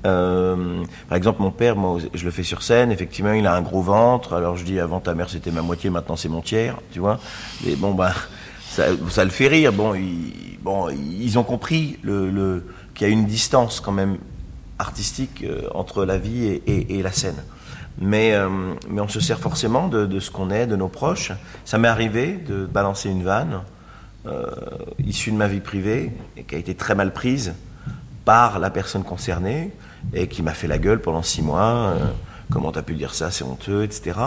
Euh, 0.05 0.85
par 1.09 1.17
exemple, 1.17 1.43
mon 1.43 1.51
père, 1.51 1.77
moi, 1.77 1.99
je 2.13 2.25
le 2.25 2.31
fais 2.31 2.43
sur 2.43 2.63
scène. 2.63 2.93
Effectivement, 2.93 3.33
il 3.33 3.47
a 3.47 3.55
un 3.55 3.63
gros 3.63 3.83
ventre. 3.83 4.35
Alors 4.35 4.57
je 4.57 4.65
dis, 4.65 4.79
avant 4.79 5.01
ta 5.01 5.15
mère 5.15 5.31
c'était 5.31 5.51
ma 5.51 5.63
moitié, 5.63 5.91
maintenant 5.91 6.17
c'est 6.17 6.29
mon 6.29 6.43
tiers, 6.43 6.77
tu 6.93 7.01
vois. 7.01 7.19
Mais 7.65 7.77
bon, 7.77 7.95
bah, 7.95 8.13
ça, 8.69 9.25
le 9.25 9.31
fait 9.31 9.49
rire. 9.49 9.73
Bon, 9.73 9.95
ils, 9.95 11.39
ont 11.39 11.45
compris 11.45 11.99
qu'il 12.03 12.63
y 13.01 13.05
a 13.05 13.09
une 13.09 13.27
distance 13.27 13.81
quand 13.81 13.93
même 13.93 14.19
artistique 14.79 15.45
euh, 15.45 15.69
entre 15.75 16.05
la 16.05 16.19
vie 16.19 16.61
et, 16.67 17.03
la 17.03 17.13
scène. 17.13 17.43
Mais, 17.99 18.33
euh, 18.33 18.49
mais 18.89 19.01
on 19.01 19.09
se 19.09 19.21
sert 19.21 19.39
forcément 19.39 19.89
de, 19.89 20.21
ce 20.21 20.31
qu'on 20.31 20.51
est, 20.51 20.67
de 20.67 20.77
nos 20.77 20.89
proches. 20.89 21.33
Ça 21.65 21.79
m'est 21.79 21.89
arrivé 21.89 22.33
de 22.33 22.67
balancer 22.67 23.09
une 23.09 23.23
vanne 23.23 23.61
issue 25.07 25.31
de 25.33 25.37
ma 25.37 25.49
vie 25.49 25.61
privée 25.61 26.11
et 26.39 26.45
qui 26.45 26.55
a 26.55 26.59
été 26.59 26.75
très 26.75 26.95
mal 26.95 27.13
prise 27.13 27.53
par 28.25 28.59
la 28.59 28.71
personne 28.71 29.05
concernée 29.05 29.71
et 30.13 30.29
qui 30.29 30.43
m'a 30.43 30.53
fait 30.55 30.67
la 30.69 30.79
gueule 30.79 31.01
pendant 31.01 31.23
six 31.23 31.43
mois. 31.43 31.95
euh, 31.97 31.99
comment 32.51 32.73
t'as 32.73 32.83
pu 32.83 32.95
dire 32.95 33.15
ça, 33.15 33.31
c'est 33.31 33.45
honteux, 33.45 33.85
etc. 33.85 34.19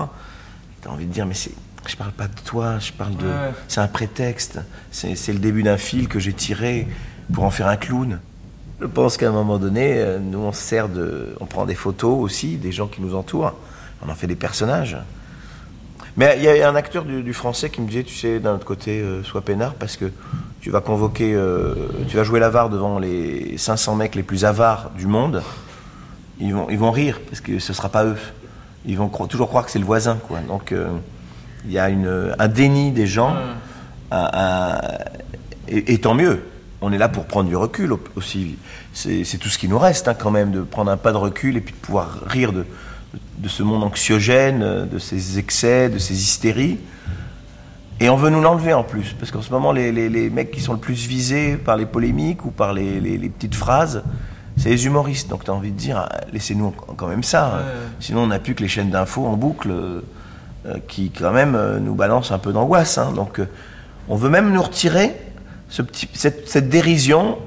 T'as 0.81 0.89
envie 0.89 1.05
de 1.05 1.11
dire, 1.13 1.25
mais 1.25 1.33
c'est, 1.33 1.51
je 1.87 1.95
parle 1.95 2.11
pas 2.11 2.27
de 2.27 2.39
toi, 2.45 2.79
je 2.79 2.91
parle 2.91 3.15
de, 3.15 3.25
Ouais. 3.27 3.51
c'est 3.67 3.79
un 3.81 3.87
prétexte. 3.87 4.59
C'est, 4.91 5.15
le 5.33 5.39
début 5.39 5.63
d'un 5.63 5.77
fil 5.77 6.07
que 6.07 6.19
j'ai 6.19 6.33
tiré 6.33 6.87
pour 7.33 7.43
en 7.43 7.49
faire 7.51 7.67
un 7.67 7.77
clown. 7.77 8.19
Je 8.81 8.85
pense 8.85 9.17
qu'à 9.17 9.29
un 9.29 9.31
moment 9.31 9.57
donné, 9.57 9.93
euh, 9.97 10.19
nous 10.19 10.39
on 10.39 10.51
se 10.51 10.61
sert 10.61 10.87
de, 10.89 11.35
on 11.39 11.45
prend 11.45 11.65
des 11.65 11.75
photos 11.75 12.17
aussi 12.19 12.57
des 12.57 12.71
gens 12.71 12.87
qui 12.87 13.01
nous 13.01 13.15
entourent. 13.15 13.53
On 14.05 14.09
en 14.09 14.15
fait 14.15 14.27
des 14.27 14.35
personnages. 14.35 14.97
Mais 16.15 16.35
il 16.37 16.43
y 16.43 16.49
a 16.61 16.69
un 16.69 16.75
acteur 16.75 17.05
du, 17.05 17.21
du 17.23 17.33
français 17.33 17.69
qui 17.69 17.79
me 17.81 17.87
disait, 17.87 18.03
tu 18.03 18.15
sais, 18.15 18.39
d'un 18.39 18.55
autre 18.55 18.65
côté, 18.65 18.99
euh, 19.01 19.23
sois 19.23 19.41
peinard 19.41 19.75
parce 19.75 19.97
que 19.97 20.11
tu 20.67 20.71
vas 20.73 20.81
convoquer, 20.81 21.33
euh, 21.33 21.73
tu 22.09 22.17
vas 22.17 22.25
jouer 22.25 22.41
l'avare 22.41 22.67
devant 22.69 22.99
les 22.99 23.57
500 23.57 23.95
mecs 23.95 24.15
les 24.15 24.21
plus 24.21 24.43
avares 24.43 24.91
du 24.97 25.07
monde. 25.07 25.41
Ils 26.41 26.53
vont, 26.53 26.67
ils 26.69 26.77
vont 26.77 26.91
rire 26.91 27.21
parce 27.25 27.39
que 27.39 27.57
ce 27.59 27.71
sera 27.71 27.87
pas 27.87 28.03
eux. 28.03 28.17
Ils 28.85 28.97
vont 28.97 29.07
cro- 29.07 29.27
toujours 29.29 29.47
croire 29.47 29.63
que 29.63 29.71
c'est 29.71 29.79
le 29.79 29.85
voisin, 29.85 30.17
quoi. 30.27 30.39
Donc 30.41 30.73
euh, 30.73 30.89
il 31.63 31.71
y 31.71 31.79
a 31.79 31.87
une, 31.87 32.35
un 32.37 32.47
déni 32.49 32.91
des 32.91 33.07
gens. 33.07 33.33
un- 34.11 34.29
un- 34.33 34.81
et, 35.69 35.93
et 35.93 36.01
tant 36.01 36.13
mieux. 36.13 36.41
On 36.81 36.91
est 36.91 36.97
là 36.97 37.07
pour 37.07 37.27
prendre 37.27 37.47
du 37.47 37.55
recul 37.55 37.93
au- 37.93 38.01
aussi. 38.17 38.57
C'est 38.91 39.37
tout 39.39 39.47
ce 39.47 39.57
qui 39.57 39.69
nous 39.69 39.79
reste, 39.79 40.09
hein, 40.09 40.15
quand 40.19 40.31
même, 40.31 40.51
de 40.51 40.59
prendre 40.63 40.91
un 40.91 40.97
pas 40.97 41.13
de 41.13 41.17
recul 41.17 41.55
et 41.55 41.61
puis 41.61 41.73
de 41.73 41.79
pouvoir 41.79 42.19
rire 42.27 42.51
de, 42.51 42.65
de 43.37 43.47
ce 43.47 43.63
monde 43.63 43.85
anxiogène, 43.85 44.85
de 44.91 44.99
ces 44.99 45.39
excès, 45.39 45.87
de 45.87 45.97
ces 45.97 46.13
hystéries. 46.13 46.77
Et 47.99 48.09
on 48.09 48.15
veut 48.15 48.29
nous 48.29 48.41
l'enlever 48.41 48.73
en 48.73 48.83
plus, 48.83 49.13
parce 49.13 49.31
qu'en 49.31 49.41
ce 49.41 49.51
moment, 49.51 49.71
les, 49.71 49.91
les- 49.91 50.09
les 50.09 50.29
mecs 50.29 50.51
qui 50.51 50.61
sont 50.61 50.73
le 50.73 50.79
plus 50.79 51.07
visés 51.07 51.57
par 51.57 51.77
les 51.77 51.85
polémiques 51.87 52.45
ou 52.45 52.51
par 52.51 52.73
les, 52.73 52.99
les- 52.99 53.17
petites 53.29 53.55
phrases, 53.55 54.03
c'est 54.55 54.69
les 54.69 54.85
humoristes. 54.85 55.29
Donc 55.29 55.43
tu 55.45 55.51
as 55.51 55.53
envie 55.53 55.71
de 55.71 55.77
dire, 55.77 55.97
ah, 55.97 56.09
laissez-nous 56.31 56.71
quand 56.95 57.07
même 57.07 57.23
ça. 57.23 57.45
hein. 57.57 57.61
Sinon, 57.99 58.21
on 58.23 58.27
n'a 58.27 58.39
plus 58.39 58.53
que 58.55 58.61
les 58.61 58.67
chaînes 58.69 58.91
d'infos 58.91 59.25
en 59.25 59.35
boucle 59.35 59.71
euh, 59.71 60.01
euh, 60.67 60.75
qui, 60.87 61.09
quand 61.11 61.31
même, 61.31 61.55
euh, 61.55 61.79
nous 61.79 61.95
balancent 61.95 62.31
un 62.31 62.37
peu 62.39 62.53
d'angoisse. 62.53 62.97
hein. 62.99 63.11
Donc, 63.15 63.39
euh, 63.39 63.47
on 64.09 64.15
veut 64.15 64.29
même 64.29 64.51
nous 64.51 64.61
retirer 64.61 65.15
ce 65.69 65.81
petit, 65.81 66.07
cette, 66.13 66.47
cette 66.47 66.69
dérision 66.69 67.37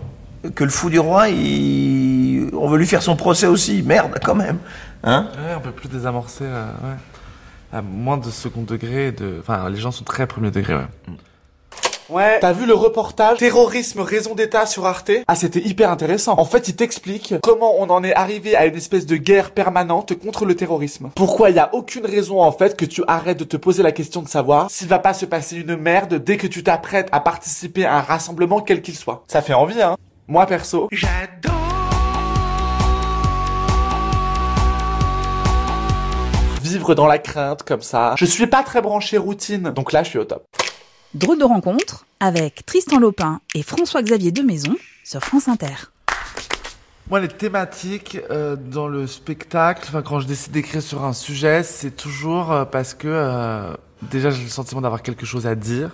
que 0.56 0.64
le 0.64 0.70
fou 0.70 0.90
du 0.90 0.98
roi, 0.98 1.28
il- 1.28 2.50
on 2.58 2.68
veut 2.68 2.78
lui 2.78 2.86
faire 2.86 3.02
son 3.02 3.14
procès 3.14 3.46
aussi. 3.46 3.82
Merde, 3.84 4.18
quand 4.24 4.34
même. 4.34 4.58
Hein 5.04 5.28
Ouais, 5.34 5.54
on 5.56 5.60
peut 5.60 5.70
plus 5.70 5.88
désamorcer, 5.88 6.44
ouais. 6.44 6.96
À 7.72 7.83
moins 7.83 8.16
de 8.16 8.30
second 8.30 8.62
degré, 8.62 9.12
de... 9.12 9.37
enfin 9.40 9.68
les 9.70 9.78
gens 9.78 9.92
sont 9.92 10.04
très 10.04 10.26
premier 10.26 10.50
degré, 10.50 10.74
ouais. 10.74 10.88
Ouais. 12.09 12.38
T'as 12.40 12.52
vu 12.52 12.66
le 12.66 12.74
reportage 12.74 13.38
Terrorisme, 13.38 14.00
raison 14.00 14.35
d'État 14.35 14.66
sur 14.66 14.85
Arte? 14.85 15.12
Ah, 15.28 15.37
c'était 15.37 15.61
hyper 15.61 15.90
intéressant. 15.90 16.35
En 16.38 16.44
fait, 16.44 16.66
il 16.66 16.74
t'explique 16.74 17.35
comment 17.40 17.74
on 17.78 17.88
en 17.88 18.02
est 18.02 18.14
arrivé 18.14 18.56
à 18.56 18.66
une 18.66 18.74
espèce 18.74 19.06
de 19.06 19.16
guerre 19.16 19.52
permanente 19.52 20.18
contre 20.18 20.44
le 20.44 20.56
terrorisme. 20.56 21.11
Pourquoi 21.14 21.50
il 21.50 21.56
y 21.56 21.61
a 21.61 21.72
aucune 21.72 22.04
raison, 22.04 22.42
en 22.42 22.50
fait, 22.50 22.76
que 22.76 22.85
tu 22.85 23.04
arrêtes 23.06 23.38
de 23.38 23.44
te 23.44 23.56
poser 23.56 23.85
la 23.85 23.92
question 23.92 24.22
de 24.22 24.28
savoir 24.28 24.68
s'il 24.70 24.88
va 24.88 24.98
pas 24.98 25.14
se 25.14 25.24
passer 25.24 25.59
une 25.59 25.76
merde 25.76 26.14
dès 26.14 26.37
que 26.37 26.48
tu 26.48 26.64
t'apprêtes 26.64 27.09
à 27.12 27.20
participer 27.20 27.85
à 27.85 27.98
un 27.98 28.00
rassemblement 28.00 28.61
quel 28.61 28.83
qu'il 28.83 28.96
soit. 28.96 29.22
Ça 29.28 29.40
fait 29.40 29.54
envie, 29.54 29.80
hein 29.80 29.96
Moi, 30.26 30.46
perso, 30.46 30.88
J'adore. 30.90 31.59
Vivre 36.70 36.94
dans 36.94 37.06
la 37.06 37.18
crainte 37.18 37.62
comme 37.62 37.83
ça. 37.83 38.14
Je 38.16 38.24
suis 38.24 38.46
pas 38.46 38.62
très 38.62 38.80
branché 38.80 39.18
routine, 39.18 39.70
donc 39.70 39.92
là, 39.92 40.02
je 40.02 40.11
suis 40.11 40.18
au 40.18 40.24
top. 40.24 40.44
Drôle 41.14 41.38
de 41.38 41.44
rencontre 41.44 42.06
avec 42.20 42.64
Tristan 42.66 42.98
Lopin 42.98 43.40
et 43.54 43.62
François-Xavier 43.62 44.30
Demaison 44.30 44.76
sur 45.04 45.20
France 45.20 45.48
Inter. 45.48 45.74
Moi, 47.09 47.18
les 47.18 47.26
thématiques 47.28 48.18
euh, 48.30 48.54
dans 48.54 48.87
le 48.87 49.09
spectacle, 49.09 49.83
enfin, 49.88 50.02
quand 50.02 50.20
je 50.20 50.28
décide 50.28 50.52
d'écrire 50.52 50.80
sur 50.80 51.04
un 51.04 51.12
sujet, 51.12 51.64
c'est 51.64 51.90
toujours 51.90 52.52
euh, 52.52 52.64
parce 52.64 52.94
que 52.94 53.09
euh, 53.09 53.74
déjà 54.02 54.30
j'ai 54.30 54.44
le 54.44 54.48
sentiment 54.48 54.80
d'avoir 54.80 55.02
quelque 55.02 55.26
chose 55.26 55.48
à 55.48 55.56
dire 55.56 55.90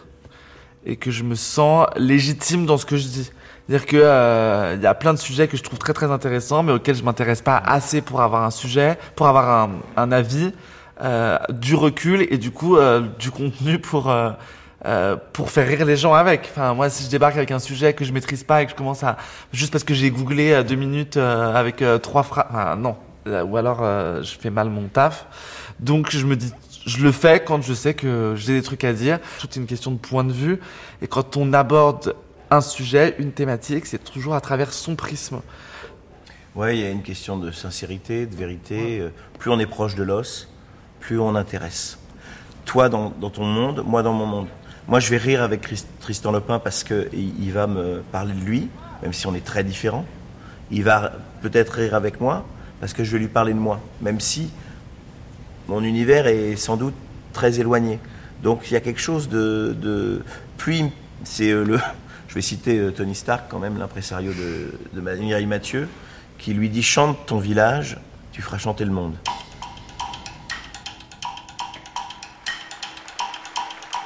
et 0.85 0.97
que 0.97 1.11
je 1.11 1.23
me 1.23 1.35
sens 1.35 1.87
légitime 1.97 2.67
dans 2.67 2.77
ce 2.77 2.85
que 2.85 2.99
je 2.99 3.09
dis. 3.09 3.31
C'est-à-dire 3.69 3.87
que 3.87 3.97
euh, 3.97 4.75
il 4.77 4.83
y 4.83 4.87
a 4.87 4.95
plein 4.95 5.13
de 5.13 5.19
sujets 5.19 5.49
que 5.49 5.57
je 5.57 5.63
trouve 5.63 5.79
très 5.79 5.93
très 5.93 6.11
intéressants, 6.11 6.63
mais 6.63 6.73
auxquels 6.73 6.95
je 6.95 7.03
m'intéresse 7.03 7.43
pas 7.43 7.57
assez 7.57 8.01
pour 8.01 8.21
avoir 8.21 8.45
un 8.45 8.51
sujet, 8.51 8.97
pour 9.17 9.27
avoir 9.27 9.49
un, 9.49 9.71
un 9.97 10.13
avis, 10.13 10.53
euh, 11.03 11.37
du 11.51 11.75
recul 11.75 12.27
et 12.31 12.39
du 12.39 12.51
coup 12.51 12.77
euh, 12.77 13.03
du 13.19 13.31
contenu 13.31 13.79
pour 13.79 14.11
euh, 14.11 14.31
euh, 14.87 15.17
pour 15.33 15.51
faire 15.51 15.67
rire 15.67 15.85
les 15.85 15.97
gens 15.97 16.15
avec. 16.15 16.49
Enfin, 16.53 16.75
moi, 16.75 16.89
si 16.91 17.05
je 17.05 17.11
débarque 17.11 17.37
avec 17.37 17.51
un 17.51 17.59
sujet 17.59 17.93
que 17.93 18.05
je 18.05 18.13
maîtrise 18.13 18.45
pas 18.45 18.63
et 18.63 18.67
que 18.67 18.71
je 18.71 18.77
commence 18.77 19.03
à 19.03 19.17
juste 19.53 19.73
parce 19.73 19.85
que 19.85 19.95
j'ai 19.95 20.11
googlé 20.11 20.63
deux 20.63 20.77
minutes 20.77 21.17
avec 21.17 21.83
trois 22.03 22.23
phrases, 22.23 22.47
enfin, 22.51 22.77
non, 22.77 22.97
ou 23.27 23.57
alors 23.57 23.79
je 24.23 24.37
fais 24.39 24.51
mal 24.51 24.69
mon 24.69 24.87
taf. 24.87 25.27
Donc 25.81 26.11
je 26.11 26.25
me 26.25 26.37
dis, 26.37 26.53
je 26.87 27.03
le 27.03 27.11
fais 27.11 27.41
quand 27.41 27.63
je 27.63 27.75
sais 27.75 27.95
que 27.95 28.35
j'ai 28.37 28.53
des 28.53 28.63
trucs 28.63 28.85
à 28.85 28.93
dire. 28.93 29.19
Tout 29.41 29.49
est 29.49 29.57
une 29.57 29.67
question 29.67 29.91
de 29.91 29.99
point 29.99 30.23
de 30.25 30.33
vue. 30.33 30.61
Et 31.03 31.09
quand 31.09 31.37
on 31.37 31.53
aborde 31.53 32.15
un 32.51 32.61
sujet, 32.61 33.15
une 33.19 33.33
thématique, 33.33 33.87
c'est 33.87 34.03
toujours 34.03 34.35
à 34.35 34.41
travers 34.41 34.73
son 34.73 34.95
prisme. 34.97 35.41
Ouais, 36.55 36.77
il 36.77 36.83
y 36.83 36.87
a 36.87 36.91
une 36.91 37.03
question 37.03 37.37
de 37.37 37.51
sincérité, 37.51 38.27
de 38.27 38.35
vérité. 38.35 39.01
Euh, 39.01 39.11
Plus 39.39 39.51
on 39.51 39.59
est 39.59 39.67
proche 39.67 39.95
de 39.95 40.03
l'os, 40.03 40.49
plus 41.01 41.19
on 41.21 41.35
intéresse. 41.35 41.99
Toi 42.65 42.89
dans, 42.89 43.11
dans 43.21 43.31
ton 43.31 43.45
monde, 43.45 43.83
moi 43.87 44.03
dans 44.03 44.13
mon 44.13 44.27
monde. 44.27 44.49
Moi, 44.89 45.01
je 45.01 45.11
vais 45.11 45.17
rire 45.17 45.43
avec 45.43 45.63
Christ- 45.63 45.89
Tristan 46.01 46.31
Lepin 46.31 46.61
parce 46.61 46.85
que 46.85 47.09
il, 47.13 47.45
il 47.45 47.53
va 47.53 47.67
me 47.67 48.03
parler 48.13 48.33
de 48.33 48.41
lui, 48.41 48.69
même 49.03 49.13
si 49.13 49.27
on 49.27 49.35
est 49.35 49.45
très 49.45 49.65
différents. 49.65 50.05
Il 50.71 50.85
va 50.85 51.13
peut-être 51.43 51.71
rire 51.75 51.95
avec 51.95 52.21
moi 52.21 52.45
parce 52.81 52.93
que 52.93 53.03
je 53.03 53.13
vais 53.13 53.19
lui 53.19 53.29
parler 53.29 53.53
de 53.53 53.59
moi, 53.59 53.81
même 54.01 54.21
si 54.21 54.51
mon 55.67 55.83
univers 55.83 56.29
est 56.29 56.55
sans 56.57 56.77
doute 56.77 56.95
très 57.33 57.59
éloigné. 57.59 57.99
Donc 58.43 58.71
il 58.71 58.75
y 58.75 58.77
a 58.77 58.81
quelque 58.81 59.01
chose 59.01 59.29
de, 59.29 59.77
de 59.81 60.23
plus 60.57 60.85
c'est 61.25 61.51
euh, 61.51 61.65
le 61.65 61.81
vais 62.37 62.43
citer 62.43 62.79
euh, 62.79 62.91
Tony 62.91 63.15
Stark 63.15 63.45
quand 63.49 63.59
même 63.59 63.79
l'impresario 63.79 64.31
de, 64.31 64.75
de 64.93 65.47
Mathieu 65.47 65.89
qui 66.39 66.53
lui 66.53 66.69
dit 66.69 66.83
chante 66.83 67.25
ton 67.25 67.39
village, 67.39 67.97
tu 68.31 68.43
feras 68.43 68.59
chanter 68.59 68.85
le 68.85 68.91
monde. 68.91 69.15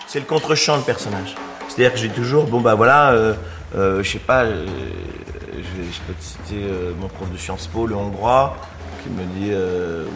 C'est 0.07 0.21
le 0.21 0.27
contre-champ 0.27 0.77
le 0.77 0.83
personnage. 0.83 1.35
C'est-à-dire 1.69 1.93
que 1.93 1.99
j'ai 1.99 2.09
toujours 2.09 2.45
bon 2.45 2.61
bah 2.61 2.77
voilà 2.77 3.11
euh, 3.11 3.35
euh, 3.75 4.03
je 4.05 4.11
sais 4.13 4.19
pas 4.21 4.47
je, 4.47 6.01
peux 6.07 6.15
te 6.15 6.23
citer 6.23 6.63
mon 7.01 7.09
prof 7.09 7.31
de 7.33 7.37
Sciences 7.37 7.67
Po 7.67 7.87
le 7.87 7.97
hongrois 7.97 8.57
qui 9.03 9.09
me 9.11 9.25
dit 9.41 9.53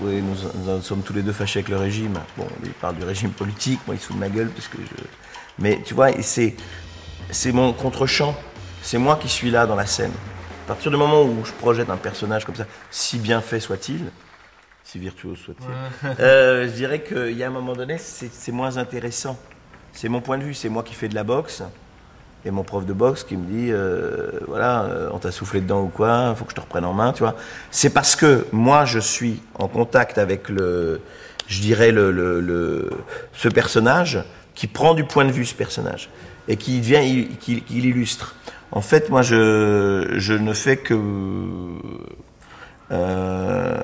oui 0.04 0.22
nous, 0.22 0.80
sommes 0.82 1.02
tous 1.02 1.14
les 1.14 1.22
deux 1.22 1.32
fâchés 1.32 1.58
avec 1.60 1.68
le 1.68 1.78
régime. 1.78 2.14
Bon 2.36 2.46
il 2.62 2.70
parle 2.70 2.94
du 2.94 3.04
régime 3.04 3.30
politique, 3.30 3.80
moi 3.88 3.96
il 3.96 4.00
se 4.00 4.12
ma 4.12 4.28
gueule 4.28 4.50
parce 4.50 4.68
que 4.68 4.78
je 4.78 5.04
mais 5.58 5.80
tu 5.84 5.94
vois 5.94 6.10
c'est 6.20 6.54
c'est 7.34 7.52
mon 7.52 7.72
contre-champ. 7.72 8.34
C'est 8.82 8.98
moi 8.98 9.16
qui 9.16 9.28
suis 9.28 9.50
là 9.50 9.66
dans 9.66 9.76
la 9.76 9.86
scène. 9.86 10.12
À 10.64 10.68
partir 10.68 10.90
du 10.90 10.96
moment 10.96 11.22
où 11.22 11.44
je 11.44 11.52
projette 11.52 11.90
un 11.90 11.96
personnage 11.96 12.44
comme 12.44 12.54
ça, 12.54 12.64
si 12.90 13.18
bien 13.18 13.40
fait 13.40 13.60
soit-il, 13.60 14.06
si 14.82 14.98
virtuose 14.98 15.38
soit-il, 15.38 16.08
euh, 16.20 16.66
je 16.66 16.72
dirais 16.72 17.02
qu'il 17.02 17.32
y 17.36 17.42
a 17.42 17.46
un 17.48 17.50
moment 17.50 17.74
donné, 17.74 17.96
c'est 17.98 18.52
moins 18.52 18.76
intéressant. 18.76 19.38
C'est 19.92 20.08
mon 20.08 20.20
point 20.20 20.38
de 20.38 20.44
vue, 20.44 20.54
c'est 20.54 20.68
moi 20.68 20.82
qui 20.82 20.94
fais 20.94 21.08
de 21.08 21.14
la 21.14 21.24
boxe. 21.24 21.62
Et 22.46 22.50
mon 22.50 22.62
prof 22.62 22.84
de 22.84 22.92
boxe 22.92 23.24
qui 23.24 23.38
me 23.38 23.46
dit, 23.46 23.72
euh, 23.72 24.30
voilà, 24.48 24.82
euh, 24.82 25.08
on 25.12 25.18
t'a 25.18 25.32
soufflé 25.32 25.62
dedans 25.62 25.80
ou 25.80 25.88
quoi, 25.88 26.34
faut 26.36 26.44
que 26.44 26.50
je 26.50 26.56
te 26.56 26.60
reprenne 26.60 26.84
en 26.84 26.92
main, 26.92 27.12
tu 27.14 27.22
vois. 27.22 27.36
C'est 27.70 27.88
parce 27.88 28.16
que 28.16 28.46
moi, 28.52 28.84
je 28.84 28.98
suis 28.98 29.40
en 29.54 29.66
contact 29.66 30.18
avec 30.18 30.50
le, 30.50 31.00
je 31.46 31.60
dirais, 31.62 31.90
le, 31.90 32.10
le, 32.10 32.40
le- 32.40 32.90
ce 33.32 33.48
personnage 33.48 34.22
qui 34.54 34.66
prend 34.66 34.92
du 34.92 35.04
point 35.04 35.24
de 35.24 35.32
vue 35.32 35.46
ce 35.46 35.54
personnage 35.54 36.10
et 36.48 36.56
qui 36.56 36.80
vient, 36.80 37.00
il- 37.00 37.36
qui, 37.38 37.62
qui 37.62 37.74
l'illustre. 37.74 38.34
En 38.72 38.80
fait, 38.80 39.08
moi, 39.10 39.22
je, 39.22 40.14
je 40.16 40.32
ne 40.34 40.52
fais 40.52 40.76
que. 40.76 40.94
euh, 42.90 43.82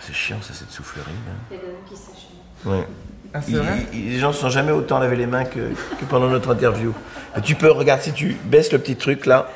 c'est 0.00 0.14
chiant, 0.14 0.38
ça, 0.42 0.54
cette 0.54 0.70
soufflerie. 0.70 1.10
là. 1.54 2.72
Ouais. 2.72 2.86
Ah, 3.32 3.40
Il- 3.46 3.56
vrai 3.58 3.86
il- 3.92 4.10
les 4.12 4.18
gens 4.18 4.28
ne 4.28 4.32
se 4.32 4.40
sont 4.40 4.48
jamais 4.50 4.72
autant 4.72 4.98
lavé 4.98 5.16
les 5.16 5.26
mains 5.26 5.44
que, 5.44 5.58
que 5.98 6.04
pendant 6.08 6.28
notre 6.28 6.50
interview. 6.52 6.92
Et 7.36 7.40
tu 7.42 7.54
peux, 7.54 7.70
regarde, 7.70 8.00
si 8.00 8.12
tu 8.12 8.36
baisses 8.44 8.72
le 8.72 8.78
petit 8.78 8.96
truc 8.96 9.26
là. 9.26 9.48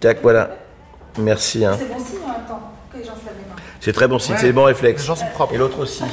Tac, 0.00 0.20
voilà. 0.22 0.50
Merci. 1.18 1.64
Hein. 1.64 1.74
C'est 1.78 1.88
bon 1.88 1.98
signe 2.04 2.18
en 2.24 2.28
même 2.28 2.46
temps 2.46 2.72
que 2.92 2.98
les 2.98 3.04
gens 3.04 3.14
se 3.16 3.24
lavent 3.26 3.34
les 3.42 3.48
mains. 3.48 3.56
C'est 3.80 3.92
très 3.92 4.06
bon 4.06 4.18
signe, 4.18 4.34
Ouais. 4.34 4.40
c'est 4.40 4.46
des 4.46 4.52
bons 4.52 4.64
réflexes. 4.64 5.02
Les 5.02 5.06
gens 5.08 5.16
sont 5.16 5.26
propres. 5.34 5.54
Et 5.54 5.58
l'autre 5.58 5.78
aussi. 5.80 6.04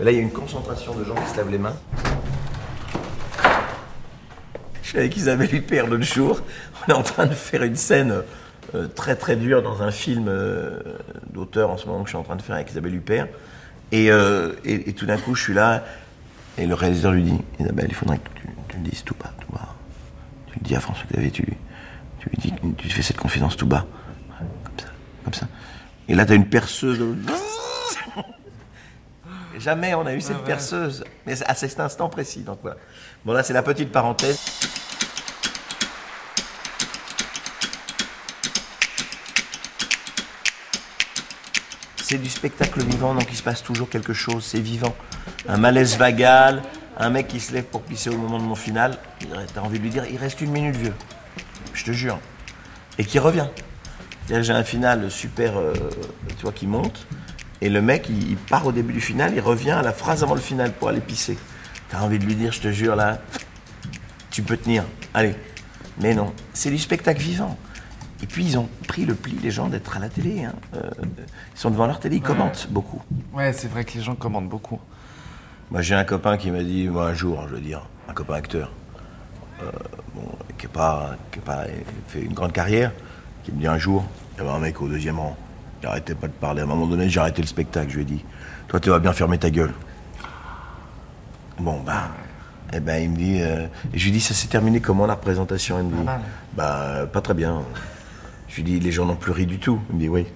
Là, 0.00 0.10
il 0.10 0.16
y 0.16 0.18
a 0.18 0.22
une 0.22 0.30
concentration 0.32 0.94
de 0.94 1.04
gens 1.04 1.14
qui 1.14 1.30
se 1.30 1.36
lavent 1.36 1.50
les 1.50 1.58
mains. 1.58 1.76
Je 4.82 4.88
suis 4.88 4.98
avec 4.98 5.14
Isabelle 5.16 5.54
Huppert 5.54 5.86
l'autre 5.86 6.04
jour. 6.04 6.40
On 6.88 6.90
est 6.92 6.96
en 6.96 7.02
train 7.02 7.26
de 7.26 7.34
faire 7.34 7.62
une 7.62 7.76
scène 7.76 8.22
euh, 8.74 8.88
très 8.88 9.14
très 9.14 9.36
dure 9.36 9.62
dans 9.62 9.82
un 9.82 9.90
film 9.90 10.26
euh, 10.28 10.80
d'auteur 11.32 11.70
en 11.70 11.76
ce 11.76 11.86
moment 11.86 12.00
que 12.00 12.06
je 12.06 12.12
suis 12.12 12.18
en 12.18 12.22
train 12.22 12.36
de 12.36 12.42
faire 12.42 12.56
avec 12.56 12.70
Isabelle 12.70 12.94
Huppert. 12.94 13.28
Et, 13.92 14.10
euh, 14.10 14.52
et, 14.64 14.92
tout 14.94 15.04
d'un 15.06 15.18
coup, 15.18 15.34
je 15.34 15.42
suis 15.42 15.54
là 15.54 15.84
et 16.56 16.66
le 16.66 16.74
réalisateur 16.74 17.12
lui 17.12 17.22
dit 17.22 17.38
Isabelle, 17.58 17.86
il 17.88 17.94
faudrait 17.94 18.18
que 18.18 18.28
tu, 18.68 18.76
le 18.78 18.88
dises 18.88 19.02
tout 19.04 19.14
bas, 19.20 19.32
tout 19.40 19.52
bas. 19.52 19.74
Tu 20.46 20.58
le 20.60 20.64
dis 20.64 20.76
à 20.76 20.80
François 20.80 21.06
Xavier, 21.12 21.30
tu, 21.30 21.42
lui- 21.42 21.56
dis, 22.38 22.52
tu 22.78 22.88
fais 22.88 23.02
cette 23.02 23.16
confidence 23.18 23.56
tout 23.56 23.66
bas. 23.66 23.84
Comme 24.64 24.78
ça, 24.78 24.86
comme 25.24 25.34
ça. 25.34 25.46
Et 26.08 26.14
là, 26.14 26.24
tu 26.24 26.32
as 26.32 26.36
une 26.36 26.48
perceuse. 26.48 26.98
de- 26.98 27.14
Jamais 29.60 29.94
on 29.94 30.06
a 30.06 30.14
eu 30.14 30.20
cette 30.20 30.42
perceuse. 30.42 31.04
Mais 31.26 31.34
à 31.44 31.54
cet 31.54 31.78
instant 31.78 32.08
précis. 32.08 32.40
Donc 32.40 32.58
voilà. 32.62 32.78
Bon, 33.24 33.32
là, 33.32 33.42
c'est 33.42 33.52
la 33.52 33.62
petite 33.62 33.92
parenthèse. 33.92 34.40
C'est 42.02 42.18
du 42.18 42.28
spectacle 42.28 42.82
vivant, 42.82 43.14
donc 43.14 43.26
il 43.30 43.36
se 43.36 43.42
passe 43.42 43.62
toujours 43.62 43.88
quelque 43.88 44.12
chose, 44.12 44.44
c'est 44.44 44.58
vivant. 44.58 44.96
Un 45.48 45.58
malaise 45.58 45.96
vagal, 45.96 46.60
un 46.98 47.08
mec 47.08 47.28
qui 47.28 47.38
se 47.38 47.52
lève 47.52 47.64
pour 47.64 47.82
pisser 47.82 48.10
au 48.10 48.16
moment 48.16 48.38
de 48.38 48.42
mon 48.42 48.56
final, 48.56 48.98
t'as 49.54 49.60
envie 49.60 49.78
de 49.78 49.84
lui 49.84 49.90
dire, 49.90 50.04
il 50.10 50.16
reste 50.16 50.40
une 50.40 50.50
minute 50.50 50.74
vieux. 50.74 50.94
Je 51.72 51.84
te 51.84 51.92
jure. 51.92 52.18
Et 52.98 53.04
qui 53.04 53.20
revient. 53.20 53.46
J'ai 54.28 54.52
un 54.52 54.64
final 54.64 55.08
super, 55.08 55.56
euh, 55.56 55.72
tu 56.36 56.42
vois, 56.42 56.52
qui 56.52 56.66
monte, 56.66 57.06
et 57.60 57.68
le 57.68 57.82
mec, 57.82 58.06
il, 58.08 58.30
il 58.30 58.36
part 58.36 58.66
au 58.66 58.72
début 58.72 58.92
du 58.92 59.00
final, 59.00 59.32
il 59.34 59.40
revient 59.40 59.70
à 59.72 59.82
la 59.82 59.92
phrase 59.92 60.22
avant 60.22 60.34
le 60.34 60.40
final 60.40 60.72
pour 60.72 60.88
aller 60.88 61.00
pisser. 61.00 61.36
T'as 61.88 62.00
envie 62.00 62.18
de 62.18 62.24
lui 62.24 62.34
dire, 62.34 62.52
je 62.52 62.60
te 62.60 62.70
jure, 62.72 62.96
là, 62.96 63.20
tu 64.30 64.42
peux 64.42 64.56
tenir, 64.56 64.84
allez. 65.14 65.34
Mais 66.00 66.14
non, 66.14 66.32
c'est 66.54 66.70
du 66.70 66.78
spectacle 66.78 67.20
vivant. 67.20 67.58
Et 68.22 68.26
puis 68.26 68.44
ils 68.44 68.58
ont 68.58 68.68
pris 68.86 69.04
le 69.06 69.14
pli, 69.14 69.38
les 69.42 69.50
gens, 69.50 69.68
d'être 69.68 69.96
à 69.96 69.98
la 70.00 70.08
télé. 70.08 70.44
hein. 70.44 70.52
Euh, 70.76 70.90
ils 71.54 71.58
sont 71.58 71.70
devant 71.70 71.86
leur 71.86 72.00
télé, 72.00 72.16
ils 72.16 72.22
commentent 72.22 72.68
beaucoup. 72.70 73.02
Ouais, 73.32 73.52
c'est 73.52 73.68
vrai 73.68 73.84
que 73.84 73.94
les 73.94 74.02
gens 74.02 74.14
commandent 74.14 74.48
beaucoup. 74.48 74.78
Moi, 75.70 75.82
j'ai 75.82 75.94
un 75.94 76.04
copain 76.04 76.36
qui 76.36 76.50
m'a 76.50 76.62
dit, 76.62 76.88
moi, 76.88 77.08
un 77.08 77.14
jour, 77.14 77.44
je 77.48 77.54
veux 77.54 77.60
dire, 77.60 77.82
un 78.08 78.12
copain 78.12 78.34
acteur, 78.34 78.70
euh, 79.62 79.70
bon, 80.14 80.22
qui 80.58 80.66
n'a 80.66 80.72
pas, 80.72 81.16
qui 81.32 81.38
a 81.38 81.42
pas 81.42 81.64
fait 82.08 82.20
une 82.22 82.34
grande 82.34 82.52
carrière, 82.52 82.92
qui 83.44 83.52
me 83.52 83.58
dit 83.60 83.66
un 83.66 83.78
jour, 83.78 84.04
il 84.34 84.38
y 84.38 84.46
avait 84.46 84.54
un 84.54 84.58
mec 84.58 84.80
au 84.82 84.88
deuxième 84.88 85.18
rang, 85.18 85.36
il 85.82 85.86
arrêtait 85.86 86.14
pas 86.14 86.26
de 86.26 86.32
parler. 86.32 86.60
À 86.60 86.64
un 86.64 86.66
moment 86.68 86.86
donné, 86.86 87.08
j'ai 87.08 87.20
arrêté 87.20 87.42
le 87.42 87.48
spectacle, 87.48 87.90
je 87.90 87.96
lui 87.96 88.02
ai 88.02 88.06
dit, 88.06 88.24
toi, 88.68 88.80
tu 88.80 88.90
vas 88.90 88.98
bien 88.98 89.12
fermer 89.12 89.38
ta 89.38 89.50
gueule. 89.50 89.72
Bon, 91.58 91.80
bah, 91.84 92.08
eh 92.72 92.80
ben, 92.80 93.02
il 93.02 93.10
me 93.10 93.16
dit, 93.16 93.38
euh, 93.42 93.66
et 93.92 93.98
je 93.98 94.04
lui 94.04 94.12
dis, 94.12 94.20
ça 94.20 94.34
s'est 94.34 94.48
terminé 94.48 94.80
comment 94.80 95.06
la 95.06 95.14
représentation 95.14 95.78
Il 95.78 95.86
me 95.86 95.96
dit, 95.96 96.02
mal. 96.04 96.20
bah, 96.54 97.06
pas 97.12 97.20
très 97.20 97.34
bien. 97.34 97.62
Je 98.48 98.56
lui 98.56 98.62
dis, 98.62 98.80
les 98.80 98.92
gens 98.92 99.04
n'ont 99.06 99.16
plus 99.16 99.32
ri 99.32 99.46
du 99.46 99.58
tout. 99.58 99.80
Il 99.90 99.96
me 99.96 100.00
dit, 100.00 100.08
oui. 100.08 100.26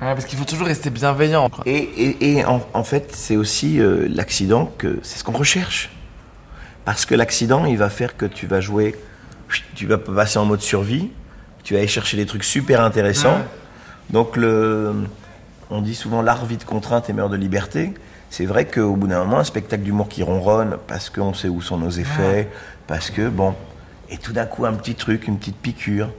Ouais, 0.00 0.14
parce 0.14 0.26
qu'il 0.26 0.38
faut 0.38 0.44
toujours 0.44 0.68
rester 0.68 0.90
bienveillant. 0.90 1.48
quoi. 1.48 1.64
Et, 1.66 1.76
et- 1.76 2.32
et 2.38 2.44
en, 2.44 2.64
en 2.72 2.84
fait, 2.84 3.10
c'est 3.14 3.36
aussi 3.36 3.80
euh, 3.80 4.06
l'accident 4.08 4.72
que 4.78 5.00
c'est 5.02 5.18
ce 5.18 5.24
qu'on 5.24 5.32
recherche. 5.32 5.90
Parce 6.84 7.04
que 7.04 7.14
l'accident, 7.16 7.64
il 7.66 7.76
va 7.76 7.90
faire 7.90 8.16
que 8.16 8.24
tu 8.24 8.46
vas 8.46 8.60
jouer, 8.60 8.94
tu 9.74 9.86
vas 9.86 9.98
passer 9.98 10.38
en 10.38 10.44
mode 10.44 10.60
survie, 10.60 11.10
tu 11.64 11.74
vas 11.74 11.80
aller 11.80 11.88
chercher 11.88 12.16
des 12.16 12.26
trucs 12.26 12.44
super 12.44 12.80
intéressants. 12.80 13.34
Ouais. 13.38 13.44
Donc, 14.10 14.36
le, 14.36 14.92
on 15.70 15.80
dit 15.82 15.94
souvent 15.94 16.22
l'art 16.22 16.46
vit 16.46 16.56
de 16.56 16.64
contrainte 16.64 17.10
et 17.10 17.12
meurt 17.12 17.30
de 17.30 17.36
liberté. 17.36 17.92
C'est 18.30 18.46
vrai 18.46 18.66
qu'au 18.66 18.94
bout 18.94 19.06
d'un 19.06 19.20
moment, 19.24 19.38
un 19.38 19.44
spectacle 19.44 19.82
d'humour 19.82 20.08
qui 20.08 20.22
ronronne 20.22 20.76
parce 20.86 21.08
qu'on 21.10 21.32
sait 21.34 21.48
où 21.48 21.62
sont 21.62 21.78
nos 21.78 21.90
effets, 21.90 22.48
parce 22.86 23.10
que 23.10 23.28
bon, 23.28 23.54
et 24.10 24.18
tout 24.18 24.32
d'un 24.32 24.44
coup, 24.46 24.66
un 24.66 24.74
petit 24.74 24.94
truc, 24.94 25.26
une 25.28 25.38
petite 25.38 25.56
piqûre, 25.56 26.10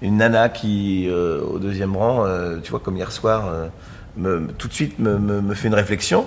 une 0.00 0.16
nana 0.16 0.48
qui, 0.48 1.06
euh, 1.08 1.40
au 1.42 1.58
deuxième 1.60 1.96
rang, 1.96 2.24
euh, 2.26 2.58
tu 2.62 2.70
vois, 2.70 2.80
comme 2.80 2.96
hier 2.96 3.12
soir, 3.12 3.46
euh, 3.46 3.68
me- 4.16 4.48
tout 4.58 4.66
de 4.66 4.72
suite 4.72 4.98
me, 4.98 5.18
me- 5.18 5.40
me 5.40 5.54
fait 5.54 5.68
une 5.68 5.74
réflexion, 5.74 6.26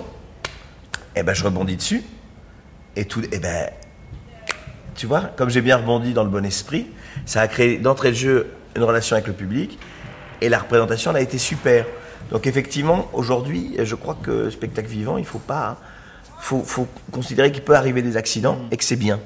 et 1.14 1.22
ben 1.22 1.34
je 1.34 1.44
rebondis 1.44 1.76
dessus, 1.76 2.02
et 2.96 3.04
tout, 3.04 3.22
et 3.30 3.38
ben, 3.38 3.68
tu 4.94 5.06
vois, 5.06 5.20
comme 5.36 5.50
j'ai 5.50 5.60
bien 5.60 5.76
rebondi 5.76 6.14
dans 6.14 6.24
le 6.24 6.30
bon 6.30 6.44
esprit, 6.46 6.86
ça 7.26 7.42
a 7.42 7.48
créé 7.48 7.76
d'entrée 7.76 8.10
de 8.10 8.16
jeu 8.16 8.46
une 8.74 8.82
relation 8.84 9.16
avec 9.16 9.26
le 9.26 9.34
public, 9.34 9.78
et 10.40 10.48
la 10.48 10.58
représentation 10.58 11.10
elle 11.10 11.18
a 11.18 11.20
été 11.20 11.38
super. 11.38 11.86
Donc 12.30 12.46
effectivement, 12.46 13.08
aujourd'hui, 13.12 13.76
je 13.82 13.94
crois 13.94 14.16
que 14.20 14.50
spectacle 14.50 14.88
vivant, 14.88 15.16
il 15.16 15.24
faut 15.24 15.38
pas, 15.38 15.68
hein, 15.70 15.76
faut, 16.40 16.62
faut 16.62 16.88
considérer 17.12 17.52
qu'il 17.52 17.62
peut 17.62 17.76
arriver 17.76 18.02
des 18.02 18.16
accidents 18.16 18.58
et 18.70 18.76
que 18.76 18.84
c'est 18.84 18.96
bien. 18.96 19.20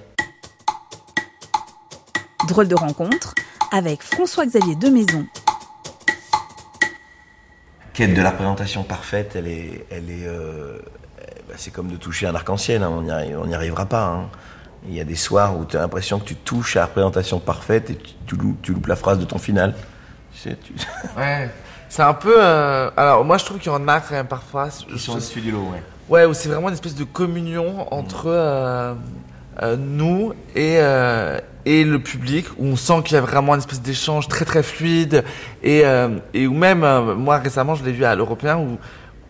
Drôle 2.48 2.68
de 2.68 2.74
rencontre 2.74 3.34
avec 3.72 4.02
François-Xavier 4.02 4.74
Demaison. 4.74 5.26
quête 7.92 8.14
de 8.14 8.22
la 8.22 8.30
représentation 8.30 8.82
parfaite, 8.82 9.32
elle 9.36 9.46
est, 9.46 9.86
elle 9.90 10.10
est, 10.10 10.26
euh, 10.26 10.78
eh 11.20 11.42
ben, 11.48 11.54
c'est 11.56 11.70
comme 11.72 11.88
de 11.88 11.96
toucher 11.96 12.26
un 12.26 12.34
arc-en-ciel. 12.34 12.82
hein, 12.82 12.90
on 12.90 13.02
n'y 13.02 13.10
arri- 13.10 13.36
on 13.36 13.46
n'y 13.46 13.54
arrivera 13.54 13.86
pas. 13.86 14.06
hein. 14.06 14.28
Il 14.88 14.94
y 14.94 15.00
a 15.00 15.04
des 15.04 15.14
soirs 15.16 15.58
où 15.58 15.64
tu 15.66 15.76
as 15.76 15.80
l'impression 15.80 16.18
que 16.18 16.24
tu 16.24 16.34
touches 16.34 16.76
à 16.76 16.80
la 16.80 16.86
représentation 16.86 17.38
parfaite 17.38 17.90
et 17.90 17.96
tu, 17.96 18.14
tu 18.26 18.36
loupes, 18.36 18.62
tu 18.62 18.72
loupes 18.72 18.86
la 18.86 18.96
phrase 18.96 19.18
de 19.18 19.24
ton 19.26 19.38
final. 19.38 19.74
Tu 20.42 20.50
sais, 20.50 20.56
tu... 20.62 20.72
Ouais. 21.18 21.50
C'est 21.88 22.02
un 22.02 22.14
peu. 22.14 22.34
euh, 22.38 22.90
Alors, 22.96 23.24
moi, 23.24 23.36
je 23.36 23.44
trouve 23.44 23.58
qu'il 23.58 23.70
y 23.72 23.74
en 23.74 23.88
a 23.88 24.00
quand 24.00 24.14
même 24.14 24.26
parfois. 24.26 24.68
Ils 24.92 24.98
sont 24.98 25.12
au-dessus 25.12 25.40
du 25.40 25.50
lot, 25.50 25.68
ouais. 25.72 25.82
Ouais, 26.08 26.24
où 26.24 26.34
c'est 26.34 26.48
vraiment 26.48 26.68
une 26.68 26.74
espèce 26.74 26.94
de 26.94 27.04
communion 27.04 27.92
entre 27.92 28.24
euh, 28.26 28.94
euh, 29.62 29.76
nous 29.76 30.32
et, 30.54 30.78
et 31.64 31.84
le 31.84 31.98
public, 31.98 32.46
où 32.58 32.66
on 32.66 32.76
sent 32.76 33.02
qu'il 33.04 33.14
y 33.14 33.18
a 33.18 33.20
vraiment 33.20 33.54
une 33.54 33.60
espèce 33.60 33.82
d'échange 33.82 34.28
très 34.28 34.44
très 34.44 34.62
fluide, 34.62 35.24
et, 35.62 35.82
et 36.34 36.46
où 36.46 36.54
même, 36.54 36.80
moi 37.14 37.38
récemment, 37.38 37.74
je 37.74 37.84
l'ai 37.84 37.92
vu 37.92 38.04
à 38.04 38.14
l'Européen, 38.16 38.56
où, 38.58 38.78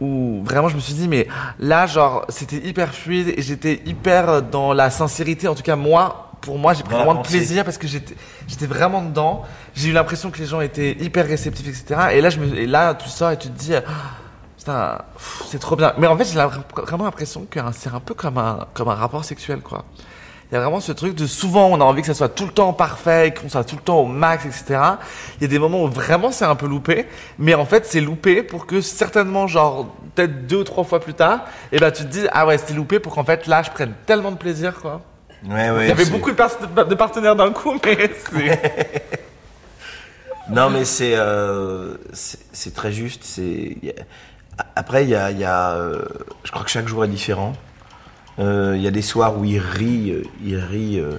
où 0.01 0.43
vraiment 0.45 0.69
je 0.69 0.77
me 0.77 0.81
suis 0.81 0.95
dit, 0.95 1.09
mais 1.09 1.27
là, 1.59 1.87
genre, 1.87 2.25
c'était 2.31 2.57
hyper 2.67 2.95
fluide, 2.95 3.35
et 3.37 3.43
j'étais 3.43 3.83
hyper 3.85 4.41
dans 4.43 4.73
la 4.73 4.89
sincérité, 4.91 5.49
en 5.49 5.55
tout 5.55 5.63
cas 5.63 5.77
moi, 5.77 6.30
pour 6.41 6.59
moi, 6.59 6.75
j'ai 6.75 6.83
pris 6.83 6.95
vraiment 6.95 7.15
de 7.15 7.27
plaisir 7.27 7.65
parce 7.65 7.79
que 7.79 7.87
j'étais, 7.87 8.15
j'étais 8.49 8.67
vraiment 8.67 9.03
dedans. 9.03 9.43
J'ai 9.75 9.91
eu 9.91 9.93
l'impression 9.93 10.31
que 10.31 10.39
les 10.39 10.47
gens 10.47 10.61
étaient 10.61 10.93
hyper 10.93 11.27
réceptifs, 11.27 11.69
etc. 11.69 12.01
Et 12.13 12.21
là, 12.21 12.31
je 12.31 12.39
me, 12.39 12.57
et 12.57 12.67
là, 12.67 12.95
tu 12.95 13.09
sors 13.09 13.31
et 13.31 13.39
tu 13.39 13.49
te 13.49 13.59
dis, 13.59 13.75
ah, 13.75 15.05
c'est 15.47 15.59
trop 15.59 15.77
bien. 15.77 15.93
Mais 15.99 16.07
en 16.07 16.17
fait, 16.17 16.25
j'ai 16.25 16.39
vraiment 16.39 17.05
l'impression 17.05 17.47
que 17.49 17.61
hein, 17.61 17.71
c'est 17.73 17.93
un 17.93 18.01
peu 18.01 18.15
comme 18.15 18.39
un, 18.39 18.67
comme 18.75 18.89
un 18.89 18.95
rapport 18.95 19.25
sexuel, 19.25 19.61
quoi. 19.61 19.85
Il 20.51 20.55
y 20.55 20.57
a 20.57 20.63
vraiment 20.63 20.81
ce 20.81 20.91
truc 20.91 21.15
de 21.15 21.29
souvent, 21.29 21.69
on 21.69 21.81
a 21.81 21.85
envie 21.85 22.01
que 22.01 22.09
ça 22.09 22.15
soit 22.15 22.29
tout 22.29 22.45
le 22.45 22.51
temps 22.51 22.73
parfait, 22.73 23.33
qu'on 23.33 23.49
soit 23.49 23.63
tout 23.63 23.77
le 23.77 23.83
temps 23.83 24.01
au 24.01 24.07
max, 24.07 24.45
etc. 24.45 24.81
Il 25.39 25.43
y 25.43 25.45
a 25.45 25.49
des 25.49 25.61
moments 25.61 25.85
où 25.85 25.87
vraiment 25.87 26.33
c'est 26.33 26.45
un 26.45 26.57
peu 26.57 26.67
loupé, 26.67 27.07
mais 27.39 27.55
en 27.55 27.65
fait, 27.65 27.87
c'est 27.87 28.01
loupé 28.01 28.43
pour 28.43 28.67
que 28.67 28.81
certainement, 28.81 29.47
genre, 29.47 29.95
peut-être 30.17 30.49
deux 30.49 30.57
ou 30.57 30.65
trois 30.65 30.83
fois 30.83 30.99
plus 30.99 31.15
tard, 31.15 31.45
et 31.71 31.79
ben 31.79 31.93
tu 31.93 32.03
te 32.03 32.09
dis, 32.09 32.27
ah 32.33 32.47
ouais, 32.47 32.59
c'était 32.59 32.75
loupé 32.75 32.99
pour 32.99 33.15
qu'en 33.15 33.23
fait, 33.23 33.47
là, 33.47 33.63
je 33.63 33.71
prenne 33.71 33.95
tellement 34.07 34.33
de 34.33 34.39
plaisir, 34.39 34.75
quoi. 34.81 35.01
Ouais, 35.49 35.71
ouais, 35.71 35.85
Il 35.87 35.89
y 35.89 35.93
avait 35.93 36.05
beaucoup 36.07 36.31
de, 36.31 36.95
partenaires 36.95 37.37
d'un 37.37 37.51
coup, 37.53 37.75
mais 37.85 38.11
c'est. 38.31 39.03
Non, 40.51 40.69
mais 40.69 40.85
c'est 40.85 41.15
euh, 41.15 41.97
c'est 42.13 42.75
très 42.75 42.93
juste. 42.93 43.23
C'est 43.25 43.77
après 44.77 45.05
il 45.05 45.11
y 45.11 45.15
a, 45.15 45.31
il 45.31 45.39
y 45.39 45.45
a 45.45 45.71
euh, 45.73 46.03
je 46.45 46.51
crois 46.51 46.65
que 46.65 46.71
chaque 46.71 46.89
jour 46.89 47.05
est 47.05 47.09
différent. 47.09 47.53
Euh, 48.39 48.75
Il 48.77 48.83
y 48.83 48.87
a 48.89 48.91
des 48.91 49.03
soirs 49.03 49.39
où 49.39 49.45
il 49.45 49.59
rit, 49.59 50.11
euh, 50.11 50.23
il 50.45 50.57
rit, 50.57 50.99
euh, 50.99 51.19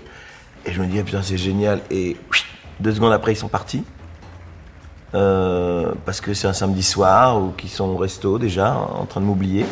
et 0.66 0.74
je 0.74 0.82
me 0.82 0.86
dis 0.88 1.00
ah, 1.00 1.04
putain 1.04 1.22
c'est 1.24 1.38
génial. 1.38 1.80
Et 1.90 2.18
deux 2.80 2.94
secondes 2.94 3.14
après 3.14 3.32
ils 3.34 3.38
sont 3.38 3.48
partis 3.48 3.84
Euh, 5.14 5.94
parce 6.06 6.22
que 6.22 6.34
c'est 6.34 6.48
un 6.48 6.54
samedi 6.54 6.84
soir 6.84 7.42
ou 7.42 7.52
qu'ils 7.52 7.70
sont 7.70 7.86
au 7.90 7.98
resto 7.98 8.38
déjà 8.40 8.74
en 8.76 9.06
train 9.06 9.22
de 9.22 9.26
m'oublier. 9.26 9.66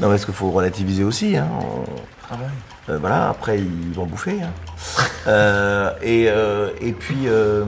non, 0.00 0.08
parce 0.08 0.24
qu'il 0.24 0.34
faut 0.34 0.50
relativiser 0.50 1.04
aussi. 1.04 1.36
Hein. 1.36 1.48
On- 1.60 2.34
euh, 2.90 2.98
voilà, 2.98 3.30
après 3.30 3.58
ils 3.60 3.92
vont 3.94 4.06
bouffer. 4.06 4.42
hein. 4.42 4.52
Euh, 5.26 5.92
et, 6.00 6.28
euh, 6.28 6.70
et 6.80 6.92
puis, 6.92 7.26
euh, 7.26 7.64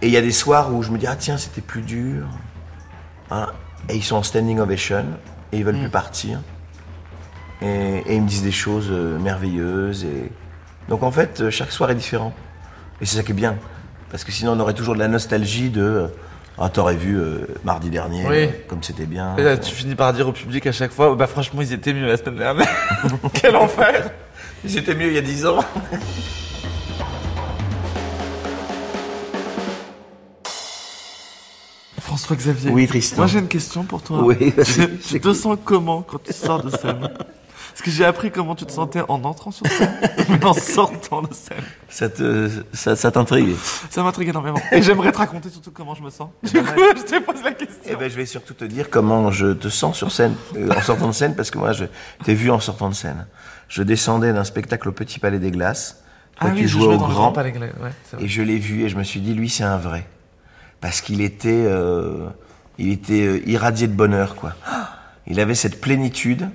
et 0.00 0.06
il 0.06 0.12
y 0.12 0.16
a 0.16 0.22
des 0.22 0.32
soirs 0.32 0.72
où 0.74 0.82
je 0.82 0.90
me 0.90 0.96
dis, 0.96 1.06
ah 1.06 1.14
tiens, 1.14 1.36
c'était 1.36 1.60
plus 1.60 1.82
dur. 1.82 2.26
Hein. 3.30 3.48
Et 3.90 3.96
ils 3.96 4.02
sont 4.02 4.16
en 4.16 4.22
standing 4.22 4.58
ovation 4.58 5.04
et 5.52 5.58
ils 5.58 5.64
veulent 5.64 5.78
plus 5.78 5.90
partir. 5.90 6.40
Et, 7.60 7.98
et 8.06 8.14
ils 8.14 8.22
me 8.22 8.26
disent 8.26 8.42
des 8.42 8.50
choses 8.52 8.90
merveilleuses. 8.90 10.04
Et... 10.04 10.32
Donc 10.88 11.02
en 11.02 11.10
fait, 11.10 11.50
chaque 11.50 11.72
soir 11.72 11.90
est 11.90 11.94
différent. 11.94 12.32
Et 13.02 13.04
c'est 13.06 13.18
ça 13.18 13.22
qui 13.22 13.32
est 13.32 13.34
bien. 13.34 13.56
Parce 14.10 14.24
que 14.24 14.32
sinon, 14.32 14.52
on 14.52 14.60
aurait 14.60 14.74
toujours 14.74 14.94
de 14.94 15.00
la 15.00 15.08
nostalgie 15.08 15.68
de. 15.68 16.08
Ah, 16.58 16.68
t'aurais 16.68 16.96
vu 16.96 17.16
euh, 17.18 17.46
mardi 17.64 17.88
dernier, 17.88 18.26
Oui. 18.26 18.36
euh, 18.36 18.48
comme 18.68 18.82
c'était 18.82 19.06
bien. 19.06 19.36
Et 19.38 19.42
là, 19.42 19.56
tu 19.56 19.74
finis 19.74 19.94
par 19.94 20.12
dire 20.12 20.28
au 20.28 20.32
public 20.32 20.66
à 20.66 20.72
chaque 20.72 20.92
fois, 20.92 21.14
bah 21.14 21.26
franchement, 21.26 21.62
ils 21.62 21.72
étaient 21.72 21.94
mieux 21.94 22.06
la 22.06 22.16
semaine 22.16 22.36
dernière. 22.36 22.68
Quel 23.32 23.56
enfer 23.56 24.10
C'était 24.66 24.94
mieux 24.94 25.08
il 25.08 25.14
y 25.14 25.18
a 25.18 25.22
10 25.22 25.46
ans. 25.46 25.64
François 32.00 32.36
Xavier. 32.36 32.70
Oui, 32.70 32.86
Tristan. 32.86 33.18
Moi, 33.18 33.26
j'ai 33.28 33.38
une 33.38 33.48
question 33.48 33.84
pour 33.84 34.02
toi. 34.02 34.22
Oui, 34.22 34.50
vas-y, 34.56 34.98
tu, 34.98 35.20
te 35.20 35.32
sens 35.32 35.56
comment 35.64 36.02
quand 36.02 36.22
tu 36.22 36.32
sors 36.32 36.62
de 36.62 36.70
scène? 36.70 37.08
Parce 37.70 37.82
que 37.82 37.90
j'ai 37.90 38.04
appris 38.04 38.30
comment 38.30 38.54
tu 38.54 38.64
te 38.66 38.72
sentais 38.72 39.00
en 39.08 39.22
entrant 39.24 39.50
sur 39.50 39.66
scène, 39.66 39.90
mais 40.28 40.44
en 40.44 40.52
sortant 40.52 41.22
de 41.22 41.32
scène. 41.32 41.58
Ça 41.88 42.08
te- 42.08 42.50
ça- 42.72 42.96
ça 42.96 43.10
t'intrigue 43.10 43.54
Ça 43.90 44.02
m'intrigue 44.02 44.28
énormément. 44.28 44.60
Et 44.72 44.82
j'aimerais 44.82 45.12
te 45.12 45.18
raconter 45.18 45.48
surtout 45.50 45.70
comment 45.70 45.94
je 45.94 46.02
me 46.02 46.10
sens. 46.10 46.28
Du 46.42 46.62
coup, 46.62 46.80
je 46.96 47.02
te 47.02 47.20
pose 47.20 47.42
la 47.42 47.50
Eh 47.52 47.54
question. 47.66 47.98
ben, 47.98 48.10
je 48.10 48.16
vais 48.16 48.26
surtout 48.26 48.54
te 48.54 48.64
dire 48.64 48.90
comment 48.90 49.30
je 49.30 49.52
te 49.52 49.68
sens 49.68 49.96
sur 49.96 50.10
scène, 50.12 50.34
euh, 50.56 50.70
en 50.76 50.80
sortant 50.82 51.08
de 51.08 51.12
scène, 51.12 51.34
parce 51.34 51.50
que 51.50 51.58
moi, 51.58 51.72
je 51.72 51.84
t'ai 52.24 52.34
vu 52.34 52.50
en 52.50 52.60
sortant 52.60 52.88
de 52.88 52.94
scène. 52.94 53.26
Je 53.68 53.82
descendais 53.82 54.32
d'un 54.32 54.44
spectacle 54.44 54.88
au 54.88 54.92
Petit 54.92 55.18
Palais 55.18 55.38
des 55.38 55.50
Glaces. 55.50 56.02
Toi, 56.40 56.48
ah 56.52 56.54
tu 56.56 56.62
oui, 56.62 56.68
jouais 56.68 56.94
au 56.94 56.98
grand. 56.98 57.32
Palais 57.32 57.52
ouais. 57.56 57.70
Et 58.18 58.28
je 58.28 58.42
l'ai 58.42 58.58
vu 58.58 58.84
et 58.84 58.88
je 58.88 58.96
me 58.96 59.04
suis 59.04 59.20
dit, 59.20 59.34
lui, 59.34 59.48
c'est 59.48 59.62
un 59.64 59.76
vrai. 59.76 60.06
Parce 60.80 61.00
qu'il 61.02 61.20
était, 61.20 61.64
euh, 61.66 62.26
il 62.78 62.90
était 62.90 63.26
euh, 63.26 63.40
irradié 63.46 63.86
de 63.86 63.92
bonheur, 63.92 64.34
quoi. 64.34 64.54
Il 65.26 65.38
avait 65.38 65.54
cette 65.54 65.80
plénitude 65.80 66.48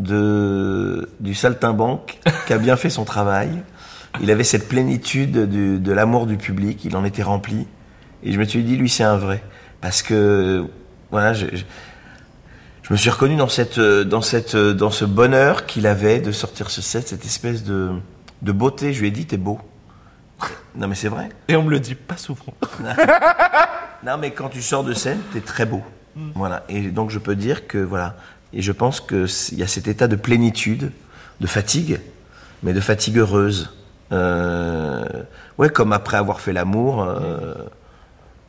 de, 0.00 1.08
du 1.20 1.34
saltimbanque 1.34 2.18
qui 2.46 2.52
a 2.52 2.58
bien 2.58 2.76
fait 2.76 2.90
son 2.90 3.04
travail. 3.04 3.50
Il 4.20 4.30
avait 4.30 4.44
cette 4.44 4.68
plénitude 4.68 5.48
du- 5.48 5.78
de 5.78 5.92
l'amour 5.92 6.26
du 6.26 6.36
public. 6.36 6.84
Il 6.84 6.96
en 6.96 7.04
était 7.04 7.22
rempli. 7.22 7.66
Et 8.22 8.32
je 8.32 8.38
me 8.38 8.44
suis 8.44 8.62
dit, 8.64 8.76
lui, 8.76 8.88
c'est 8.88 9.04
un 9.04 9.16
vrai. 9.16 9.42
Parce 9.80 10.02
que, 10.02 10.66
voilà, 11.10 11.32
je, 11.32 11.46
je, 11.52 11.62
je 12.82 12.92
me 12.92 12.96
suis 12.98 13.08
reconnu 13.10 13.36
dans 13.36 13.48
cette, 13.48 13.78
dans 13.80 14.20
cette, 14.20 14.56
dans 14.56 14.90
ce 14.90 15.04
bonheur 15.04 15.64
qu'il 15.66 15.86
avait 15.86 16.20
de 16.20 16.32
sortir 16.32 16.70
ce 16.70 16.82
set, 16.82 17.08
cette 17.08 17.24
espèce 17.24 17.62
de, 17.64 17.90
de 18.42 18.52
beauté. 18.52 18.92
Je 18.92 19.00
lui 19.00 19.08
ai 19.08 19.10
dit, 19.12 19.26
t'es 19.26 19.36
beau. 19.36 19.58
Non, 20.74 20.88
mais 20.88 20.94
c'est 20.94 21.08
vrai. 21.08 21.28
Et 21.48 21.56
on 21.56 21.62
me 21.62 21.70
le 21.70 21.80
dit 21.80 21.94
pas 21.94 22.16
souvent. 22.16 22.54
Non, 24.02 24.16
mais 24.18 24.30
quand 24.30 24.48
tu 24.48 24.62
sors 24.62 24.82
de 24.82 24.94
scène, 24.94 25.18
t'es 25.34 25.42
très 25.42 25.66
beau. 25.66 25.82
Voilà. 26.34 26.64
Et 26.70 26.88
donc, 26.90 27.10
je 27.10 27.18
peux 27.18 27.36
dire 27.36 27.66
que, 27.66 27.76
voilà. 27.76 28.16
Et 28.52 28.62
je 28.62 28.72
pense 28.72 29.00
qu'il 29.00 29.58
y 29.58 29.62
a 29.62 29.66
cet 29.66 29.86
état 29.88 30.08
de 30.08 30.16
plénitude, 30.16 30.92
de 31.40 31.46
fatigue, 31.46 32.00
mais 32.62 32.72
de 32.72 32.80
fatigue 32.80 33.18
heureuse. 33.18 33.70
Euh, 34.12 35.04
ouais, 35.58 35.70
comme 35.70 35.92
après 35.92 36.16
avoir 36.16 36.40
fait 36.40 36.52
l'amour, 36.52 37.02
euh, 37.04 37.54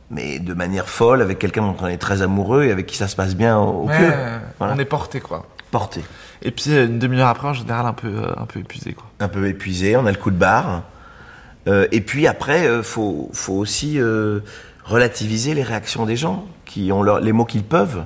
mais 0.10 0.40
de 0.40 0.54
manière 0.54 0.90
folle, 0.90 1.22
avec 1.22 1.38
quelqu'un 1.40 1.62
dont 1.62 1.76
on 1.82 1.88
est 1.88 1.98
très 2.00 2.22
amoureux 2.22 2.64
et 2.64 2.72
avec 2.72 2.86
qui 2.88 2.98
ça 2.98 3.08
se 3.08 3.16
passe 3.16 3.36
bien 3.36 3.58
au, 3.60 3.84
au 3.84 3.88
Ouais, 3.88 3.98
cœur. 3.98 4.40
Voilà. 4.58 4.74
On 4.76 4.80
est 4.80 4.86
porté, 4.86 5.20
quoi. 5.22 5.46
porté. 5.70 6.02
Et 6.42 6.50
puis, 6.52 6.72
une 6.76 6.98
demi-heure 7.00 7.28
après, 7.28 7.50
en 7.50 7.54
général, 7.54 7.86
un 7.86 7.94
peu, 7.94 8.08
euh, 8.08 8.34
un 8.38 8.46
peu 8.46 8.60
épuisé, 8.60 8.94
quoi. 8.94 9.06
un 9.20 9.28
peu 9.28 9.48
épuisé, 9.48 9.96
on 9.96 10.06
a 10.08 10.12
le 10.12 10.18
coup 10.18 10.32
de 10.32 10.36
barre. 10.38 10.82
Euh, 11.68 11.88
et 11.92 12.02
puis 12.02 12.26
après, 12.26 12.66
euh, 12.68 12.82
faut, 12.82 13.30
faut 13.34 13.54
aussi 13.54 14.00
euh, 14.00 14.40
relativiser 14.84 15.54
les 15.54 15.62
réactions 15.62 16.08
des 16.08 16.16
gens 16.16 16.46
qui 16.66 16.92
ont 16.92 17.04
leur- 17.04 17.20
les 17.20 17.32
mots 17.34 17.46
qu'ils 17.46 17.64
peuvent. 17.64 18.04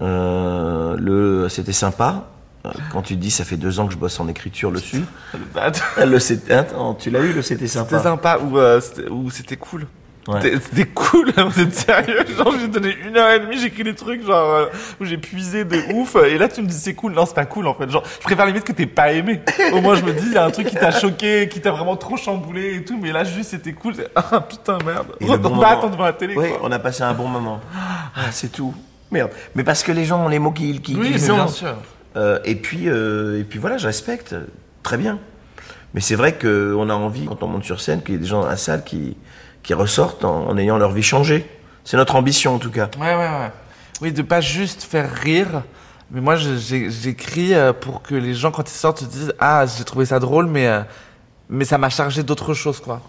Euh, 0.00 0.96
le, 0.98 1.48
c'était 1.48 1.72
sympa. 1.72 2.24
Euh, 2.66 2.70
Quand 2.92 3.02
tu 3.02 3.14
te 3.14 3.20
dis, 3.20 3.30
ça 3.30 3.44
fait 3.44 3.56
deux 3.56 3.78
ans 3.78 3.86
que 3.86 3.92
je 3.92 3.98
bosse 3.98 4.18
en 4.20 4.28
écriture 4.28 4.72
dessus. 4.72 5.04
Le 5.34 5.38
bad. 5.54 5.76
Le, 6.06 6.18
c'était- 6.18 6.54
attends, 6.54 6.94
tu 6.94 7.10
l'as 7.10 7.20
eu, 7.20 7.32
le 7.32 7.42
c'était 7.42 7.66
sympa. 7.68 7.90
C'était 7.90 8.02
sympa 8.02 8.38
ou, 8.38 8.58
euh, 8.58 8.80
c'était- 8.80 9.08
ou 9.10 9.30
c'était 9.30 9.56
cool. 9.56 9.86
Ouais. 10.26 10.40
C'était 10.40 10.86
cool, 10.86 11.30
vous 11.36 11.60
êtes 11.60 11.74
sérieux? 11.74 12.24
Genre, 12.38 12.54
j'ai 12.58 12.68
donné 12.68 12.96
une 13.06 13.14
heure 13.18 13.30
et 13.32 13.40
demie, 13.40 13.58
j'ai 13.58 13.66
écrit 13.66 13.84
des 13.84 13.94
trucs, 13.94 14.24
genre, 14.24 14.54
euh, 14.54 14.66
où 14.98 15.04
j'ai 15.04 15.18
puisé 15.18 15.66
de 15.66 15.76
ouf, 15.92 16.16
et 16.16 16.38
là, 16.38 16.48
tu 16.48 16.62
me 16.62 16.66
dis 16.66 16.74
c'est 16.78 16.94
cool. 16.94 17.12
Non, 17.12 17.26
c'est 17.26 17.34
pas 17.34 17.44
cool, 17.44 17.66
en 17.66 17.74
fait. 17.74 17.90
Genre, 17.90 18.02
je 18.20 18.24
préfère 18.24 18.46
limite 18.46 18.64
que 18.64 18.72
t'aies 18.72 18.86
pas 18.86 19.12
aimé. 19.12 19.42
Au 19.74 19.82
moins, 19.82 19.94
je 19.96 20.02
me 20.02 20.14
dis, 20.14 20.24
il 20.28 20.32
y 20.32 20.38
a 20.38 20.46
un 20.46 20.50
truc 20.50 20.68
qui 20.68 20.76
t'a 20.76 20.90
choqué, 20.92 21.46
qui 21.50 21.60
t'a 21.60 21.72
vraiment 21.72 21.96
trop 21.96 22.16
chamboulé 22.16 22.76
et 22.76 22.84
tout, 22.84 22.98
mais 22.98 23.12
là, 23.12 23.22
juste, 23.24 23.50
c'était 23.50 23.74
cool. 23.74 23.92
Ah, 24.16 24.40
putain, 24.40 24.78
merde. 24.86 25.08
On 25.20 25.26
va 25.58 25.68
attendre 25.68 25.90
devant 25.92 26.04
la 26.04 26.14
télé, 26.14 26.34
Oui, 26.38 26.48
quoi. 26.48 26.60
on 26.62 26.72
a 26.72 26.78
passé 26.78 27.02
un 27.02 27.12
bon 27.12 27.28
moment. 27.28 27.60
Ah, 28.16 28.22
c'est 28.30 28.50
tout. 28.50 28.74
Merde. 29.14 29.30
Mais 29.54 29.64
parce 29.64 29.82
que 29.82 29.92
les 29.92 30.04
gens 30.04 30.24
ont 30.24 30.28
les 30.28 30.38
mots 30.38 30.50
qu'ils 30.50 30.82
qu'ils 30.82 30.98
Oui, 30.98 31.14
ont. 31.30 31.34
bien 31.36 31.48
sûr. 31.48 31.74
Euh, 32.16 32.38
et 32.44 32.54
puis, 32.56 32.88
euh, 32.88 33.40
et 33.40 33.44
puis 33.44 33.58
voilà, 33.58 33.78
je 33.78 33.86
respecte. 33.86 34.34
Très 34.82 34.96
bien. 34.98 35.18
Mais 35.94 36.00
c'est 36.00 36.14
vrai 36.16 36.34
qu'on 36.36 36.90
a 36.90 36.94
envie, 36.94 37.24
quand 37.26 37.42
on 37.42 37.46
monte 37.46 37.64
sur 37.64 37.80
scène, 37.80 38.02
qu'il 38.02 38.14
y 38.14 38.16
ait 38.16 38.20
des 38.20 38.26
gens 38.26 38.42
dans 38.42 38.48
la 38.48 38.56
salle 38.56 38.84
qui, 38.84 39.16
qui 39.62 39.72
ressortent 39.74 40.24
en, 40.24 40.48
en 40.48 40.58
ayant 40.58 40.76
leur 40.76 40.90
vie 40.92 41.02
changée. 41.02 41.48
C'est 41.84 41.96
notre 41.96 42.16
ambition, 42.16 42.56
en 42.56 42.58
tout 42.58 42.70
cas. 42.70 42.88
Ouais, 43.00 43.14
ouais, 43.14 43.16
ouais. 43.16 43.50
Oui, 44.02 44.12
de 44.12 44.22
pas 44.22 44.40
juste 44.40 44.82
faire 44.82 45.10
rire. 45.12 45.62
Mais 46.10 46.20
moi, 46.20 46.36
j'écris 46.36 47.54
euh, 47.54 47.72
pour 47.72 48.02
que 48.02 48.14
les 48.14 48.34
gens, 48.34 48.50
quand 48.50 48.68
ils 48.68 48.74
sortent, 48.74 48.98
se 49.00 49.04
disent 49.06 49.32
Ah, 49.38 49.64
j'ai 49.66 49.84
trouvé 49.84 50.04
ça 50.04 50.18
drôle, 50.18 50.46
mais, 50.46 50.68
mais 51.48 51.64
ça 51.64 51.78
m'a 51.78 51.88
chargé 51.90 52.22
d'autres 52.22 52.54
choses, 52.54 52.80
quoi. 52.80 53.00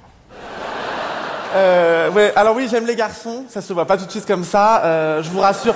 Euh, 1.55 2.11
ouais, 2.11 2.33
alors 2.35 2.55
oui, 2.55 2.67
j'aime 2.69 2.85
les 2.85 2.95
garçons, 2.95 3.45
ça 3.49 3.61
se 3.61 3.71
voit 3.71 3.85
pas 3.85 3.97
tout 3.97 4.05
de 4.05 4.11
suite 4.11 4.25
comme 4.25 4.43
ça. 4.43 4.83
Euh, 4.83 5.23
je 5.23 5.29
vous 5.29 5.39
rassure. 5.39 5.73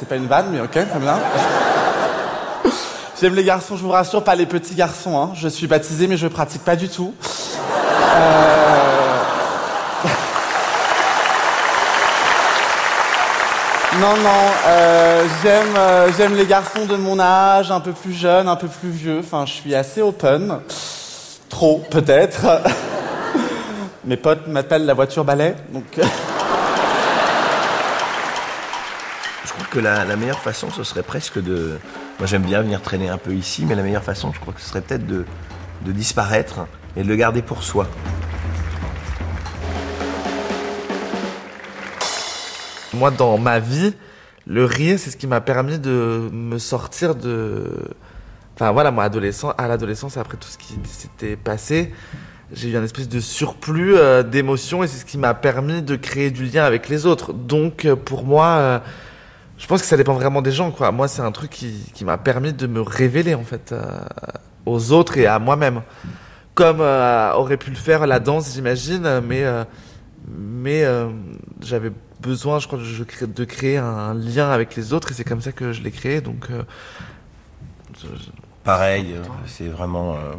C'était 0.00 0.14
pas 0.14 0.16
une 0.16 0.28
vanne, 0.28 0.46
mais 0.50 0.60
ok, 0.62 0.70
très 0.70 0.98
bien. 0.98 1.18
J'aime 3.20 3.34
les 3.34 3.44
garçons, 3.44 3.76
je 3.76 3.82
vous 3.82 3.90
rassure, 3.90 4.24
pas 4.24 4.34
les 4.34 4.46
petits 4.46 4.74
garçons. 4.74 5.20
Hein. 5.20 5.32
Je 5.34 5.46
suis 5.46 5.66
baptisé, 5.66 6.06
mais 6.06 6.16
je 6.16 6.26
pratique 6.26 6.64
pas 6.64 6.74
du 6.74 6.88
tout. 6.88 7.12
Euh, 8.16 8.78
Non, 14.00 14.16
non, 14.16 14.30
euh, 14.66 15.24
j'aime, 15.42 15.76
euh, 15.76 16.08
j'aime 16.16 16.34
les 16.34 16.46
garçons 16.46 16.86
de 16.86 16.96
mon 16.96 17.20
âge, 17.20 17.70
un 17.70 17.80
peu 17.80 17.92
plus 17.92 18.14
jeunes, 18.14 18.48
un 18.48 18.56
peu 18.56 18.68
plus 18.68 18.88
vieux. 18.88 19.18
Enfin, 19.18 19.44
je 19.44 19.52
suis 19.52 19.74
assez 19.74 20.00
open. 20.00 20.60
Trop, 21.50 21.82
peut-être. 21.90 22.62
Mes 24.06 24.16
potes 24.16 24.46
m'appellent 24.46 24.86
la 24.86 24.94
voiture 24.94 25.24
balai, 25.26 25.56
donc. 25.74 25.84
euh, 25.98 26.04
Je 29.44 29.50
crois 29.52 29.59
que 29.70 29.78
la, 29.78 30.04
meilleure 30.16 30.40
façon, 30.40 30.70
ce 30.70 30.82
serait 30.82 31.02
presque 31.02 31.40
de. 31.40 31.78
Moi, 32.18 32.26
j'aime 32.26 32.42
bien 32.42 32.60
venir 32.60 32.82
traîner 32.82 33.08
un 33.08 33.18
peu 33.18 33.32
ici, 33.32 33.64
mais 33.64 33.74
la 33.74 33.82
meilleure 33.82 34.02
façon, 34.02 34.32
je 34.34 34.40
crois 34.40 34.52
que 34.52 34.60
ce 34.60 34.68
serait 34.68 34.82
peut-être 34.82 35.06
de, 35.06 35.24
de 35.86 35.92
disparaître 35.92 36.66
et 36.96 37.02
de 37.02 37.08
le 37.08 37.16
garder 37.16 37.40
pour 37.40 37.62
soi. 37.62 37.86
Moi, 42.92 43.12
dans 43.12 43.38
ma 43.38 43.60
vie, 43.60 43.94
le 44.46 44.64
rire, 44.64 44.98
c'est 44.98 45.10
ce 45.10 45.16
qui 45.16 45.28
m'a 45.28 45.40
permis 45.40 45.78
de 45.78 46.28
me 46.32 46.58
sortir 46.58 47.14
de. 47.14 47.70
Enfin, 48.56 48.72
voilà, 48.72 48.90
moi, 48.90 49.04
adolescent, 49.04 49.54
à 49.56 49.68
l'adolescence, 49.68 50.16
après 50.16 50.36
tout 50.36 50.48
ce 50.48 50.58
qui 50.58 50.74
s'était 50.84 51.36
passé, 51.36 51.92
j'ai 52.52 52.70
eu 52.70 52.76
un 52.76 52.82
espèce 52.82 53.08
de 53.08 53.20
surplus 53.20 53.96
euh, 53.96 54.24
d'émotions 54.24 54.82
et 54.82 54.88
c'est 54.88 54.98
ce 54.98 55.04
qui 55.04 55.16
m'a 55.16 55.34
permis 55.34 55.82
de 55.82 55.94
créer 55.94 56.32
du 56.32 56.44
lien 56.44 56.64
avec 56.64 56.88
les 56.88 57.06
autres. 57.06 57.32
Donc, 57.32 57.84
euh, 57.84 57.94
pour 57.94 58.24
moi, 58.24 58.46
euh, 58.46 58.78
je 59.60 59.66
pense 59.66 59.82
que 59.82 59.86
ça 59.86 59.96
dépend 59.98 60.14
vraiment 60.14 60.40
des 60.40 60.52
gens, 60.52 60.70
quoi. 60.70 60.90
Moi, 60.90 61.06
c'est 61.06 61.20
un 61.20 61.32
truc 61.32 61.50
qui, 61.50 61.84
qui 61.94 62.04
m'a 62.06 62.16
permis 62.16 62.54
de 62.54 62.66
me 62.66 62.80
révéler, 62.80 63.34
en 63.34 63.44
fait, 63.44 63.72
euh, 63.72 64.00
aux 64.64 64.90
autres 64.92 65.18
et 65.18 65.26
à 65.26 65.38
moi-même. 65.38 65.82
Comme 66.54 66.80
euh, 66.80 67.32
aurait 67.34 67.58
pu 67.58 67.68
le 67.70 67.76
faire 67.76 68.06
la 68.06 68.20
danse, 68.20 68.54
j'imagine, 68.54 69.20
mais, 69.20 69.44
euh, 69.44 69.64
mais 70.28 70.82
euh, 70.84 71.08
j'avais 71.60 71.92
besoin, 72.20 72.58
je 72.58 72.66
crois, 72.68 72.78
de, 72.78 73.44
créer 73.44 73.76
un 73.76 74.14
lien 74.14 74.50
avec 74.50 74.74
les 74.76 74.92
autres 74.94 75.10
et 75.10 75.14
c'est 75.14 75.24
comme 75.24 75.42
ça 75.42 75.52
que 75.52 75.72
je 75.72 75.82
l'ai 75.82 75.90
créé. 75.90 76.20
Donc, 76.22 76.46
euh, 76.50 76.62
je- 78.00 78.06
je- 78.08 78.30
Pareil, 78.64 79.14
c'est 79.46 79.68
vraiment. 79.68 80.14
euh, 80.14 80.32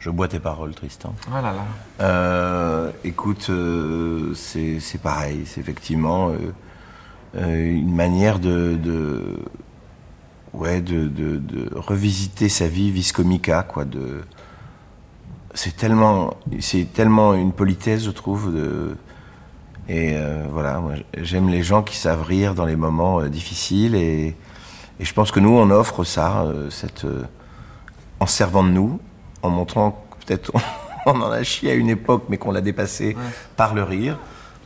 je 0.00 0.10
bois 0.10 0.28
tes 0.28 0.38
paroles, 0.40 0.74
Tristan. 0.74 1.14
voilà 1.28 1.52
là. 1.52 1.64
Euh, 2.00 2.90
écoute, 3.04 3.48
euh, 3.50 4.32
c'est 4.34 4.78
c'est 4.80 4.98
pareil, 4.98 5.42
c'est 5.44 5.60
effectivement 5.60 6.30
une 7.34 7.94
manière 7.94 8.38
de, 8.38 8.76
de 8.82 9.38
ouais 10.54 10.80
de, 10.80 11.08
de, 11.08 11.36
de 11.36 11.70
revisiter 11.74 12.48
sa 12.48 12.66
vie 12.68 12.90
vis 12.90 13.12
comica 13.12 13.62
quoi. 13.62 13.84
De 13.84 14.22
c'est 15.54 15.76
tellement 15.76 16.34
c'est 16.60 16.92
tellement 16.92 17.34
une 17.34 17.52
politesse 17.52 18.04
je 18.04 18.10
trouve 18.10 18.54
de 18.54 18.96
et 19.88 20.14
euh, 20.16 20.46
voilà 20.50 20.82
j'aime 21.18 21.48
les 21.48 21.62
gens 21.62 21.82
qui 21.82 21.96
savent 21.96 22.22
rire 22.22 22.54
dans 22.54 22.66
les 22.66 22.76
moments 22.76 23.20
euh, 23.20 23.28
difficiles 23.28 23.94
et, 23.94 24.36
et 25.00 25.04
je 25.04 25.14
pense 25.14 25.30
que 25.30 25.40
nous 25.40 25.50
on 25.56 25.70
offre 25.70 26.04
ça 26.04 26.42
euh, 26.42 26.70
cette 26.70 27.04
euh, 27.04 27.24
en 28.20 28.26
servant 28.26 28.64
de 28.64 28.70
nous 28.70 29.00
en 29.42 29.50
montrant 29.50 30.04
peut-être 30.26 30.52
on 31.08 31.20
en 31.22 31.30
a 31.30 31.42
chié 31.42 31.70
à 31.70 31.74
une 31.74 31.88
époque, 31.88 32.24
mais 32.28 32.36
qu'on 32.36 32.52
l'a 32.52 32.60
dépassé 32.60 33.16
par 33.56 33.74
le 33.74 33.82
rire. 33.82 34.18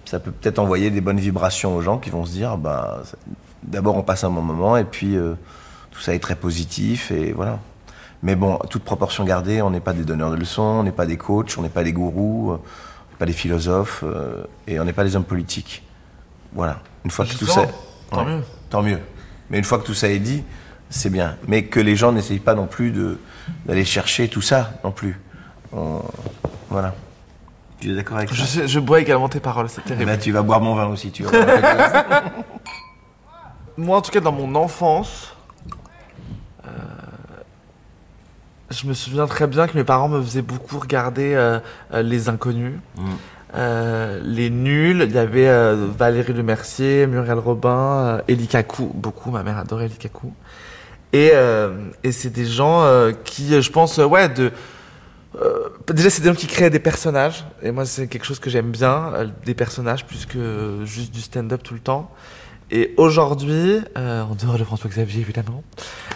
Ça 0.05 0.19
peut 0.19 0.31
peut-être 0.31 0.59
envoyer 0.59 0.91
des 0.91 1.01
bonnes 1.01 1.21
vibrations 1.21 1.75
aux 1.77 1.81
gens 1.83 1.99
qui 1.99 2.11
vont 2.11 2.25
se 2.27 2.33
dire, 2.33 2.59
bah, 2.59 3.03
d'abord 3.63 3.97
on 3.97 4.03
passe 4.03 4.25
un 4.25 4.31
bon 4.31 4.43
moment, 4.43 4.77
et 4.77 4.85
puis 4.85 5.17
euh, 5.17 5.35
tout 5.91 6.01
ça 6.01 6.15
est 6.15 6.19
très 6.19 6.35
positif, 6.37 7.11
et 7.11 7.33
voilà. 7.33 7.59
Mais 8.23 8.37
bon, 8.37 8.59
toute 8.71 8.85
proportion 8.85 9.25
gardée, 9.25 9.63
on 9.63 9.71
n'est 9.71 9.81
pas 9.81 9.93
des 9.95 10.05
donneurs 10.05 10.31
de 10.31 10.37
leçons, 10.37 10.63
on 10.63 10.83
n'est 10.83 10.93
pas 10.93 11.07
des 11.07 11.17
coachs, 11.17 11.55
on 11.59 11.63
n'est 11.63 11.69
pas 11.69 11.83
des 11.83 11.93
gourous, 11.93 12.53
euh, 12.53 12.55
on 12.55 13.13
n'est 13.13 13.19
pas 13.19 13.27
des 13.27 13.33
philosophes, 13.33 14.05
euh, 14.07 14.45
et 14.67 14.79
on 14.79 14.85
n'est 14.85 14.93
pas 14.93 15.05
des 15.05 15.17
hommes 15.17 15.25
politiques. 15.25 15.83
Voilà. 16.53 16.81
Une 17.05 17.11
fois 17.11 17.25
que 17.25 17.35
tout 17.35 17.47
ça, 17.47 17.67
tant 18.11 18.25
mieux. 18.25 18.43
tant 18.71 18.83
mieux. 18.83 18.99
Mais 19.51 19.59
une 19.59 19.65
fois 19.65 19.79
que 19.79 19.85
tout 19.87 19.95
ça 19.95 20.09
est 20.09 20.19
dit, 20.19 20.45
c'est 20.91 21.11
bien. 21.11 21.37
Mais 21.49 21.65
que 21.65 21.81
les 21.81 21.97
gens 21.97 22.13
n'essayent 22.13 22.39
pas 22.39 22.55
non 22.55 22.67
plus 22.67 22.93
d'aller 23.67 23.85
chercher 23.85 24.29
tout 24.29 24.43
ça 24.43 24.75
non 24.85 24.91
plus. 24.93 25.19
On- 25.73 26.03
Voilà. 26.71 26.95
Tu 27.83 27.91
es 27.91 27.95
d'accord 27.97 28.19
avec 28.19 28.29
ça 28.29 28.35
Je, 28.37 28.45
sais- 28.45 28.69
je 28.69 28.79
bois 28.79 29.01
également 29.01 29.29
tes 29.29 29.41
paroles, 29.41 29.69
c'est 29.69 29.83
terrible. 29.85 30.07
ben, 30.07 30.17
tu 30.19 30.31
vas 30.31 30.43
boire 30.43 30.61
mon 30.61 30.75
vin 30.77 30.87
aussi, 30.87 31.11
tu 31.11 31.25
vois. 31.25 31.33
Moi, 33.77 33.97
en 33.97 34.01
tout 34.03 34.13
cas, 34.13 34.21
dans 34.21 34.31
mon 34.33 34.55
enfance, 34.55 35.35
euh, 36.65 36.71
je 38.71 38.87
me 38.87 38.95
souviens 38.95 39.27
très 39.27 39.47
bien 39.49 39.67
que 39.67 39.77
mes 39.77 39.83
parents 39.85 40.09
me 40.09 40.23
faisaient 40.23 40.43
beaucoup 40.43 40.79
regarder 40.79 41.35
euh, 41.35 41.59
euh, 41.93 42.03
Les 42.03 42.29
Inconnus, 42.29 42.75
Mm. 42.97 43.03
euh, 43.57 44.21
Les 44.25 44.49
Nuls. 44.51 45.03
Il 45.09 45.13
y 45.13 45.19
avait 45.19 45.75
Valérie 45.75 46.33
Lemercier, 46.35 47.07
Muriel 47.09 47.39
Robin, 47.39 48.21
Elie 48.29 48.47
Kakou. 48.47 48.93
Beaucoup, 48.95 49.31
ma 49.33 49.43
mère 49.43 49.59
adorait 49.59 49.87
Elie 49.87 49.97
Kakou. 49.97 50.33
Et, 51.15 51.33
et 52.05 52.13
c'est 52.13 52.31
des 52.31 52.47
gens 52.47 52.87
qui, 53.25 53.61
je 53.61 53.71
pense, 53.73 53.99
ouais, 53.99 54.29
de... 54.29 54.51
euh, 55.41 55.69
déjà, 55.89 56.11
c'est 56.11 56.23
des 56.23 56.29
gens 56.29 56.35
qui 56.35 56.47
créent 56.47 56.71
des 56.71 56.79
personnages. 56.79 57.45
Et 57.63 57.71
moi, 57.71 57.87
c'est 57.87 58.07
quelque 58.07 58.25
chose 58.25 58.39
que 58.39 58.51
j'aime 58.51 58.71
bien, 58.71 59.13
euh, 59.15 59.27
des 59.45 59.55
personnages, 59.55 60.05
plus 60.05 60.27
que 60.27 60.81
juste 60.85 61.13
du 61.13 61.21
stand-up 61.21 61.63
tout 61.63 61.75
le 61.75 61.81
temps. 61.81 62.11
Et 62.71 62.95
aujourd'hui, 62.97 63.81
euh, 63.99 64.23
en 64.23 64.35
dehors 64.35 64.59
de 64.59 64.65
François 64.65 64.89
Xavier 64.89 65.21
évidemment, 65.21 65.63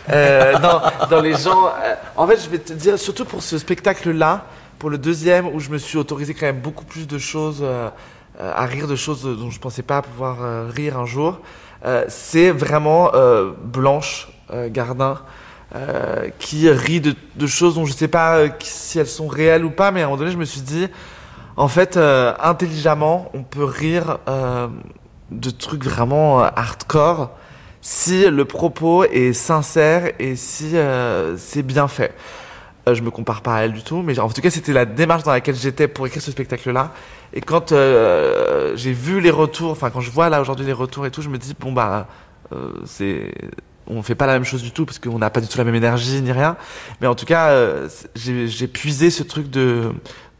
euh, 0.08 0.58
dans, 0.58 0.80
dans 1.10 1.20
les 1.20 1.34
gens, 1.36 1.70
en 2.16 2.26
fait 2.26 2.42
je 2.42 2.48
vais 2.48 2.58
te 2.58 2.72
dire, 2.72 2.98
surtout 2.98 3.26
pour 3.26 3.42
ce 3.42 3.58
spectacle-là, 3.58 4.46
pour 4.78 4.88
le 4.88 4.96
deuxième 4.96 5.46
où 5.48 5.60
je 5.60 5.68
me 5.68 5.76
suis 5.76 5.98
autorisé 5.98 6.32
quand 6.32 6.46
même 6.46 6.60
beaucoup 6.60 6.86
plus 6.86 7.06
de 7.06 7.18
choses, 7.18 7.62
à 8.40 8.64
rire 8.64 8.86
de 8.86 8.96
choses 8.96 9.22
dont 9.22 9.50
je 9.50 9.60
pensais 9.60 9.82
pas 9.82 10.00
pouvoir 10.00 10.70
rire 10.70 10.98
un 10.98 11.04
jour, 11.04 11.40
c'est 12.08 12.52
vraiment 12.52 13.12
Blanche 13.62 14.28
Gardin. 14.68 15.18
Euh, 15.74 16.28
qui 16.38 16.70
rit 16.70 17.00
de, 17.00 17.46
choses 17.48 17.74
dont 17.74 17.86
je 17.86 17.92
sais 17.92 18.06
pas 18.06 18.36
euh, 18.36 18.48
si 18.60 19.00
elles 19.00 19.08
sont 19.08 19.26
réelles 19.26 19.64
ou 19.64 19.70
pas, 19.70 19.90
mais 19.90 20.00
à 20.00 20.04
un 20.04 20.06
moment 20.06 20.18
donné, 20.18 20.30
je 20.30 20.36
me 20.36 20.44
suis 20.44 20.60
dit, 20.60 20.86
en 21.56 21.66
fait, 21.66 21.96
euh, 21.96 22.32
intelligemment, 22.40 23.32
on 23.34 23.42
peut 23.42 23.64
rire 23.64 24.18
de 25.32 25.50
trucs 25.50 25.84
vraiment 25.84 26.40
hardcore 26.40 27.30
si 27.80 28.30
le 28.30 28.44
propos 28.44 29.04
est 29.04 29.32
sincère 29.32 30.12
et 30.20 30.36
si 30.36 30.74
c'est 31.36 31.62
bien 31.62 31.88
fait. 31.88 32.14
Je 32.92 33.02
me 33.02 33.10
compare 33.10 33.42
pas 33.42 33.56
à 33.56 33.60
elle 33.62 33.72
du 33.72 33.82
tout, 33.82 34.02
mais 34.02 34.16
en 34.20 34.28
tout 34.28 34.40
cas, 34.40 34.50
c'était 34.50 34.72
la 34.72 34.84
démarche 34.84 35.24
dans 35.24 35.32
laquelle 35.32 35.56
j'étais 35.56 35.88
pour 35.88 36.06
écrire 36.06 36.22
ce 36.22 36.30
spectacle-là. 36.30 36.92
Et 37.32 37.40
quand 37.40 37.70
j'ai 37.70 38.92
vu 38.92 39.20
les 39.20 39.30
retours, 39.30 39.72
enfin 39.72 39.90
quand 39.90 40.00
je 40.00 40.12
vois 40.12 40.28
là 40.28 40.40
aujourd'hui 40.40 40.64
les 40.64 40.72
retours 40.72 41.06
et 41.06 41.10
tout, 41.10 41.22
je 41.22 41.28
me 41.28 41.38
dis 41.38 41.56
bon 41.58 41.72
bah 41.72 42.06
c'est 42.84 43.32
on 43.88 44.02
fait 44.02 44.14
pas 44.14 44.26
la 44.26 44.34
même 44.34 44.44
chose 44.44 44.62
du 44.62 44.70
tout 44.70 44.84
parce 44.84 44.98
qu'on 44.98 45.18
n'a 45.18 45.30
pas 45.30 45.40
du 45.40 45.48
tout 45.48 45.58
la 45.58 45.64
même 45.64 45.74
énergie 45.74 46.20
ni 46.20 46.32
rien. 46.32 46.56
Mais 47.00 47.06
en 47.06 47.14
tout 47.14 47.26
cas, 47.26 47.50
euh, 47.50 47.88
j'ai 48.14 48.66
puisé 48.66 49.10
ce 49.10 49.22
truc 49.22 49.50
de 49.50 49.92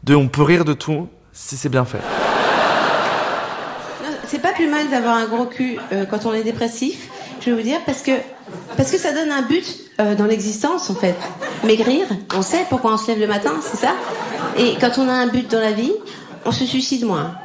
de 0.03 0.15
on 0.15 0.27
peut 0.27 0.43
rire 0.43 0.65
de 0.65 0.73
tout 0.73 1.07
si 1.33 1.57
c'est 1.57 1.69
bien 1.69 1.85
fait. 1.85 1.99
C'est 4.27 4.41
pas 4.41 4.51
plus 4.53 4.67
mal 4.67 4.89
d'avoir 4.89 5.15
un 5.15 5.25
gros 5.25 5.45
cul 5.45 5.77
euh, 5.91 6.05
quand 6.05 6.25
on 6.25 6.33
est 6.33 6.43
dépressif, 6.43 7.09
je 7.39 7.49
vais 7.49 7.55
vous 7.55 7.61
dire, 7.61 7.79
parce 7.85 8.01
que, 8.01 8.11
parce 8.75 8.91
que 8.91 8.97
ça 8.97 9.13
donne 9.13 9.31
un 9.31 9.43
but 9.43 9.65
euh, 9.99 10.15
dans 10.15 10.25
l'existence, 10.25 10.89
en 10.89 10.95
fait. 10.95 11.15
Maigrir, 11.63 12.05
on 12.35 12.41
sait 12.41 12.65
pourquoi 12.69 12.93
on 12.93 12.97
se 12.97 13.07
lève 13.07 13.19
le 13.19 13.27
matin, 13.27 13.53
c'est 13.61 13.77
ça 13.77 13.93
Et 14.57 14.75
quand 14.81 14.97
on 14.97 15.07
a 15.07 15.13
un 15.13 15.27
but 15.27 15.49
dans 15.49 15.61
la 15.61 15.71
vie, 15.71 15.93
on 16.45 16.51
se 16.51 16.65
suicide 16.65 17.05
moins. 17.05 17.35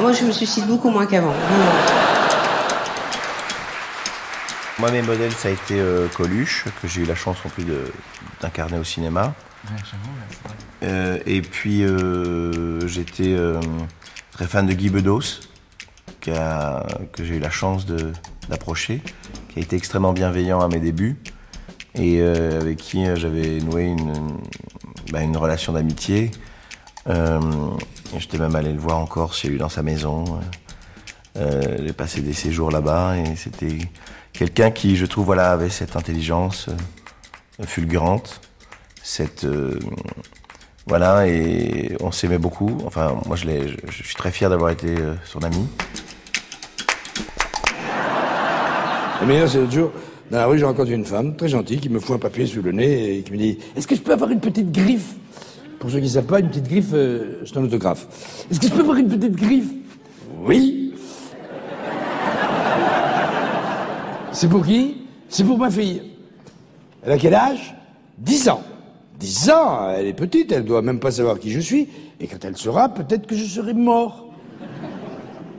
Moi, 0.00 0.12
je 0.12 0.24
me 0.24 0.32
suicide 0.32 0.66
beaucoup 0.66 0.90
moins 0.90 1.06
qu'avant. 1.06 1.34
Moi, 4.78 4.90
mes 4.90 5.02
modèles, 5.02 5.32
ça 5.32 5.48
a 5.48 5.50
été 5.50 5.78
euh, 5.78 6.08
Coluche, 6.08 6.64
que 6.80 6.88
j'ai 6.88 7.02
eu 7.02 7.04
la 7.04 7.14
chance 7.14 7.36
en 7.44 7.48
plus 7.48 7.64
d'incarner 8.40 8.78
au 8.78 8.84
cinéma. 8.84 9.34
Euh, 10.82 11.18
et 11.26 11.42
puis, 11.42 11.84
euh, 11.84 12.86
j'étais 12.88 13.36
très 14.32 14.46
fan 14.46 14.66
de 14.66 14.72
Guy 14.72 14.88
Bedos, 14.90 15.40
qui 16.20 16.30
a- 16.30 16.86
que 17.12 17.22
j'ai 17.24 17.36
eu 17.36 17.38
la 17.38 17.50
chance 17.50 17.86
d'approcher, 18.48 19.02
qui 19.50 19.58
a 19.58 19.62
été 19.62 19.76
extrêmement 19.76 20.12
bienveillant 20.12 20.60
à 20.60 20.68
mes 20.68 20.80
débuts, 20.80 21.16
et 21.94 22.22
avec 22.22 22.78
qui 22.78 23.04
j'avais 23.16 23.58
noué 23.58 23.84
une, 23.84 24.38
bah, 25.12 25.20
une 25.22 25.36
relation 25.36 25.74
d'amitié. 25.74 26.30
J'étais 28.18 28.38
même 28.38 28.56
allé 28.56 28.72
le 28.72 28.78
voir 28.78 28.98
encore 28.98 29.34
chez 29.34 29.48
lui 29.48 29.58
dans 29.58 29.68
sa 29.68 29.82
maison. 29.82 30.40
J'ai 31.36 31.92
passé 31.92 32.20
des 32.22 32.32
séjours 32.32 32.70
là-bas 32.70 33.16
et 33.18 33.36
c'était 33.36 33.78
quelqu'un 34.32 34.70
qui, 34.70 34.96
je 34.96 35.06
trouve, 35.06 35.26
voilà, 35.26 35.52
avait 35.52 35.70
cette 35.70 35.96
intelligence 35.96 36.68
euh, 36.68 37.64
fulgurante, 37.64 38.40
cette 39.02 39.44
euh, 39.44 39.78
voilà, 40.86 41.28
et 41.28 41.96
on 42.00 42.10
s'aimait 42.10 42.38
beaucoup. 42.38 42.78
Enfin, 42.86 43.20
moi, 43.26 43.36
je, 43.36 43.46
je, 43.46 43.76
je 43.88 44.02
suis 44.02 44.14
très 44.14 44.30
fier 44.30 44.50
d'avoir 44.50 44.70
été 44.70 44.88
euh, 44.88 45.14
son 45.24 45.40
ami. 45.40 45.66
Le 49.20 49.26
meilleur, 49.26 49.48
c'est 49.48 49.58
l'autre 49.58 49.72
jour, 49.72 49.92
dans 50.32 50.38
la 50.38 50.46
rue, 50.46 50.58
j'ai 50.58 50.64
rencontré 50.64 50.94
une 50.94 51.04
femme 51.04 51.36
très 51.36 51.48
gentille 51.48 51.78
qui 51.78 51.88
me 51.88 52.00
fout 52.00 52.16
un 52.16 52.18
papier 52.18 52.46
sous 52.46 52.62
le 52.62 52.72
nez 52.72 53.18
et 53.18 53.22
qui 53.22 53.32
me 53.32 53.38
dit 53.38 53.58
Est-ce 53.76 53.86
que 53.86 53.94
je 53.94 54.00
peux 54.00 54.12
avoir 54.12 54.30
une 54.30 54.40
petite 54.40 54.72
griffe? 54.72 55.14
Pour 55.78 55.90
ceux 55.90 55.98
qui 55.98 56.06
ne 56.06 56.10
savent 56.10 56.24
pas, 56.24 56.40
une 56.40 56.48
petite 56.48 56.68
griffe, 56.68 56.90
euh, 56.92 57.42
c'est 57.44 57.56
un 57.56 57.64
autographe. 57.64 58.06
Est-ce 58.50 58.58
que 58.58 58.66
je 58.66 58.72
peux 58.72 58.80
avoir 58.80 58.96
une 58.96 59.08
petite 59.08 59.36
griffe? 59.36 59.68
Oui. 60.40 60.91
C'est 64.32 64.48
pour 64.48 64.64
qui? 64.64 65.06
C'est 65.28 65.44
pour 65.44 65.58
ma 65.58 65.70
fille. 65.70 66.02
Elle 67.04 67.12
a 67.12 67.18
quel 67.18 67.34
âge? 67.34 67.74
10 68.18 68.48
ans. 68.48 68.62
10 69.18 69.50
ans, 69.50 69.90
elle 69.90 70.06
est 70.06 70.14
petite, 70.14 70.50
elle 70.52 70.64
doit 70.64 70.82
même 70.82 70.98
pas 70.98 71.10
savoir 71.10 71.38
qui 71.38 71.52
je 71.52 71.60
suis. 71.60 71.88
Et 72.18 72.26
quand 72.26 72.42
elle 72.44 72.56
sera, 72.56 72.88
peut-être 72.88 73.26
que 73.26 73.36
je 73.36 73.44
serai 73.44 73.74
mort. 73.74 74.26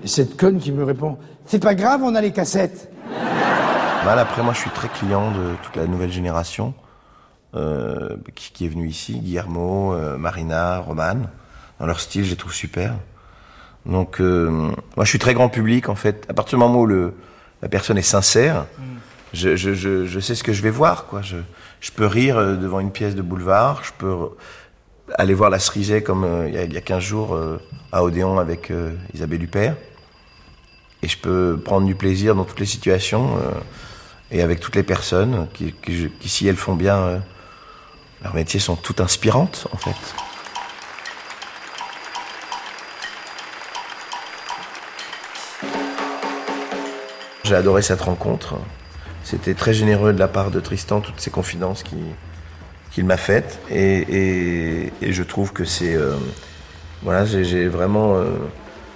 Et 0.04 0.08
cette 0.08 0.38
conne 0.38 0.60
qui 0.60 0.72
me 0.72 0.84
répond 0.84 1.18
C'est 1.46 1.62
pas 1.62 1.76
grave, 1.76 2.02
on 2.04 2.16
a 2.16 2.22
les 2.22 2.32
cassettes. 2.32 2.92
Mal 4.06 4.20
après, 4.20 4.44
moi, 4.44 4.54
je 4.54 4.60
suis 4.60 4.70
très 4.72 4.90
client 4.90 5.32
de 5.32 5.56
toute 5.64 5.76
la 5.76 5.86
nouvelle 5.86 6.12
génération 6.12 6.74
euh, 7.56 8.18
qui, 8.36 8.52
qui 8.52 8.66
est 8.66 8.70
venue 8.70 8.90
ici, 8.90 9.20
Guillermo, 9.20 9.94
euh, 9.94 10.18
Marina, 10.18 10.80
Roman. 10.80 11.22
Dans 11.80 11.86
leur 11.86 12.00
style, 12.00 12.26
je 12.26 12.32
les 12.32 12.36
trouve 12.36 12.54
super. 12.54 12.96
Donc, 13.86 14.20
euh, 14.20 14.50
moi, 14.50 15.06
je 15.06 15.10
suis 15.10 15.20
très 15.20 15.34
grand 15.34 15.48
public, 15.48 15.90
en 15.90 15.96
fait. 15.96 16.26
À 16.28 16.34
partir 16.34 16.58
du 16.58 16.66
moment 16.66 16.80
où 16.80 16.86
le, 16.86 17.14
la 17.64 17.70
personne 17.70 17.98
est 17.98 18.02
sincère, 18.02 18.66
je, 19.34 19.56
je, 19.56 19.74
je, 19.74 20.06
je 20.06 20.20
sais 20.20 20.36
ce 20.36 20.44
que 20.44 20.54
je 20.54 20.62
vais 20.62 20.70
voir, 20.70 21.08
quoi. 21.08 21.22
Je, 21.22 21.38
je 21.80 21.92
peux 21.92 22.06
rire 22.06 22.38
euh, 22.38 22.56
devant 22.56 22.80
une 22.80 22.92
pièce 22.92 23.16
de 23.16 23.22
boulevard, 23.22 23.84
je 23.84 23.92
peux 23.98 24.06
euh, 24.06 24.28
aller 25.16 25.34
voir 25.34 25.50
la 25.50 25.60
Cerisay 25.60 26.04
comme 26.04 26.26
euh, 26.26 26.50
il 26.50 26.54
y, 26.54 26.58
a, 26.58 26.64
il 26.66 26.74
y 26.74 26.78
a 26.78 26.82
15 26.82 27.02
jours 27.02 27.34
euh, 27.34 27.58
à 27.92 28.04
Odéon 28.04 28.38
avec 28.38 28.70
euh, 28.70 28.94
Isabelle 29.14 29.42
Huppert. 29.42 29.76
Et 31.02 31.08
je 31.08 31.18
peux 31.18 31.58
prendre 31.64 31.88
du 31.88 31.96
plaisir 31.96 32.36
dans 32.36 32.44
toutes 32.44 32.60
les 32.60 32.66
situations 32.66 33.38
et 34.32 34.42
avec 34.42 34.60
toutes 34.60 34.76
les 34.76 34.84
personnes 34.84 35.48
qui, 35.54 35.74
qui, 35.74 36.30
si 36.30 36.48
elles 36.48 36.56
font 36.58 36.76
bien 36.76 36.98
euh, 36.98 37.20
leur 38.24 38.34
métier, 38.34 38.60
sont 38.60 38.76
toutes 38.76 39.02
inspirantes, 39.02 39.68
en 39.72 39.78
fait. 39.78 39.96
J'ai 47.54 47.60
adoré 47.60 47.84
cette 47.84 48.02
rencontre. 48.02 48.56
C'était 49.24 49.54
très 49.54 49.76
généreux 49.76 50.12
de 50.12 50.18
la 50.18 50.28
part 50.28 50.50
de 50.50 50.60
Tristan, 50.60 51.02
toutes 51.02 51.20
ces 51.20 51.30
confidences 51.30 51.84
qu'il 51.84 53.06
m'a 53.06 53.16
faites. 53.16 53.60
Et, 53.70 54.92
je 55.04 55.22
trouve 55.22 55.54
que 55.54 55.64
c'est. 55.64 55.94
euh, 55.94 56.16
voilà, 57.04 57.26
j'ai 57.26 57.68
vraiment. 57.68 58.16
euh, 58.16 58.26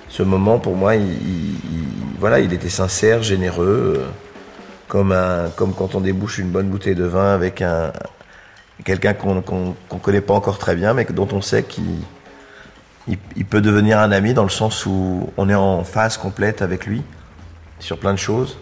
ce 0.09 0.23
moment, 0.23 0.57
pour 0.57 0.75
moi, 0.75 0.95
il, 0.95 1.03
il- 1.03 1.53
il- 1.71 1.87
voilà, 2.19 2.39
il 2.39 2.51
était 2.51 2.67
sincère, 2.69 3.21
généreux, 3.21 3.93
euh, 3.99 4.05
comme, 4.87 5.15
comme 5.55 5.75
quand 5.75 5.93
on 5.93 6.01
débouche 6.01 6.39
une 6.39 6.49
bonne 6.49 6.67
bouteille 6.67 6.95
de 6.95 7.05
vin 7.05 7.35
avec 7.35 7.61
un 7.61 7.91
quelqu'un 8.85 9.13
qu'on 9.13 9.43
qu'on 9.43 9.97
connaît 9.99 10.21
pas 10.21 10.33
encore 10.33 10.57
très 10.57 10.75
bien, 10.75 10.95
mais 10.95 11.05
dont 11.05 11.27
on 11.31 11.41
sait 11.41 11.61
qu'il 11.61 11.83
il, 13.07 13.19
il 13.35 13.45
peut 13.45 13.61
devenir 13.61 13.99
un 13.99 14.11
ami 14.11 14.33
dans 14.33 14.41
le 14.43 14.49
sens 14.49 14.87
où 14.87 15.29
on 15.37 15.47
est 15.47 15.53
en 15.53 15.83
phase 15.83 16.17
complète 16.17 16.63
avec 16.63 16.87
lui 16.87 17.03
sur 17.79 17.97
plein 17.97 18.13
de 18.13 18.19
choses. 18.19 18.57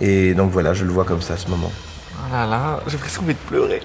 Et 0.00 0.34
donc 0.34 0.50
voilà, 0.50 0.72
je 0.72 0.84
le 0.84 0.92
vois 0.92 1.04
comme 1.04 1.20
ça 1.22 1.34
à 1.34 1.36
ce 1.36 1.48
moment. 1.48 1.70
Oh 2.16 2.32
là 2.32 2.46
là, 2.46 2.80
j'ai 2.86 2.96
presque 2.98 3.20
envie 3.20 3.34
de 3.34 3.38
pleurer. 3.38 3.82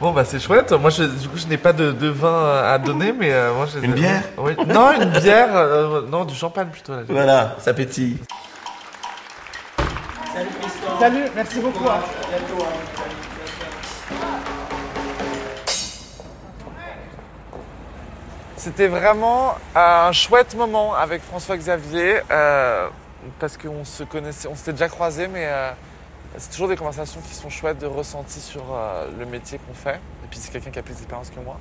Bon 0.00 0.12
bah 0.12 0.24
c'est 0.24 0.40
chouette. 0.40 0.72
Moi 0.72 0.88
je, 0.90 1.02
du 1.04 1.28
coup 1.28 1.36
je 1.36 1.46
n'ai 1.46 1.58
pas 1.58 1.72
de, 1.74 1.92
de 1.92 2.08
vin 2.08 2.62
à 2.64 2.78
donner, 2.78 3.12
mais 3.12 3.32
euh, 3.32 3.52
moi 3.54 3.66
j'ai 3.70 3.84
Une 3.84 3.92
bière 3.92 4.22
Oui. 4.38 4.52
Non 4.66 4.92
une 4.92 5.10
bière, 5.20 5.48
euh, 5.54 6.02
non 6.08 6.24
du 6.24 6.34
champagne 6.34 6.68
plutôt. 6.68 6.92
Là. 6.92 7.02
Voilà, 7.08 7.56
ça 7.60 7.74
pétille. 7.74 8.16
Salut, 10.98 11.24
merci 11.34 11.60
beaucoup. 11.60 11.86
hein. 11.88 12.00
C'était 18.60 18.88
vraiment 18.88 19.54
un 19.74 20.12
chouette 20.12 20.54
moment 20.54 20.94
avec 20.94 21.22
François 21.22 21.56
Xavier 21.56 22.20
euh, 22.30 22.90
parce 23.38 23.56
qu'on 23.56 23.86
se 23.86 24.04
connaissait, 24.04 24.48
on 24.48 24.54
s'était 24.54 24.72
déjà 24.72 24.90
croisés, 24.90 25.28
mais 25.28 25.46
euh, 25.46 25.70
c'est 26.36 26.50
toujours 26.50 26.68
des 26.68 26.76
conversations 26.76 27.22
qui 27.22 27.32
sont 27.32 27.48
chouettes 27.48 27.78
de 27.78 27.86
ressenti 27.86 28.38
sur 28.38 28.62
euh, 28.70 29.08
le 29.18 29.24
métier 29.24 29.58
qu'on 29.66 29.72
fait. 29.72 29.94
Et 29.94 30.28
puis 30.30 30.38
c'est 30.38 30.52
quelqu'un 30.52 30.70
qui 30.70 30.78
a 30.78 30.82
plus 30.82 30.92
d'expérience 30.92 31.30
que 31.30 31.40
moi. 31.40 31.58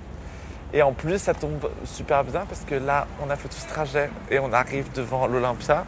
Et 0.74 0.82
en 0.82 0.92
plus, 0.92 1.20
ça 1.20 1.34
tombe 1.34 1.72
super 1.86 2.26
bien 2.26 2.44
parce 2.46 2.66
que 2.66 2.76
là, 2.76 3.08
on 3.26 3.30
a 3.30 3.38
fait 3.38 3.48
tout 3.48 3.56
ce 3.56 3.70
trajet 3.70 4.10
et 4.30 4.40
on 4.40 4.52
arrive 4.52 4.92
devant 4.92 5.26
l'Olympia 5.26 5.86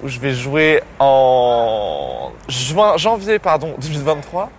où 0.00 0.06
je 0.06 0.20
vais 0.20 0.32
jouer 0.32 0.80
en 1.00 2.30
juin, 2.46 2.96
janvier 2.98 3.40
pardon, 3.40 3.74
2023. 3.78 4.52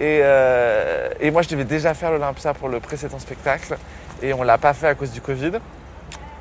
Et, 0.00 0.18
euh, 0.20 1.10
et 1.20 1.30
moi, 1.30 1.42
je 1.42 1.48
devais 1.48 1.62
déjà 1.64 1.94
faire 1.94 2.10
l'Olympia 2.10 2.54
pour 2.54 2.68
le 2.68 2.80
précédent 2.80 3.20
spectacle 3.20 3.78
et 4.22 4.32
on 4.32 4.42
l'a 4.42 4.58
pas 4.58 4.74
fait 4.74 4.88
à 4.88 4.94
cause 4.94 5.10
du 5.10 5.20
Covid. 5.20 5.52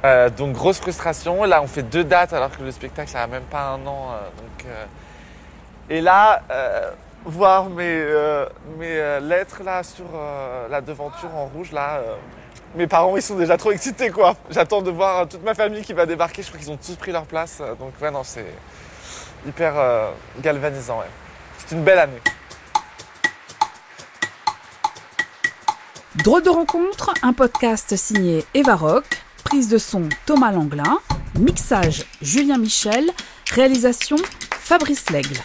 Euh, 0.05 0.30
donc 0.30 0.53
grosse 0.53 0.80
frustration. 0.80 1.43
Là, 1.43 1.61
on 1.61 1.67
fait 1.67 1.84
deux 1.84 2.03
dates 2.03 2.34
alors 2.34 2.51
que 2.51 2.61
le 2.63 2.71
spectacle 2.71 3.15
a 3.15 3.28
même 3.28 3.43
pas 3.43 3.69
un 3.69 3.86
an. 3.86 4.11
euh, 4.11 4.67
euh, 4.67 4.86
Et 5.89 6.01
là, 6.01 6.41
voir 7.25 7.69
mes, 7.69 8.03
mes 8.78 9.19
lettres 9.21 9.61
là 9.63 9.84
sur 9.84 10.05
la 10.69 10.82
devanture 10.82 11.34
en 11.36 11.45
rouge 11.45 11.71
là. 11.71 11.99
mes 12.75 12.88
parents, 12.88 13.15
ils 13.17 13.21
sont 13.21 13.36
déjà 13.36 13.57
trop 13.57 13.71
excités, 13.71 14.11
quoi. 14.11 14.36
J'attends 14.49 14.82
de 14.82 14.91
voir 14.91 15.28
toute 15.28 15.43
ma 15.43 15.53
famille 15.53 15.82
qui 15.82 15.93
va 15.93 16.05
débarquer. 16.05 16.41
Je 16.41 16.47
crois 16.47 16.59
qu'ils 16.59 16.71
ont 16.71 16.78
tous 16.78 16.95
pris 16.95 17.11
leur 17.11 17.25
place. 17.25 17.61
Donc, 17.80 17.93
ouais, 18.01 18.11
non, 18.11 18.23
c'est 18.23 18.45
hyper 19.45 19.73
galvanisant. 20.41 21.01
C'est 21.57 21.75
une 21.75 21.84
belle 21.84 21.99
année. 21.99 22.21
Drôle 26.24 26.41
de 26.43 26.49
rencontre, 26.49 27.13
un 27.22 27.32
podcast 27.32 27.95
signé 27.95 28.43
Eva 28.53 28.76
Rock, 28.76 29.05
prise 29.43 29.70
de 29.70 29.78
son 29.78 30.09
Thomas 30.26 30.51
Langlin, 30.51 30.99
mixage 31.39 32.05
Julien 32.22 32.57
Michel, 32.57 33.11
réalisation 33.51 34.18
Fabrice 34.51 35.09
Lègle. 35.11 35.38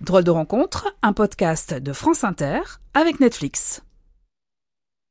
Drôle 0.00 0.24
de 0.24 0.30
rencontre, 0.30 0.94
un 1.02 1.12
podcast 1.12 1.74
de 1.74 1.92
France 1.92 2.24
Inter 2.24 2.60
avec 2.94 3.20
Netflix. 3.20 3.82